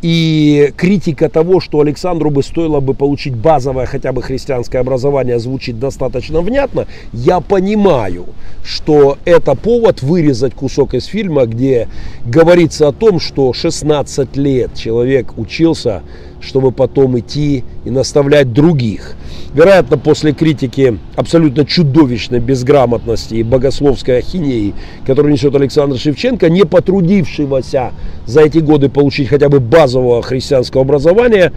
И 0.04 0.74
критика 0.78 1.28
того, 1.28 1.60
что 1.60 1.80
Александру 1.80 2.30
бы 2.30 2.44
стоило 2.44 2.80
бы 2.80 2.94
получить 2.94 3.36
базовое 3.36 3.88
хотя 3.88 4.12
бы 4.12 4.22
христианское 4.22 4.80
образование, 4.80 5.40
звучит 5.40 5.80
достаточно 5.80 6.42
внятно. 6.42 6.86
Я 7.14 7.40
понимаю, 7.40 8.26
что 8.64 9.18
это 9.26 9.56
повод 9.56 10.04
вырезать 10.04 10.54
кусок 10.54 10.94
из 10.94 11.06
фильма, 11.06 11.46
где 11.46 11.88
говорится 12.26 12.88
о 12.88 12.92
том, 12.92 13.20
что 13.20 13.54
16 13.54 14.38
лет 14.38 14.76
человек 14.76 15.36
учился, 15.38 16.04
чтобы 16.42 16.72
потом 16.72 17.18
идти 17.18 17.64
и 17.84 17.90
наставлять 17.90 18.54
других. 18.54 19.16
Вероятно, 19.58 19.98
после 19.98 20.34
критики 20.34 21.00
абсолютно 21.16 21.66
чудовищной 21.66 22.40
безграмотности 22.40 23.34
и 23.34 23.42
богословской 23.42 24.20
ахинеи, 24.20 24.76
которую 25.04 25.34
несет 25.34 25.56
Александр 25.56 25.98
Шевченко, 25.98 26.48
не 26.48 26.64
потрудившегося 26.64 27.92
за 28.28 28.42
эти 28.42 28.60
годы 28.60 28.88
получить 28.90 29.30
хотя 29.30 29.50
бы 29.50 29.60
базового 29.60 30.22
христианского 30.22 30.84
образования, 30.84 31.54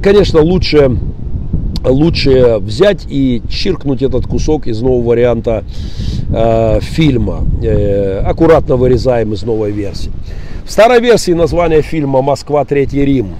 конечно, 0.00 0.42
лучше 0.42 0.96
лучше 1.82 2.58
взять 2.60 3.04
и 3.10 3.42
чиркнуть 3.50 4.02
этот 4.02 4.28
кусок 4.28 4.68
из 4.68 4.80
нового 4.80 5.08
варианта 5.08 5.64
э, 6.32 6.78
фильма. 6.82 7.40
Э, 7.64 8.20
аккуратно 8.20 8.76
вырезаем 8.76 9.32
из 9.32 9.42
новой 9.42 9.72
версии. 9.72 10.12
В 10.64 10.70
старой 10.70 11.00
версии 11.00 11.32
название 11.32 11.82
фильма 11.82 12.22
«Москва. 12.22 12.64
Третий 12.64 13.04
Рим» 13.04 13.34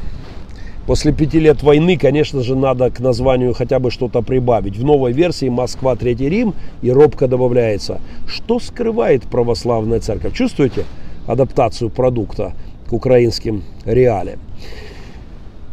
После 0.87 1.13
пяти 1.13 1.41
лет 1.41 1.63
войны, 1.63 1.97
конечно 1.97 2.43
же, 2.43 2.55
надо 2.55 2.91
к 2.91 3.01
названию 3.01 3.55
хотя 3.55 3.79
бы 3.79 3.91
что-то 3.91 4.21
прибавить. 4.21 4.77
В 4.77 4.85
новой 4.85 5.13
версии 5.13 5.49
Москва, 5.49 5.97
Третий 5.97 6.29
Рим 6.29 6.55
и 6.83 6.91
робко 6.91 7.27
добавляется. 7.27 8.01
Что 8.27 8.61
скрывает 8.61 9.23
православная 9.23 10.01
церковь? 10.01 10.35
Чувствуете 10.35 10.85
адаптацию 11.27 11.89
продукта 11.89 12.53
к 12.89 12.93
украинским 12.93 13.65
реалиям? 13.87 14.41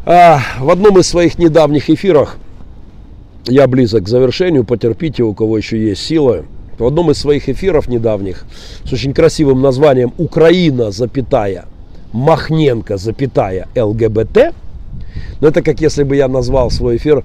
А, 0.06 0.40
в 0.58 0.70
одном 0.70 0.98
из 0.98 1.06
своих 1.06 1.38
недавних 1.38 1.90
эфиров, 1.90 2.36
я 3.46 3.66
близок 3.66 4.04
к 4.04 4.08
завершению, 4.08 4.64
потерпите, 4.64 5.24
у 5.24 5.34
кого 5.34 5.58
еще 5.58 5.78
есть 5.78 6.02
сила, 6.02 6.44
в 6.78 6.86
одном 6.86 7.10
из 7.10 7.18
своих 7.18 7.50
эфиров 7.50 7.86
недавних 7.86 8.46
с 8.84 8.92
очень 8.92 9.12
красивым 9.12 9.60
названием 9.60 10.14
«Украина, 10.16 10.90
запятая, 10.90 11.66
Махненко, 12.12 12.96
запятая, 12.96 13.68
ЛГБТ», 13.76 14.54
но 15.40 15.48
это 15.48 15.62
как 15.62 15.80
если 15.80 16.02
бы 16.02 16.16
я 16.16 16.28
назвал 16.28 16.70
свой 16.70 16.96
эфир 16.96 17.24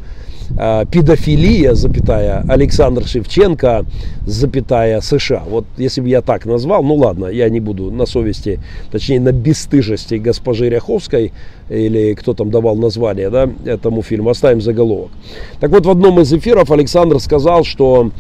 э, 0.58 0.86
педофилия, 0.92 1.74
запятая, 1.74 2.44
Александр 2.48 3.06
Шевченко, 3.06 3.86
запятая, 4.26 5.02
США. 5.02 5.44
Вот 5.48 5.66
если 5.78 6.02
бы 6.02 6.10
я 6.10 6.22
так 6.22 6.46
назвал, 6.46 6.84
ну 6.84 6.96
ладно, 6.96 7.26
я 7.26 7.50
не 7.50 7.60
буду 7.60 7.92
на 7.92 8.06
совести, 8.06 8.60
точнее 8.92 9.20
на 9.20 9.32
бесстыжести 9.32 10.16
госпожи 10.16 10.70
Ряховской, 10.70 11.32
или 11.70 12.14
кто 12.14 12.34
там 12.34 12.50
давал 12.50 12.76
название 12.76 13.30
да, 13.30 13.50
этому 13.66 14.02
фильму, 14.02 14.30
оставим 14.30 14.62
заголовок. 14.62 15.12
Так 15.60 15.72
вот, 15.72 15.86
в 15.86 15.90
одном 15.90 16.20
из 16.20 16.32
эфиров 16.32 16.72
Александр 16.72 17.20
сказал, 17.20 17.64
что 17.64 18.12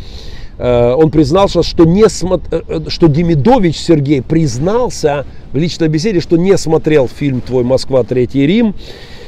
э, 0.57 0.93
он 0.93 1.11
признался, 1.11 1.63
что, 1.63 1.85
не 1.85 2.09
смо... 2.09 2.41
Э, 2.51 2.61
э, 2.67 2.79
что 2.89 3.07
Демидович 3.07 3.77
Сергей 3.77 4.21
признался 4.21 5.25
в 5.53 5.57
личной 5.57 5.87
беседе, 5.87 6.19
что 6.19 6.37
не 6.37 6.57
смотрел 6.57 7.07
фильм 7.07 7.41
«Твой 7.41 7.63
Москва. 7.63 8.03
Третий 8.03 8.45
Рим», 8.45 8.75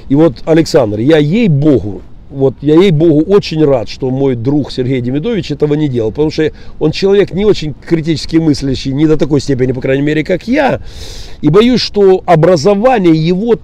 и 0.10 0.16
вот, 0.16 0.42
Александр, 0.46 1.00
я 1.00 1.18
ей-богу, 1.18 2.02
вот 2.30 2.56
я 2.62 2.76
ей-богу 2.76 3.32
очень 3.32 3.64
рад, 3.64 3.90
что 3.90 4.10
мой 4.10 4.36
друг 4.36 4.72
Сергей 4.72 5.02
Демидович 5.02 5.52
этого 5.52 5.76
не 5.76 5.88
делал, 5.88 6.12
потому 6.12 6.32
что 6.32 6.52
он 6.80 6.92
человек 6.92 7.32
не 7.32 7.46
очень 7.46 7.74
критически 7.74 8.38
мыслящий, 8.38 8.92
не 8.92 9.08
до 9.08 9.18
такой 9.18 9.40
степени, 9.40 9.72
по 9.72 9.82
крайней 9.82 10.04
мере, 10.04 10.24
как 10.24 10.48
я. 10.48 10.82
И 11.42 11.50
боюсь, 11.50 11.82
что 11.82 12.24
образование 12.26 13.16
его 13.16 13.56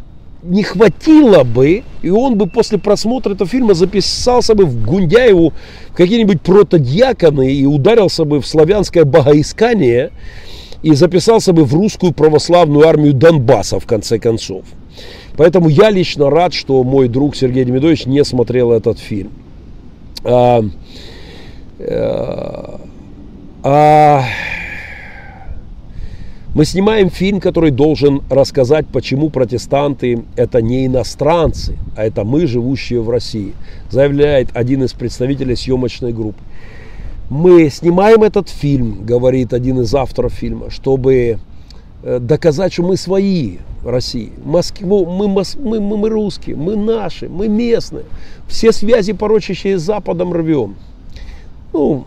не 0.43 0.63
хватило 0.63 1.43
бы, 1.43 1.83
и 2.01 2.09
он 2.09 2.37
бы 2.37 2.47
после 2.47 2.77
просмотра 2.77 3.33
этого 3.33 3.49
фильма 3.49 3.73
записался 3.73 4.53
бы 4.53 4.65
в 4.65 4.85
Гундяеву 4.85 5.53
в 5.89 5.93
какие-нибудь 5.95 6.41
протодьяконы 6.41 7.51
и 7.53 7.65
ударился 7.65 8.25
бы 8.25 8.39
в 8.39 8.47
славянское 8.47 9.05
богоискание 9.05 10.11
и 10.83 10.93
записался 10.93 11.51
бы 11.51 11.65
в 11.65 11.73
русскую 11.73 12.13
православную 12.13 12.87
армию 12.87 13.13
Донбасса 13.13 13.79
в 13.79 13.87
конце 13.87 14.19
концов. 14.19 14.65
Поэтому 15.37 15.69
я 15.69 15.89
лично 15.89 16.29
рад, 16.29 16.53
что 16.53 16.83
мой 16.83 17.07
друг 17.07 17.35
Сергей 17.35 17.65
Демидович 17.65 18.05
не 18.05 18.23
смотрел 18.23 18.71
этот 18.71 18.99
фильм. 18.99 19.31
А, 20.23 20.63
а, 21.79 22.81
а, 23.63 24.23
Мы 26.53 26.63
снимаем 26.63 27.09
фильм, 27.09 27.41
который 27.41 27.71
должен 27.71 28.21
рассказать, 28.29 28.87
почему 28.87 29.29
протестанты 29.29 30.23
это 30.37 30.61
не 30.61 30.85
иностранцы, 30.85 31.77
а 31.97 32.05
это 32.05 32.23
мы, 32.23 32.47
живущие 32.47 33.01
в 33.01 33.09
России, 33.09 33.53
заявляет 33.89 34.55
один 34.55 34.83
из 34.83 34.93
представителей 34.93 35.57
съемочной 35.57 36.13
группы. 36.13 36.39
Мы 37.29 37.69
снимаем 37.69 38.23
этот 38.23 38.47
фильм, 38.47 39.05
говорит 39.05 39.53
один 39.53 39.81
из 39.81 39.93
авторов 39.93 40.31
фильма, 40.31 40.69
чтобы 40.69 41.15
э, 41.15 41.37
доказать, 42.19 42.73
что 42.73 42.83
мы 42.83 42.97
свои 42.97 43.57
России. 43.83 44.31
Москву, 44.43 45.05
мы, 45.05 45.27
мы, 45.27 45.43
мы, 45.79 45.97
мы 45.97 46.09
русские, 46.09 46.55
мы 46.55 46.75
наши, 46.75 47.27
мы 47.27 47.47
местные. 47.47 48.05
Все 48.47 48.71
связи, 48.71 49.13
порочащие 49.13 49.77
с 49.77 49.81
Западом, 49.81 50.33
рвем. 50.33 50.75
Ну, 51.73 52.05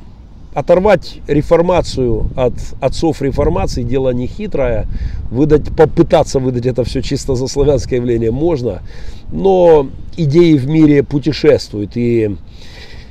оторвать 0.54 1.20
реформацию 1.26 2.30
от 2.34 2.54
отцов 2.80 3.22
реформации 3.22 3.82
дело 3.82 4.10
не 4.10 4.26
хитрое. 4.26 4.86
Выдать, 5.30 5.74
попытаться 5.76 6.38
выдать 6.38 6.66
это 6.66 6.84
все 6.84 7.02
чисто 7.02 7.34
за 7.34 7.46
славянское 7.46 7.98
явление 7.98 8.30
можно. 8.30 8.82
Но 9.30 9.88
идеи 10.16 10.54
в 10.54 10.68
мире 10.68 11.02
путешествуют. 11.02 11.96
И, 11.96 12.36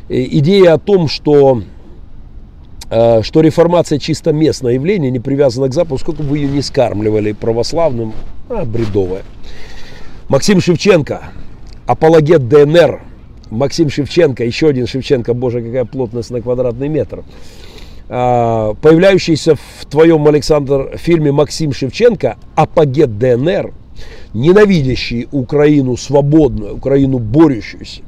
и 0.10 0.40
идея 0.40 0.74
о 0.74 0.80
том, 0.80 1.08
что 1.08 1.62
э, 1.62 1.64
что 2.90 3.42
реформация 3.42 4.00
чисто 4.00 4.32
местное 4.32 4.74
явление, 4.74 5.12
не 5.12 5.20
привязана 5.20 5.68
к 5.68 5.74
Западу, 5.74 5.98
сколько 5.98 6.24
бы 6.24 6.38
ее 6.38 6.48
не 6.48 6.62
скармливали 6.62 7.34
православным, 7.34 8.14
а, 8.50 8.64
бредовая. 8.64 9.24
Максим 10.30 10.62
Шевченко, 10.62 11.32
апологет 11.86 12.48
ДНР, 12.48 13.02
Максим 13.50 13.90
Шевченко, 13.90 14.44
еще 14.44 14.70
один 14.70 14.88
Шевченко, 14.88 15.34
боже, 15.34 15.62
какая 15.62 15.86
плотность 15.86 16.32
на 16.32 16.42
квадратный 16.42 16.88
метр. 16.88 17.24
А, 18.10 18.74
появляющийся 18.82 19.56
в 19.56 19.86
твоем, 19.86 20.28
Александр, 20.28 20.98
фильме 20.98 21.32
Максим 21.32 21.74
Шевченко, 21.74 22.38
апогет 22.56 23.18
ДНР, 23.18 23.74
ненавидящий 24.34 25.28
Украину 25.32 25.98
свободную, 25.98 26.76
Украину 26.76 27.20
борющуюся, 27.20 28.02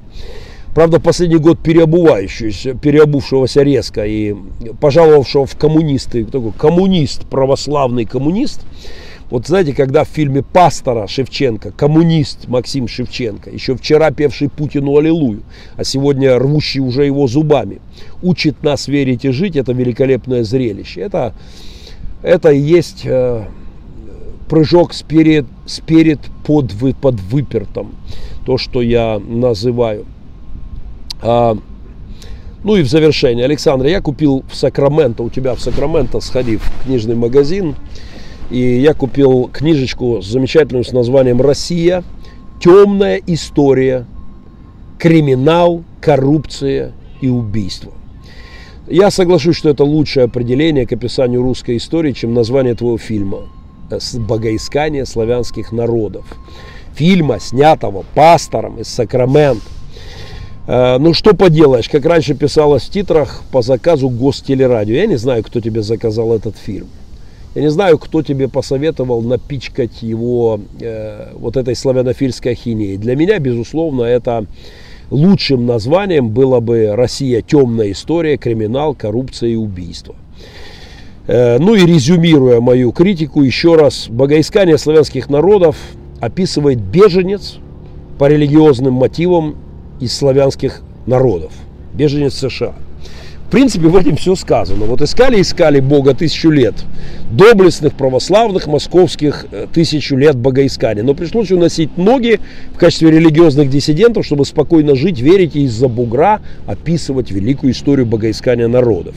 правда, 0.74 1.00
последний 1.00 1.38
год 1.38 1.60
переобувающуюся, 1.60 2.74
переобувшегося 2.74 3.64
резко 3.64 4.06
и 4.06 4.36
пожаловавшего 4.80 5.46
в 5.46 5.56
коммунисты, 5.56 6.26
такой 6.26 6.52
коммунист, 6.52 7.26
православный 7.26 8.06
коммунист, 8.06 8.62
вот 9.30 9.46
знаете, 9.46 9.74
когда 9.74 10.06
в 10.06 10.08
фильме 10.08 10.42
«Пастора» 10.42 11.06
Шевченко, 11.06 11.72
коммунист 11.72 12.48
Максим 12.48 12.88
Шевченко, 12.88 13.52
еще 13.52 13.76
вчера 13.76 14.10
певший 14.10 14.50
Путину 14.50 14.98
«Аллилуйю», 14.98 15.44
а 15.76 15.84
сегодня 15.84 16.40
рвущий 16.40 16.80
уже 16.80 17.06
его 17.06 17.28
зубами, 17.28 17.80
учит 18.24 18.64
нас 18.64 18.88
верить 18.88 19.26
и 19.26 19.30
жить, 19.30 19.56
это 19.56 19.72
великолепное 19.72 20.44
зрелище. 20.44 21.02
Это, 21.02 21.36
это 22.24 22.50
и 22.50 22.60
есть 22.60 23.02
э, 23.06 23.46
прыжок 24.50 24.94
сперед, 24.94 25.46
сперед 25.68 26.20
под, 26.44 26.74
под 27.00 27.20
выпертом, 27.20 27.94
то, 28.48 28.58
что 28.58 28.82
я 28.82 29.20
называю. 29.20 30.06
А, 31.22 31.58
ну 32.64 32.76
и 32.76 32.82
в 32.82 32.90
завершение, 32.90 33.46
Александр, 33.46 33.86
я 33.86 34.02
купил 34.02 34.44
в 34.50 34.56
Сакраменто, 34.56 35.24
у 35.24 35.30
тебя 35.30 35.56
в 35.56 35.62
Сакраменто, 35.62 36.20
сходив 36.20 36.64
в 36.64 36.86
книжный 36.86 37.16
магазин, 37.16 37.76
и 38.50 38.60
я 38.60 38.94
купил 38.94 39.50
книжечку 39.52 40.22
замечательную 40.22 40.84
с 40.84 40.92
названием 40.92 41.40
«Россия. 41.42 42.04
Темная 42.60 43.22
история. 43.28 44.06
Криминал, 44.98 45.84
коррупция 46.02 46.94
и 47.22 47.30
убийство». 47.30 47.94
Я 48.88 49.12
соглашусь, 49.12 49.56
что 49.56 49.70
это 49.70 49.84
лучшее 49.84 50.26
определение 50.26 50.88
к 50.88 50.92
описанию 50.92 51.44
русской 51.44 51.78
истории, 51.78 52.12
чем 52.12 52.34
название 52.34 52.74
твоего 52.74 52.98
фильма 52.98 53.48
«Богоискание 54.16 55.06
славянских 55.06 55.72
народов». 55.72 56.26
Фильма, 56.96 57.40
снятого 57.40 58.04
пастором 58.16 58.80
из 58.80 58.88
Сакрамент. 58.88 59.62
Э, 60.72 61.00
ну, 61.00 61.16
что 61.16 61.34
поделаешь, 61.34 61.90
как 61.90 62.06
раньше 62.06 62.36
писалось 62.36 62.84
в 62.84 62.92
титрах 62.92 63.42
по 63.52 63.64
заказу 63.64 64.08
Гостелерадио. 64.08 64.94
Я 64.98 65.08
не 65.08 65.18
знаю, 65.18 65.44
кто 65.44 65.62
тебе 65.62 65.82
заказал 65.82 66.32
этот 66.32 66.58
фильм. 66.58 66.86
Я 67.56 67.64
не 67.64 67.72
знаю, 67.72 67.98
кто 67.98 68.22
тебе 68.22 68.48
посоветовал 68.48 69.24
напичкать 69.24 70.04
его 70.04 70.60
э, 70.80 71.32
вот 71.34 71.58
этой 71.58 71.76
славянофильской 71.76 72.52
ахинеей. 72.52 72.98
Для 72.98 73.16
меня, 73.16 73.40
безусловно, 73.40 74.04
это 74.04 74.46
лучшим 75.10 75.66
названием 75.66 76.30
было 76.30 76.60
бы 76.60 76.92
«Россия. 76.94 77.42
Темная 77.42 77.92
история. 77.92 78.38
Криминал, 78.38 78.94
коррупция 78.94 79.50
и 79.50 79.56
убийство». 79.56 80.14
Э, 81.26 81.58
ну 81.58 81.74
и 81.74 81.84
резюмируя 81.84 82.62
мою 82.62 82.92
критику, 82.92 83.42
еще 83.42 83.74
раз, 83.74 84.06
богоискание 84.08 84.78
славянских 84.78 85.32
народов 85.32 85.78
описывает 86.20 86.80
беженец 86.80 87.58
по 88.20 88.28
религиозным 88.28 88.94
мотивам 88.94 89.56
из 90.00 90.16
славянских 90.16 90.82
народов. 91.06 91.52
Беженец 91.94 92.36
США– 92.36 92.76
в 93.50 93.52
принципе, 93.52 93.88
в 93.88 93.96
этом 93.96 94.16
все 94.16 94.36
сказано. 94.36 94.86
Вот 94.86 95.02
искали, 95.02 95.42
искали 95.42 95.80
Бога 95.80 96.14
тысячу 96.14 96.52
лет. 96.52 96.76
Доблестных, 97.32 97.96
православных, 97.96 98.68
московских 98.68 99.48
э, 99.52 99.66
тысячу 99.74 100.16
лет 100.16 100.36
богоискания. 100.36 101.02
Но 101.02 101.16
пришлось 101.16 101.50
уносить 101.50 101.98
ноги 101.98 102.40
в 102.76 102.78
качестве 102.78 103.10
религиозных 103.10 103.68
диссидентов, 103.72 104.24
чтобы 104.24 104.46
спокойно 104.46 104.94
жить, 104.94 105.20
верить 105.20 105.56
и 105.56 105.64
из-за 105.64 105.88
бугра 105.88 106.42
описывать 106.68 107.32
великую 107.32 107.74
историю 107.74 108.06
богоискания 108.06 108.68
народов. 108.68 109.16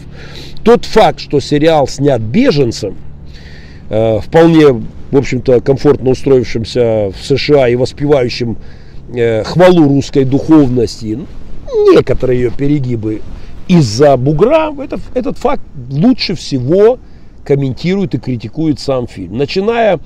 Тот 0.65 0.87
факт, 0.87 1.21
что 1.21 1.39
сериал 1.39 1.87
снят 1.87 2.23
беженцем, 2.23 2.97
э, 3.91 4.19
вполне, 4.21 4.69
в 5.11 5.17
общем-то, 5.19 5.61
комфортно 5.61 6.09
устроившимся 6.09 7.11
в 7.11 7.23
США 7.23 7.69
и 7.69 7.77
воспевающим 7.77 8.57
хвалу 9.45 9.89
русской 9.89 10.25
духовности, 10.25 11.19
некоторые 11.93 12.43
ее 12.43 12.51
перегибы 12.51 13.23
из-за 13.69 14.17
бугра 14.17 14.73
этот, 14.83 15.01
этот 15.15 15.39
факт 15.39 15.63
лучше 15.91 16.35
всего 16.35 16.99
комментирует 17.45 18.15
и 18.15 18.19
критикует 18.19 18.79
сам 18.79 19.07
фильм. 19.07 19.37
Начиная, 19.37 19.99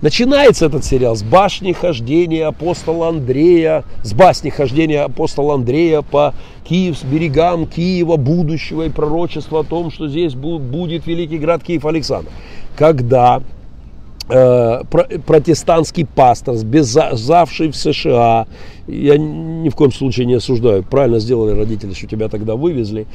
начинается 0.00 0.66
этот 0.66 0.84
сериал 0.84 1.16
с 1.16 1.22
башни 1.22 1.72
хождения 1.72 2.46
апостола 2.46 3.08
Андрея, 3.08 3.84
с 4.02 4.12
басни 4.14 4.50
хождения 4.50 5.02
апостола 5.02 5.54
Андрея 5.54 6.02
по 6.02 6.34
Киев, 6.64 6.98
с 6.98 7.02
берегам 7.02 7.66
Киева 7.66 8.16
будущего 8.16 8.84
и 8.84 8.88
пророчества 8.88 9.60
о 9.60 9.64
том, 9.64 9.90
что 9.90 10.08
здесь 10.08 10.34
будет 10.34 11.06
великий 11.06 11.38
град 11.38 11.62
Киев 11.62 11.84
Александр. 11.84 12.30
Когда 12.76 13.42
Э, 13.42 13.57
протестантский 14.28 16.06
пастор, 16.06 16.54
сбежавший 16.54 17.70
в 17.70 17.76
США. 17.76 18.46
Я 18.86 19.16
ни 19.16 19.68
в 19.68 19.74
коем 19.74 19.92
случае 19.92 20.26
не 20.26 20.34
осуждаю. 20.34 20.82
Правильно 20.82 21.18
сделали 21.18 21.58
родители, 21.58 21.94
что 21.94 22.06
тебя 22.06 22.28
тогда 22.28 22.54
вывезли. 22.54 23.06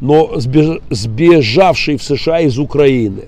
Но 0.00 0.32
сбежавший 0.38 1.96
в 1.96 2.02
США 2.02 2.40
из 2.40 2.58
Украины 2.58 3.24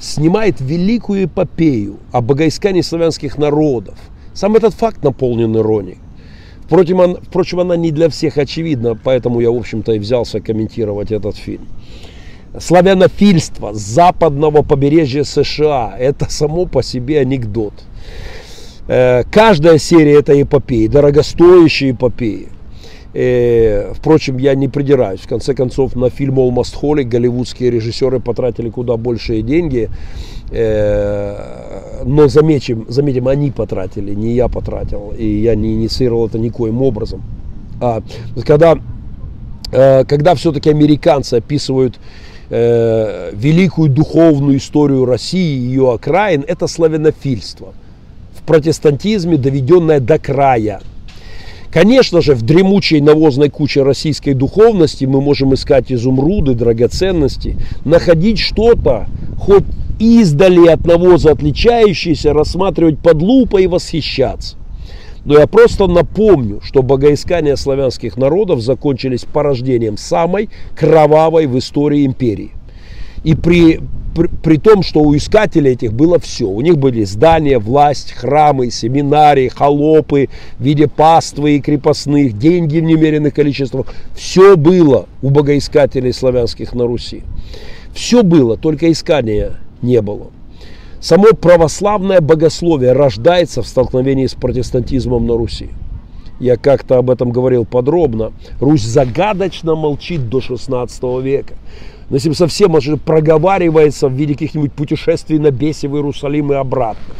снимает 0.00 0.60
великую 0.60 1.24
эпопею 1.24 1.98
о 2.10 2.20
богоискании 2.20 2.80
славянских 2.82 3.38
народов. 3.38 3.98
Сам 4.34 4.56
этот 4.56 4.74
факт 4.74 5.04
наполнен 5.04 5.56
иронией. 5.56 5.98
Впрочем, 6.64 7.16
впрочем, 7.22 7.60
она 7.60 7.76
не 7.76 7.90
для 7.90 8.08
всех 8.08 8.38
очевидна, 8.38 8.96
поэтому 9.02 9.40
я, 9.40 9.50
в 9.50 9.56
общем-то, 9.56 9.92
и 9.92 9.98
взялся 9.98 10.40
комментировать 10.40 11.10
этот 11.10 11.36
фильм 11.36 11.66
славянофильство 12.58 13.72
западного 13.74 14.62
побережья 14.62 15.24
США. 15.24 15.94
Это 15.98 16.30
само 16.30 16.66
по 16.66 16.82
себе 16.82 17.20
анекдот. 17.20 17.74
Э, 18.88 19.22
каждая 19.30 19.78
серия 19.78 20.18
этой 20.18 20.42
эпопеи, 20.42 20.88
дорогостоящей 20.88 21.92
эпопеи. 21.92 22.48
Э, 23.14 23.92
впрочем, 23.94 24.38
я 24.38 24.54
не 24.54 24.68
придираюсь. 24.68 25.20
В 25.20 25.28
конце 25.28 25.54
концов, 25.54 25.94
на 25.94 26.10
фильм 26.10 26.40
Almost 26.40 26.74
Holy 26.80 27.04
голливудские 27.04 27.70
режиссеры 27.70 28.18
потратили 28.18 28.68
куда 28.68 28.96
большие 28.96 29.42
деньги. 29.42 29.88
Э, 30.50 32.02
но 32.04 32.26
заметим, 32.26 32.86
заметим, 32.88 33.28
они 33.28 33.52
потратили, 33.52 34.12
не 34.12 34.34
я 34.34 34.48
потратил. 34.48 35.12
И 35.16 35.24
я 35.24 35.54
не 35.54 35.74
инициировал 35.74 36.26
это 36.26 36.40
никоим 36.40 36.82
образом. 36.82 37.22
А, 37.80 38.02
когда, 38.44 38.76
когда 39.70 40.34
все-таки 40.34 40.68
американцы 40.68 41.34
описывают 41.34 41.98
э, 42.50 43.30
великую 43.32 43.90
духовную 43.90 44.58
историю 44.58 45.04
России 45.04 45.56
и 45.56 45.68
ее 45.68 45.92
окраин, 45.92 46.44
это 46.46 46.66
славянофильство. 46.66 47.72
В 48.34 48.42
протестантизме 48.42 49.36
доведенное 49.36 50.00
до 50.00 50.18
края. 50.18 50.80
Конечно 51.72 52.20
же, 52.20 52.34
в 52.34 52.42
дремучей 52.42 53.00
навозной 53.00 53.48
куче 53.48 53.84
российской 53.84 54.34
духовности 54.34 55.04
мы 55.04 55.20
можем 55.20 55.54
искать 55.54 55.92
изумруды, 55.92 56.54
драгоценности, 56.54 57.56
находить 57.84 58.40
что-то, 58.40 59.06
хоть 59.38 59.64
издали 60.00 60.66
от 60.66 60.84
навоза 60.84 61.30
отличающееся, 61.30 62.32
рассматривать 62.32 62.98
под 62.98 63.22
лупой 63.22 63.64
и 63.64 63.66
восхищаться. 63.68 64.56
Но 65.24 65.38
я 65.38 65.46
просто 65.46 65.86
напомню, 65.86 66.60
что 66.62 66.82
богоискания 66.82 67.56
славянских 67.56 68.16
народов 68.16 68.60
закончились 68.60 69.24
порождением 69.24 69.96
самой 69.96 70.48
кровавой 70.74 71.46
в 71.46 71.58
истории 71.58 72.06
империи. 72.06 72.52
И 73.22 73.34
при 73.34 73.80
при, 74.14 74.26
при 74.26 74.56
том, 74.56 74.82
что 74.82 75.00
у 75.00 75.16
искателей 75.16 75.72
этих 75.72 75.92
было 75.92 76.18
все. 76.18 76.46
У 76.46 76.60
них 76.60 76.78
были 76.78 77.04
здания, 77.04 77.58
власть, 77.58 78.12
храмы, 78.12 78.70
семинарии, 78.70 79.48
холопы 79.48 80.28
в 80.58 80.64
виде 80.64 80.88
паствы 80.88 81.56
и 81.56 81.60
крепостных, 81.60 82.36
деньги 82.38 82.78
в 82.78 82.82
немеренных 82.82 83.34
количествах. 83.34 83.86
Все 84.14 84.56
было 84.56 85.06
у 85.22 85.30
богоискателей 85.30 86.12
славянских 86.12 86.72
на 86.74 86.86
Руси. 86.86 87.22
Все 87.94 88.22
было, 88.22 88.56
только 88.56 88.90
искания 88.90 89.58
не 89.82 90.00
было. 90.00 90.30
Само 91.00 91.32
православное 91.32 92.20
богословие 92.20 92.92
рождается 92.92 93.62
в 93.62 93.66
столкновении 93.66 94.26
с 94.26 94.34
протестантизмом 94.34 95.26
на 95.26 95.34
Руси. 95.34 95.70
Я 96.38 96.56
как-то 96.56 96.98
об 96.98 97.10
этом 97.10 97.32
говорил 97.32 97.64
подробно. 97.64 98.32
Русь 98.60 98.82
загадочно 98.82 99.74
молчит 99.74 100.28
до 100.28 100.42
16 100.42 101.02
века. 101.22 101.54
Но 102.10 102.16
если 102.16 102.32
совсем 102.32 102.72
может, 102.72 103.00
проговаривается 103.00 104.08
в 104.08 104.12
виде 104.12 104.34
каких-нибудь 104.34 104.72
путешествий 104.72 105.38
на 105.38 105.50
бесе 105.50 105.88
в 105.88 105.96
Иерусалим 105.96 106.52
и 106.52 106.56
обратно. 106.56 107.14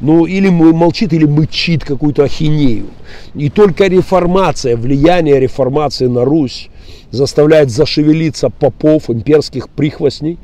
Ну, 0.00 0.26
или 0.26 0.48
молчит, 0.50 1.12
или 1.14 1.24
мычит 1.24 1.84
какую-то 1.84 2.24
ахинею. 2.24 2.86
И 3.34 3.48
только 3.48 3.86
реформация, 3.86 4.76
влияние 4.76 5.40
реформации 5.40 6.08
на 6.08 6.24
Русь 6.24 6.68
заставляет 7.10 7.70
зашевелиться 7.70 8.50
попов, 8.50 9.08
имперских 9.08 9.68
прихвостней, 9.70 10.38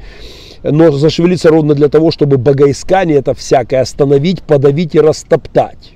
но 0.62 0.90
зашевелиться 0.90 1.48
ровно 1.48 1.74
для 1.74 1.88
того, 1.88 2.10
чтобы 2.10 2.36
богоискание 2.36 3.18
это 3.18 3.34
всякое 3.34 3.80
остановить, 3.80 4.42
подавить 4.42 4.94
и 4.94 5.00
растоптать. 5.00 5.94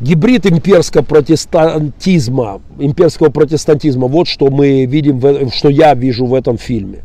Гибрид 0.00 0.46
имперского 0.46 1.02
протестантизма, 1.02 2.60
имперского 2.78 3.30
протестантизма, 3.30 4.06
вот 4.06 4.28
что 4.28 4.48
мы 4.48 4.86
видим, 4.86 5.50
что 5.50 5.68
я 5.68 5.94
вижу 5.94 6.24
в 6.26 6.34
этом 6.34 6.56
фильме. 6.56 7.00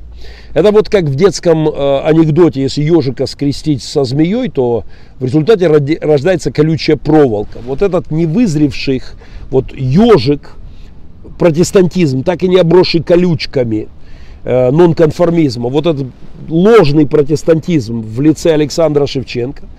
Это 0.53 0.71
вот 0.71 0.89
как 0.89 1.05
в 1.05 1.15
детском 1.15 1.67
э, 1.67 1.99
анекдоте, 2.01 2.61
если 2.61 2.83
ежика 2.83 3.25
скрестить 3.25 3.81
со 3.81 4.03
змеей, 4.03 4.49
то 4.49 4.83
в 5.19 5.25
результате 5.25 5.67
рождается 5.67 6.51
колючая 6.51 6.95
проволока. 6.95 7.59
Вот 7.65 7.81
этот 7.81 8.11
невызревший 8.11 9.01
вот 9.49 9.73
ежик, 9.73 10.51
протестантизм, 11.39 12.23
так 12.23 12.43
и 12.43 12.47
не 12.47 12.57
обросший 12.57 13.01
колючками 13.01 13.87
нонконформизма, 14.45 15.69
вот 15.69 15.85
этот 15.85 16.07
ложный 16.49 17.07
протестантизм 17.07 18.01
в 18.01 18.19
лице 18.21 18.53
Александра 18.53 19.05
Шевченко– 19.05 19.63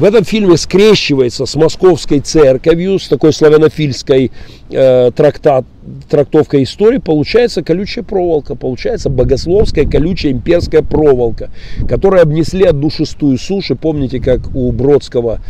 в 0.00 0.04
этом 0.04 0.24
фильме 0.24 0.56
скрещивается 0.56 1.44
с 1.44 1.54
московской 1.56 2.20
церковью, 2.20 2.98
с 2.98 3.06
такой 3.06 3.34
славянофильской 3.34 4.32
э, 4.70 5.10
трактат, 5.14 5.66
трактовкой 6.08 6.62
истории, 6.62 6.96
получается 6.96 7.62
колючая 7.62 8.02
проволока, 8.02 8.54
получается 8.54 9.10
богословская 9.10 9.84
колючая 9.84 10.32
имперская 10.32 10.80
проволока, 10.80 11.50
которой 11.86 12.22
обнесли 12.22 12.64
одну 12.64 12.88
шестую 12.88 13.36
суши. 13.36 13.74
Помните, 13.74 14.20
как 14.20 14.54
у 14.54 14.72
Бродского 14.72 15.40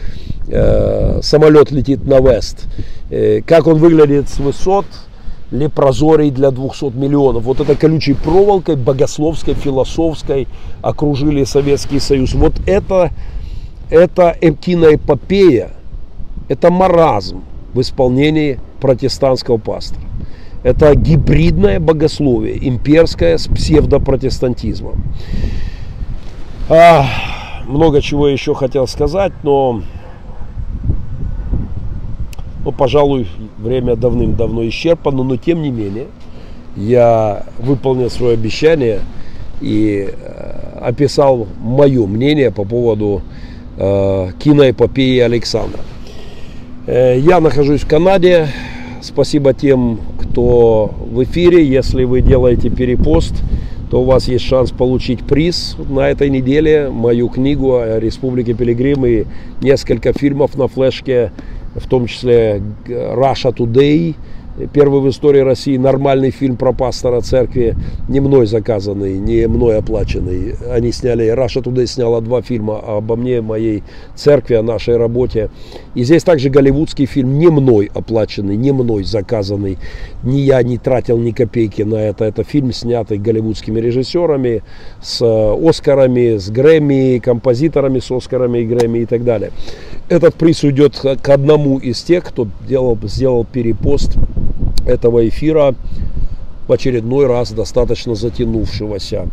э, 0.48 1.20
самолет 1.22 1.70
летит 1.70 2.04
на 2.04 2.18
Вест, 2.18 2.64
э, 3.11 3.42
как 3.46 3.68
он 3.68 3.78
выглядит 3.78 4.28
с 4.28 4.38
высот, 4.38 4.86
лепрозорий 5.51 6.30
для 6.30 6.51
200 6.51 6.96
миллионов. 6.96 7.44
Вот 7.44 7.61
это 7.61 7.74
колючей 7.74 8.14
проволокой, 8.14 8.76
богословской, 8.76 9.55
философской 9.55 10.48
окружили 10.82 11.44
Советский 11.44 11.98
Союз. 11.98 12.34
Вот 12.34 12.55
это 12.66 13.11
это 13.90 14.36
киноэпопея, 14.40 15.72
это 16.48 16.70
маразм 16.70 17.42
в 17.74 17.80
исполнении 17.80 18.61
протестантского 18.80 19.59
пастора. 19.59 20.03
Это 20.62 20.94
гибридное 20.94 21.80
богословие, 21.80 22.68
имперское 22.68 23.36
с 23.36 23.48
псевдопротестантизмом. 23.48 25.03
А, 26.68 27.07
много 27.66 28.01
чего 28.01 28.28
еще 28.28 28.55
хотел 28.55 28.86
сказать, 28.86 29.32
но, 29.42 29.82
ну, 32.64 32.72
пожалуй, 32.72 33.26
время 33.58 33.96
давным-давно 33.96 34.66
исчерпано, 34.68 35.22
но 35.22 35.36
тем 35.36 35.62
не 35.62 35.70
менее, 35.70 36.06
я 36.76 37.44
выполнил 37.58 38.11
свое 38.11 38.34
обещание 38.34 39.00
и 39.61 40.08
э, 40.11 40.78
описал 40.80 41.46
мое 41.58 42.06
мнение 42.06 42.50
по 42.50 42.64
поводу 42.64 43.22
Э, 43.82 44.32
киноэпопеи 44.38 45.20
Александра. 45.20 45.80
Э, 46.86 47.18
я 47.18 47.40
нахожусь 47.40 47.80
в 47.80 47.88
Канаде. 47.88 48.48
Спасибо 49.00 49.54
тем, 49.54 49.98
кто 50.20 50.92
в 51.11 51.22
эфире. 51.24 51.64
Если 51.64 52.04
вы 52.04 52.20
делаете 52.20 52.68
перепост, 52.68 53.32
то 53.90 54.02
у 54.02 54.04
вас 54.04 54.28
есть 54.28 54.44
шанс 54.44 54.70
получить 54.70 55.20
приз 55.20 55.76
на 55.88 56.11
этой 56.11 56.28
неделе. 56.28 56.90
Мою 56.90 57.30
книгу 57.30 57.76
о 57.76 57.98
Республике 57.98 58.52
Пилигрим 58.52 59.06
и 59.06 59.24
несколько 59.62 60.12
фильмов 60.12 60.58
на 60.58 60.68
флешке, 60.68 61.32
в 61.75 61.87
том 61.87 62.07
числе 62.07 62.62
Russia 62.87 63.55
Today– 63.55 64.14
первый 64.73 65.01
в 65.01 65.09
истории 65.09 65.41
России 65.41 65.77
нормальный 65.77 66.31
фильм 66.31 66.57
про 66.57 66.73
пастора 66.73 67.21
церкви, 67.21 67.77
не 68.09 68.21
мной 68.21 68.47
заказанный, 68.47 69.18
не 69.18 69.47
мной 69.47 69.79
оплаченный. 69.79 70.55
Они 70.71 70.93
сняли, 70.93 71.29
Раша 71.29 71.62
туда 71.62 71.87
сняла 71.87 72.21
два 72.21 72.43
фильма 72.43 72.79
обо 72.79 73.16
мне, 73.16 73.41
моей 73.41 73.83
церкви, 74.14 74.55
о 74.55 74.62
нашей 74.62 74.97
работе. 74.97 75.51
И 75.95 76.05
здесь 76.05 76.23
также 76.23 76.51
голливудский 76.51 77.07
фильм, 77.07 77.39
не 77.39 77.49
мной 77.49 77.91
оплаченный, 77.93 78.57
не 78.57 78.73
мной 78.73 79.05
заказанный. 79.05 79.79
Ни 80.23 80.39
я 80.39 80.62
не 80.62 80.79
тратил 80.79 81.18
ни 81.18 81.31
копейки 81.31 81.83
на 81.83 81.97
это. 81.97 82.25
Это 82.25 82.45
фильм, 82.45 82.73
снятый 82.73 83.18
голливудскими 83.18 83.81
режиссерами, 83.81 84.62
с 85.03 85.23
Оскарами, 85.23 86.37
с 86.37 86.51
Грэмми, 86.51 87.18
композиторами 87.18 88.01
с 88.01 88.11
Оскарами 88.11 88.61
и 88.61 88.66
Грэмми 88.66 89.01
и 89.01 89.07
так 89.07 89.25
далее. 89.25 89.51
Этот 90.11 90.34
приз 90.34 90.64
уйдет 90.64 90.98
к 91.22 91.28
одному 91.28 91.78
из 91.78 92.02
тех, 92.02 92.24
кто 92.24 92.48
делал, 92.66 92.98
сделал 93.04 93.44
перепост 93.44 94.16
этого 94.84 95.28
эфира 95.28 95.76
в 96.66 96.72
очередной 96.72 97.28
раз 97.28 97.52
достаточно 97.52 98.16
затянувшегося. 98.16 99.28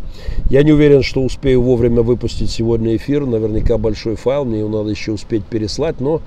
Я 0.52 0.62
не 0.62 0.72
уверен, 0.72 1.02
что 1.02 1.24
успею 1.24 1.64
вовремя 1.64 2.04
выпустить 2.04 2.52
сегодня 2.52 2.96
эфир. 2.96 3.26
Наверняка 3.26 3.80
большой 3.80 4.18
файл, 4.18 4.46
мне 4.46 4.60
его 4.60 4.70
надо 4.70 4.92
еще 4.92 5.14
успеть 5.14 5.46
переслать. 5.46 6.00
Но 6.00 6.22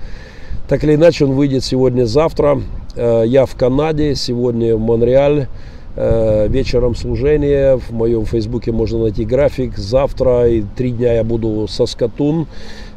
так 0.69 0.83
или 0.83 0.97
иначе 0.97 1.27
он 1.27 1.35
выйдет 1.35 1.63
сегодня-завтра. 1.63 2.61
Э, 2.97 3.23
я 3.25 3.47
в 3.47 3.55
Канаде, 3.55 4.17
сегодня 4.17 4.75
в 4.75 4.81
Монреале. 4.81 5.47
Э, 5.95 6.49
вечером 6.49 6.97
служение. 6.97 7.77
В 7.77 7.93
моем 7.93 8.25
фейсбуке 8.25 8.73
можно 8.73 8.99
найти 8.99 9.25
график. 9.25 9.79
Завтра 9.79 10.49
и 10.49 10.65
три 10.77 10.91
дня 10.91 11.15
я 11.15 11.23
буду 11.23 11.69
со 11.69 11.87
Скатун. 11.87 12.43
Э, 12.43 12.47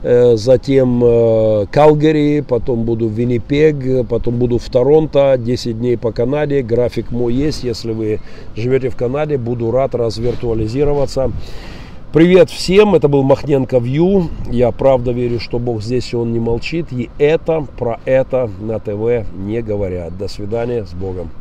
затем 0.03 1.01
э, 1.03 1.65
Калгари, 1.71 2.41
потом 2.41 2.83
буду 2.83 3.07
в 3.07 3.13
Виннипег, 3.13 4.07
потом 4.07 4.37
буду 4.37 4.57
в 4.57 4.69
Торонто, 4.69 5.37
10 5.37 5.79
дней 5.79 5.97
по 5.97 6.11
Канаде, 6.11 6.61
график 6.61 7.11
мой 7.11 7.33
есть, 7.33 7.63
если 7.63 7.93
вы 7.93 8.19
живете 8.55 8.89
в 8.89 8.95
Канаде, 8.95 9.37
буду 9.37 9.71
рад 9.71 9.95
развиртуализироваться. 9.95 11.31
Привет 12.11 12.51
всем, 12.51 12.93
это 12.93 13.07
был 13.07 13.23
Махненко 13.23 13.79
Вью, 13.79 14.29
я 14.51 14.71
правда 14.71 15.11
верю, 15.11 15.39
что 15.39 15.57
Бог 15.57 15.81
здесь 15.81 16.13
и 16.13 16.15
Он 16.15 16.31
не 16.31 16.39
молчит, 16.39 16.87
и 16.91 17.09
это, 17.17 17.65
про 17.79 17.99
это 18.05 18.49
на 18.59 18.79
ТВ 18.79 19.25
не 19.35 19.61
говорят. 19.61 20.17
До 20.17 20.27
свидания, 20.27 20.85
с 20.85 20.93
Богом. 20.93 21.31